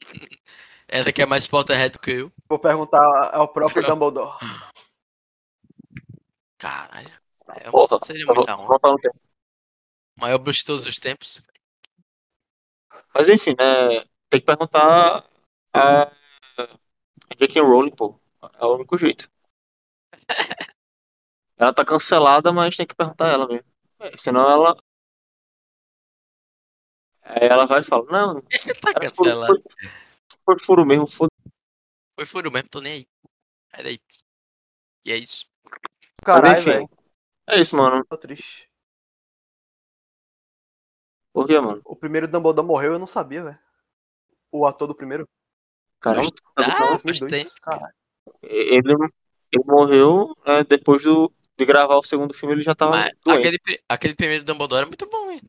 [0.88, 2.32] Ela que é mais Potterhead do que eu.
[2.48, 4.38] Vou perguntar ao próprio Dumbledore.
[6.56, 7.12] Caralho.
[7.48, 8.78] É, Porra, seria Vou- muita honra.
[8.86, 8.96] um.
[10.18, 11.42] Maior bruxo de todos os tempos.
[13.14, 14.00] Mas enfim, né?
[14.30, 15.22] Tem que perguntar
[15.74, 16.10] a
[17.36, 17.60] J.K.
[17.60, 18.18] Rowling, pô.
[18.58, 19.30] É o único jeito.
[21.56, 23.66] Ela tá cancelada, mas tem que perguntar ela mesmo.
[23.98, 24.74] É, senão ela.
[27.22, 28.40] Aí ela vai e fala, não,
[28.80, 29.62] tá cancelado.
[29.62, 29.62] foi,
[30.42, 31.30] foi furo mesmo, foda
[32.16, 33.08] Foi furo mesmo, tô nem aí.
[33.70, 34.00] Sai daí.
[35.04, 35.46] E é isso.
[36.24, 36.70] Caralho, enfim.
[36.70, 36.90] velho.
[37.46, 38.04] É isso, mano.
[38.06, 38.70] Tô triste.
[41.32, 41.80] Por quê, mano?
[41.84, 43.58] O primeiro Dumbledore morreu, eu não sabia, velho.
[44.50, 45.28] O ator do primeiro.
[46.02, 47.00] Ah, não?
[47.04, 47.30] mas 2002.
[47.30, 47.52] tem.
[47.62, 47.94] Caralho.
[48.42, 48.92] ele,
[49.52, 53.38] ele morreu é, depois do, de gravar o segundo filme, ele já tava Mas doente.
[53.46, 53.58] aquele,
[53.88, 55.40] aquele primeiro Dumbledore é muito bom, hein?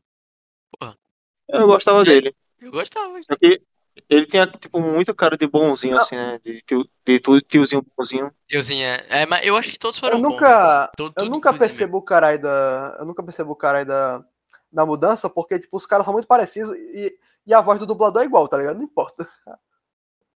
[1.48, 2.34] Eu gostava dele.
[2.60, 3.20] Eu gostava.
[3.22, 3.60] Só que
[4.08, 6.38] ele tinha, tipo, muito cara de bonzinho, assim, né?
[6.38, 8.32] De, tio, de tiozinho bonzinho.
[8.48, 10.30] Tiozinho, é, é, mas eu acho que todos foram Eu bons.
[10.32, 12.96] nunca, Tudo- eu tudo- nunca tudo percebo o caralho da.
[13.00, 14.24] Eu nunca percebo o caralho da,
[14.72, 18.22] da mudança, porque, tipo, os caras são muito parecidos e, e a voz do dublador
[18.22, 18.76] é igual, tá ligado?
[18.76, 19.28] Não importa.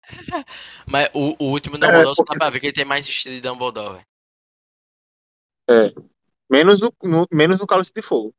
[0.86, 3.36] Mas o, o último Dumbledore, só porque- dá pra ver que ele tem mais estilo
[3.36, 4.04] de Dumbledore,
[5.70, 6.10] velho.
[6.50, 8.34] Menos no, no- menos no Cálice de Fogo.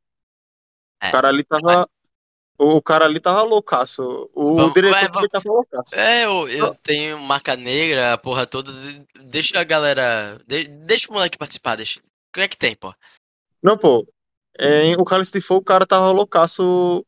[1.01, 1.09] É.
[1.09, 1.89] O cara ali tava.
[2.57, 4.29] O cara ali tava loucaço.
[4.33, 5.93] O Vamos- diretor vai, também tava loucaço.
[5.95, 8.71] É, eu, eu tenho marca negra, a porra toda.
[8.71, 10.39] de- Deixa a galera.
[10.47, 11.99] de- deixa o moleque participar, deixa.
[11.99, 12.93] O que é que tem, pô?
[13.61, 14.07] Não, pô.
[14.57, 17.05] Em o Cálice de Fogo, o cara tava loucaço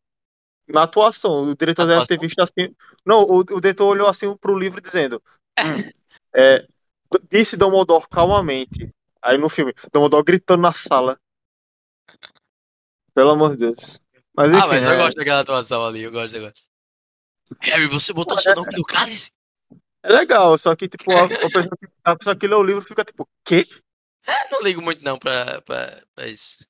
[0.68, 1.44] na atuação.
[1.50, 2.28] O diretor Na deve ter atuação?
[2.28, 2.76] visto assim.
[3.06, 5.22] Não, o, o diretor olhou assim pro livro dizendo.
[5.60, 5.90] "Hum,
[6.36, 6.68] é,
[7.30, 8.90] disse Dumbledore calmamente.
[9.22, 11.18] Aí no filme, Dumbledore gritando na sala.
[13.14, 14.02] Pelo amor de Deus.
[14.36, 16.68] Mas enfim, ah, mas eu é, gosto daquela atuação ali, eu gosto, eu gosto.
[17.62, 19.32] Harry, você botou seu nome no cálice?
[20.04, 22.86] é legal, só que tipo, a, a pessoa, que- a pessoa que lê o livro
[22.88, 23.66] fica tipo, quê?
[24.26, 26.67] É, não ligo muito não pra, pra, pra isso.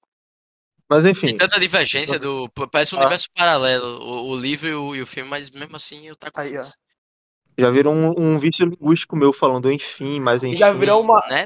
[0.90, 2.50] Mas enfim, Tem tanta divergência do.
[2.72, 3.02] Parece um Ah.
[3.02, 6.32] universo paralelo, o, o livro e o, e o filme, mas mesmo assim eu tá
[6.32, 6.74] confuso.
[7.58, 10.56] já virou um, um vício linguístico meu falando enfim, mas enfim.
[10.58, 11.20] Já virou uma.
[11.28, 11.46] Né?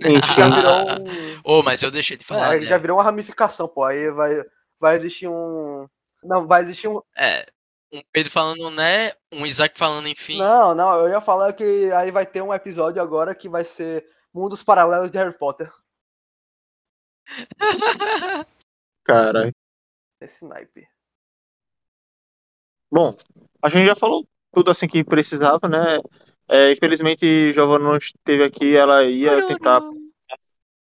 [0.00, 0.20] Enfim.
[0.36, 1.58] Já virou um.
[1.58, 2.56] Ô, mas eu deixei de falar.
[2.56, 2.66] É, né?
[2.66, 3.84] já virou uma ramificação, pô.
[3.84, 4.42] Aí vai,
[4.78, 5.86] vai existir um.
[6.22, 7.00] Não, vai existir um.
[7.16, 7.46] É,
[7.92, 10.38] um Pedro falando né, um Isaac falando enfim.
[10.38, 14.04] Não, não, eu ia falar que aí vai ter um episódio agora que vai ser
[14.34, 15.70] Mundos Paralelos de Harry Potter.
[19.04, 19.52] Cara,
[20.20, 20.88] Esse naipe.
[22.90, 23.14] bom,
[23.60, 25.98] a gente já falou tudo assim que precisava, né?
[26.48, 29.80] É, infelizmente, Giovanna não esteve aqui, ela ia tentar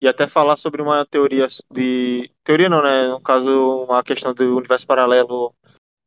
[0.02, 3.08] e até falar sobre uma teoria de teoria não, né?
[3.08, 5.56] No caso, uma questão do universo paralelo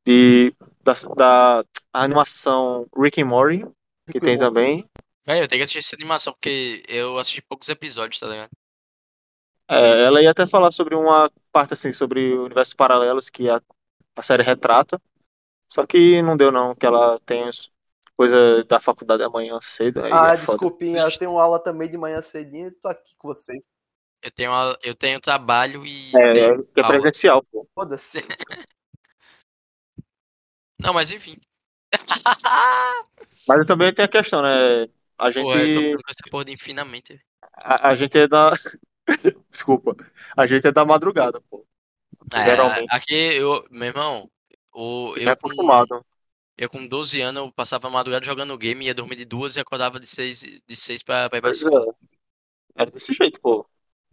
[0.07, 0.55] de
[0.85, 3.65] da, da animação Rick and Morty,
[4.11, 4.85] que tem também.
[5.27, 8.51] Véi, eu tenho que assistir essa animação, porque eu assisti poucos episódios, tá ligado?
[9.69, 13.61] É, ela ia até falar sobre uma parte assim sobre universos paralelos que a,
[14.17, 15.01] a série retrata.
[15.71, 17.51] Só que não deu não, que ela tem
[18.17, 20.03] coisa da faculdade amanhã cedo.
[20.03, 20.59] Aí Ah, é foda.
[20.59, 23.69] desculpinha, eu tenho aula também de manhã cedinho e tô aqui com vocês.
[24.23, 24.51] Eu tenho,
[24.83, 26.17] eu tenho trabalho e.
[26.17, 27.69] É, tenho é presencial, pô.
[27.75, 28.21] Foda-se.
[30.81, 31.37] Não, mas enfim.
[33.47, 34.89] Mas também tem a questão, né?
[35.19, 37.21] A gente, Pô, eu tô ficando com essa porra de infinamente.
[37.65, 38.51] a, a gente é da.
[39.51, 39.97] Desculpa.
[40.37, 41.67] A gente é da madrugada, pô.
[42.35, 42.89] É, Geralmente.
[42.89, 44.31] aqui eu, meu irmão,
[44.75, 46.05] o, É eu, com, acostumado.
[46.57, 49.61] eu com 12 anos eu passava a madrugada jogando game, ia dormir de duas e
[49.61, 51.87] acordava de seis, de seis pra, pra ir pra escola.
[52.77, 52.83] é.
[52.83, 53.67] Era desse jeito, pô.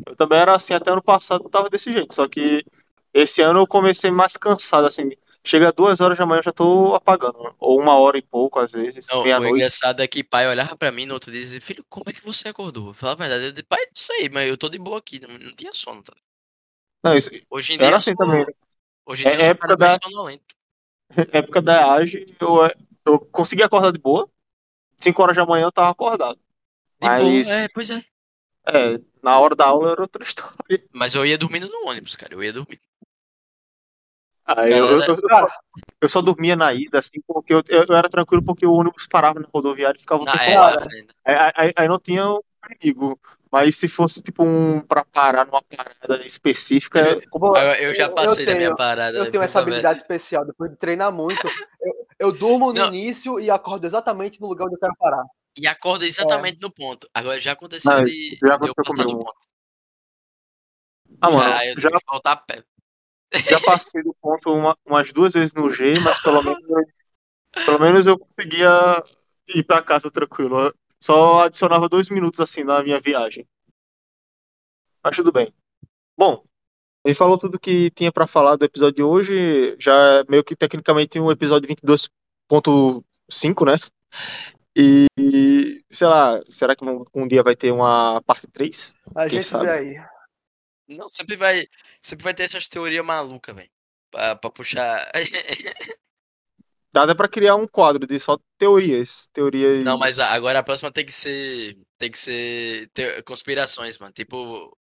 [0.05, 2.13] Eu também era assim até ano passado, tava desse jeito.
[2.13, 2.65] Só que
[3.13, 5.09] esse ano eu comecei mais cansado, assim.
[5.45, 7.55] Chega duas horas da manhã eu já tô apagando.
[7.59, 10.91] Ou uma hora e pouco, às vezes, Não, o engraçado é que pai olhava pra
[10.91, 12.87] mim no outro dia e dizia, filho, como é que você acordou?
[12.87, 15.19] Eu falava a verdade, eu disse, pai, não sei, mas eu tô de boa aqui,
[15.19, 16.01] não, não tinha sono.
[16.01, 16.13] Tá?
[17.03, 18.45] Não, isso, Hoje em dia era assim sou, também.
[19.05, 19.97] hoje em dia É eu sou o época da-.
[21.31, 22.57] Época da EAGE, eu,
[23.05, 24.27] eu consegui acordar de boa.
[24.97, 26.39] Cinco horas da manhã eu tava acordado.
[26.99, 28.03] De Mas- boa, é, pois é.
[28.67, 30.83] É, na hora da aula era outra história.
[30.91, 32.81] Mas eu ia dormindo no ônibus, cara, eu ia dormindo.
[34.45, 35.47] Aí eu, eu, eu, Cara,
[36.01, 39.07] eu só dormia na ida, assim, porque eu, eu, eu era tranquilo porque o ônibus
[39.07, 40.81] parava na rodoviária e ficava o Na, tempo é, Cara.
[40.81, 41.07] frente.
[41.25, 43.19] Aí, aí, aí não tinha um perigo.
[43.51, 48.09] Mas se fosse tipo um pra parar numa parada específica, é Pô, Eu, eu já
[48.09, 49.17] passei eu da minha tenho- parada.
[49.17, 50.45] Eu tenho essa habilidade especial.
[50.45, 51.47] Depois de treinar muito,
[51.81, 52.87] eu, eu durmo no Não.
[52.87, 55.23] início e acordo exatamente no lugar onde eu quero parar.
[55.57, 57.09] E acorda exatamente no ponto.
[57.13, 59.19] Agora já aconteceu Não, de, já de eu aconteceu passar do comigo.
[59.23, 59.37] ponto.
[61.21, 62.63] ah, mano, já, eu já, tenho que voltar a pé.
[63.33, 66.61] Já passei do ponto uma- umas duas vezes no G, mas pelo menos,
[67.65, 69.03] pelo menos eu conseguia
[69.49, 70.73] ir pra casa tranquilo.
[70.99, 73.47] Só adicionava dois minutos assim na minha viagem.
[75.03, 75.53] Mas tudo bem.
[76.17, 76.43] Bom,
[77.03, 79.75] ele falou tudo que tinha pra falar do episódio de hoje.
[79.79, 83.77] Já é meio que tecnicamente um episódio 22.5, né?
[84.75, 85.05] E,
[85.89, 88.95] sei lá, será que um, um dia vai ter uma parte 3?
[89.15, 89.65] A Quem gente sabe?
[89.65, 89.95] vê aí.
[90.87, 91.67] Não, sempre vai,
[92.01, 93.69] sempre vai ter essas teorias malucas, velho.
[94.11, 95.11] Pra, pra puxar.
[96.93, 99.27] Dá até pra criar um quadro de só teorias.
[99.33, 99.83] Teorias.
[99.83, 101.77] Não, mas agora a próxima tem que ser.
[101.97, 102.89] Tem que ser.
[102.93, 104.13] te- conspirações, mano.
[104.13, 104.77] Tipo,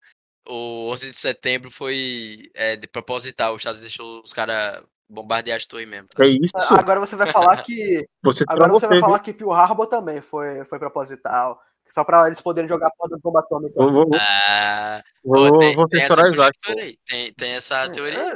[0.47, 3.55] o 11 de setembro foi é, de proposital.
[3.55, 6.09] Os Estados deixou os caras bombardear as torres mesmo.
[6.09, 6.25] tá?
[6.25, 6.53] É isso.
[6.75, 8.07] Agora você vai falar que.
[8.25, 11.61] Você Agora você vai falar que Pearl Harbor também foi, foi proposital.
[11.93, 13.75] Só pra eles poderem jogar a porra da bomba atômica.
[13.77, 16.59] Vou, vou, Ah, vou, tem, vou tem censurar Isaac.
[16.59, 16.99] conjectura aí.
[17.07, 18.35] Tem, tem essa teoria.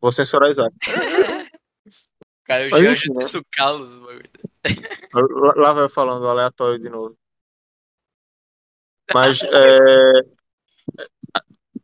[0.00, 0.72] Vou censurar Isaac.
[2.44, 2.94] Cara, né?
[3.40, 3.98] o Carlos.
[3.98, 4.30] no bagulho.
[5.12, 7.18] Lá, lá vai falando aleatório de novo.
[9.12, 10.22] Mas, é...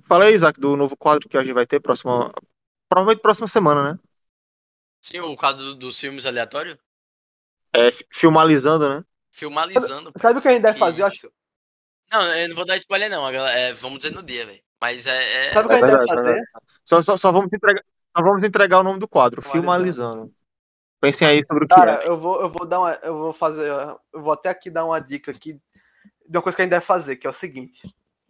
[0.06, 2.32] Fala aí, Isaac, do novo quadro que a gente vai ter próxima...
[2.88, 3.98] Provavelmente próxima semana, né?
[5.00, 6.78] Sim, o quadro do- dos filmes aleatórios?
[7.72, 9.04] É, fi- filmalizando, né?
[9.40, 10.12] Filmalizando.
[10.20, 11.02] Sabe o que a gente deve fazer?
[11.02, 11.32] Eu acho-.
[12.12, 13.28] Não, eu não vou dar spoiler, não.
[13.28, 14.60] é, vamos dizer no dia, velho.
[14.80, 15.48] Mas é.
[15.48, 16.44] é- Sabe o que a É gente deve verdade, fazer?
[16.84, 17.82] Só, só, só, vamos entregar,
[18.16, 20.32] só vamos entregar o nome do quadro, Filmalizando.
[21.00, 22.08] Pensem aí sobre o que Cara, é.
[22.08, 22.92] eu vou, eu vou dar uma.
[23.02, 23.70] Eu vou fazer.
[24.12, 26.84] Eu vou até aqui dar uma dica aqui de uma coisa que a gente deve
[26.84, 27.82] fazer, que é o seguinte.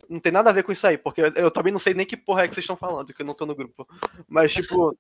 [0.09, 2.07] Não tem nada a ver com isso aí, porque eu, eu também não sei nem
[2.07, 3.87] que porra é que vocês estão falando, que eu não tô no grupo.
[4.29, 4.97] Mas, tipo,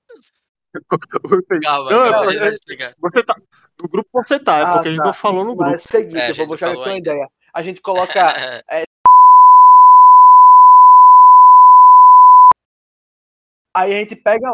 [1.63, 2.95] Calma, Não, é- é- explicar.
[2.99, 3.35] Você tá...
[3.83, 5.07] No grupo você tá, é Ah, porque a gente tá.
[5.07, 5.71] não falou no grupo.
[5.71, 7.29] mas é o seguinte, É, a eu gente vou falou aqui uma ideia.
[7.55, 8.13] A gente coloca.
[13.75, 14.49] Aí a gente pega.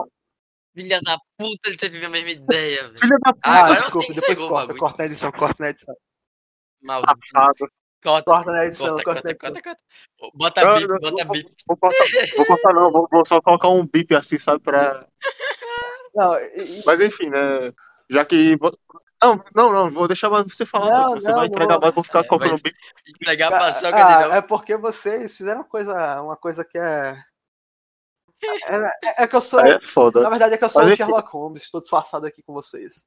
[0.74, 2.98] Filha da puta, ele teve a mesma ideia, velho.
[3.00, 4.78] Filha da puta, Ah, agora desculpa, depois o corta, bagulho.
[4.80, 5.94] corta na edição, corta na edição.
[6.82, 7.70] Maldito.
[8.04, 9.62] Corta, Corta na edição, corta, corta na corta, edição.
[9.62, 10.32] corta, corta.
[10.34, 11.50] Bota Não, bip, bota vou- bip.
[11.66, 12.04] Vou cortar,
[12.36, 15.06] vou cortar não, vou, vou só colocar um bip assim, sabe, pra...
[16.14, 17.72] Não, e- Mas enfim, né,
[18.10, 18.54] já que...
[19.34, 21.80] Não, não, não, vou deixar mais você falar, Não, você não, vai entregar vou.
[21.80, 22.76] mais, eu vou ficar É, colocando bip.
[23.08, 27.22] Entregar a paçoca ah, de é porque vocês fizeram uma coisa, uma coisa que é.
[28.42, 29.60] É, é- é que eu sou.
[29.60, 30.20] É foda.
[30.20, 30.94] Na verdade é que eu sou o.
[30.96, 33.04] Sherlock Holmes, estou disfarçado aqui com vocês.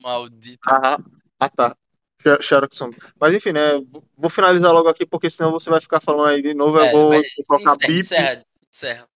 [0.00, 0.68] Maldito.
[0.68, 0.98] Ah,
[1.40, 1.76] ah, tá.
[2.22, 2.98] Sher- Sherlock Holmes.
[3.20, 3.72] Mas enfim, né,
[4.16, 6.92] vou finalizar logo aqui, porque senão você vai ficar falando aí de novo, eu É,
[6.92, 9.08] vou vai- colocar bip encerra, encerra.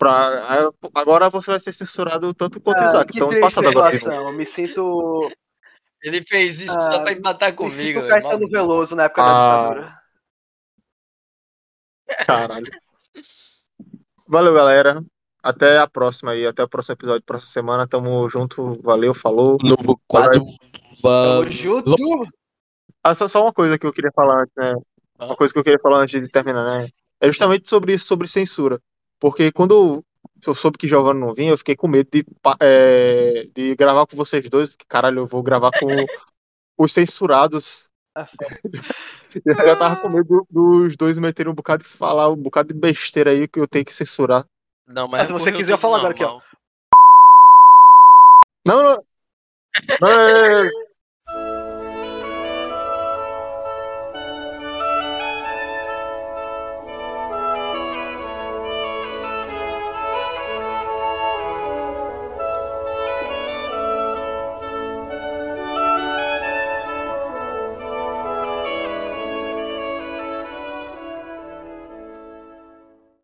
[0.00, 0.70] Pra...
[0.94, 3.94] Agora você vai ser censurado tanto quanto o Ah, Isaac, que então empatado agora.
[3.96, 5.30] Eu me sinto,
[6.02, 8.08] Ele fez isso Ah, só pra empatar me comigo, sinto velho.
[8.08, 8.48] Caetano.
[8.48, 9.26] Veloso na época Ah.
[9.26, 10.00] da ditadura.
[12.26, 12.66] Caralho.
[14.26, 15.04] Valeu, galera.
[15.42, 17.86] Até a próxima aí, até o próximo episódio, próxima semana.
[17.88, 18.80] Tamo junto.
[18.82, 19.58] Valeu, falou.
[19.62, 20.44] Novo quadro.
[21.02, 21.94] Tamo junto.
[23.02, 24.72] Ah, só, só uma coisa que eu queria falar antes, né?
[25.18, 25.36] Uma Ah.
[25.36, 26.88] coisa que eu queria falar antes de terminar, né?
[27.20, 28.80] É justamente sobre isso, sobre censura.
[29.20, 30.02] Porque quando
[30.46, 32.24] eu soube que Giovanni não vinha, eu fiquei com medo de,
[32.60, 34.70] é, de gravar com vocês dois.
[34.70, 35.86] porque, Caralho, eu vou gravar com
[36.78, 37.88] os censurados.
[38.16, 38.60] Foda.
[39.44, 42.80] Eu já tava com medo dos dois meterem um bocado de falar, um bocado de
[42.80, 44.44] besteira aí que eu tenho que censurar.
[44.86, 46.26] Não, mas Ah, se é você por quiser, falo agora aqui, ó.
[46.26, 46.42] normal.
[48.66, 49.04] Não, não.
[50.00, 50.70] Não, é, é, é.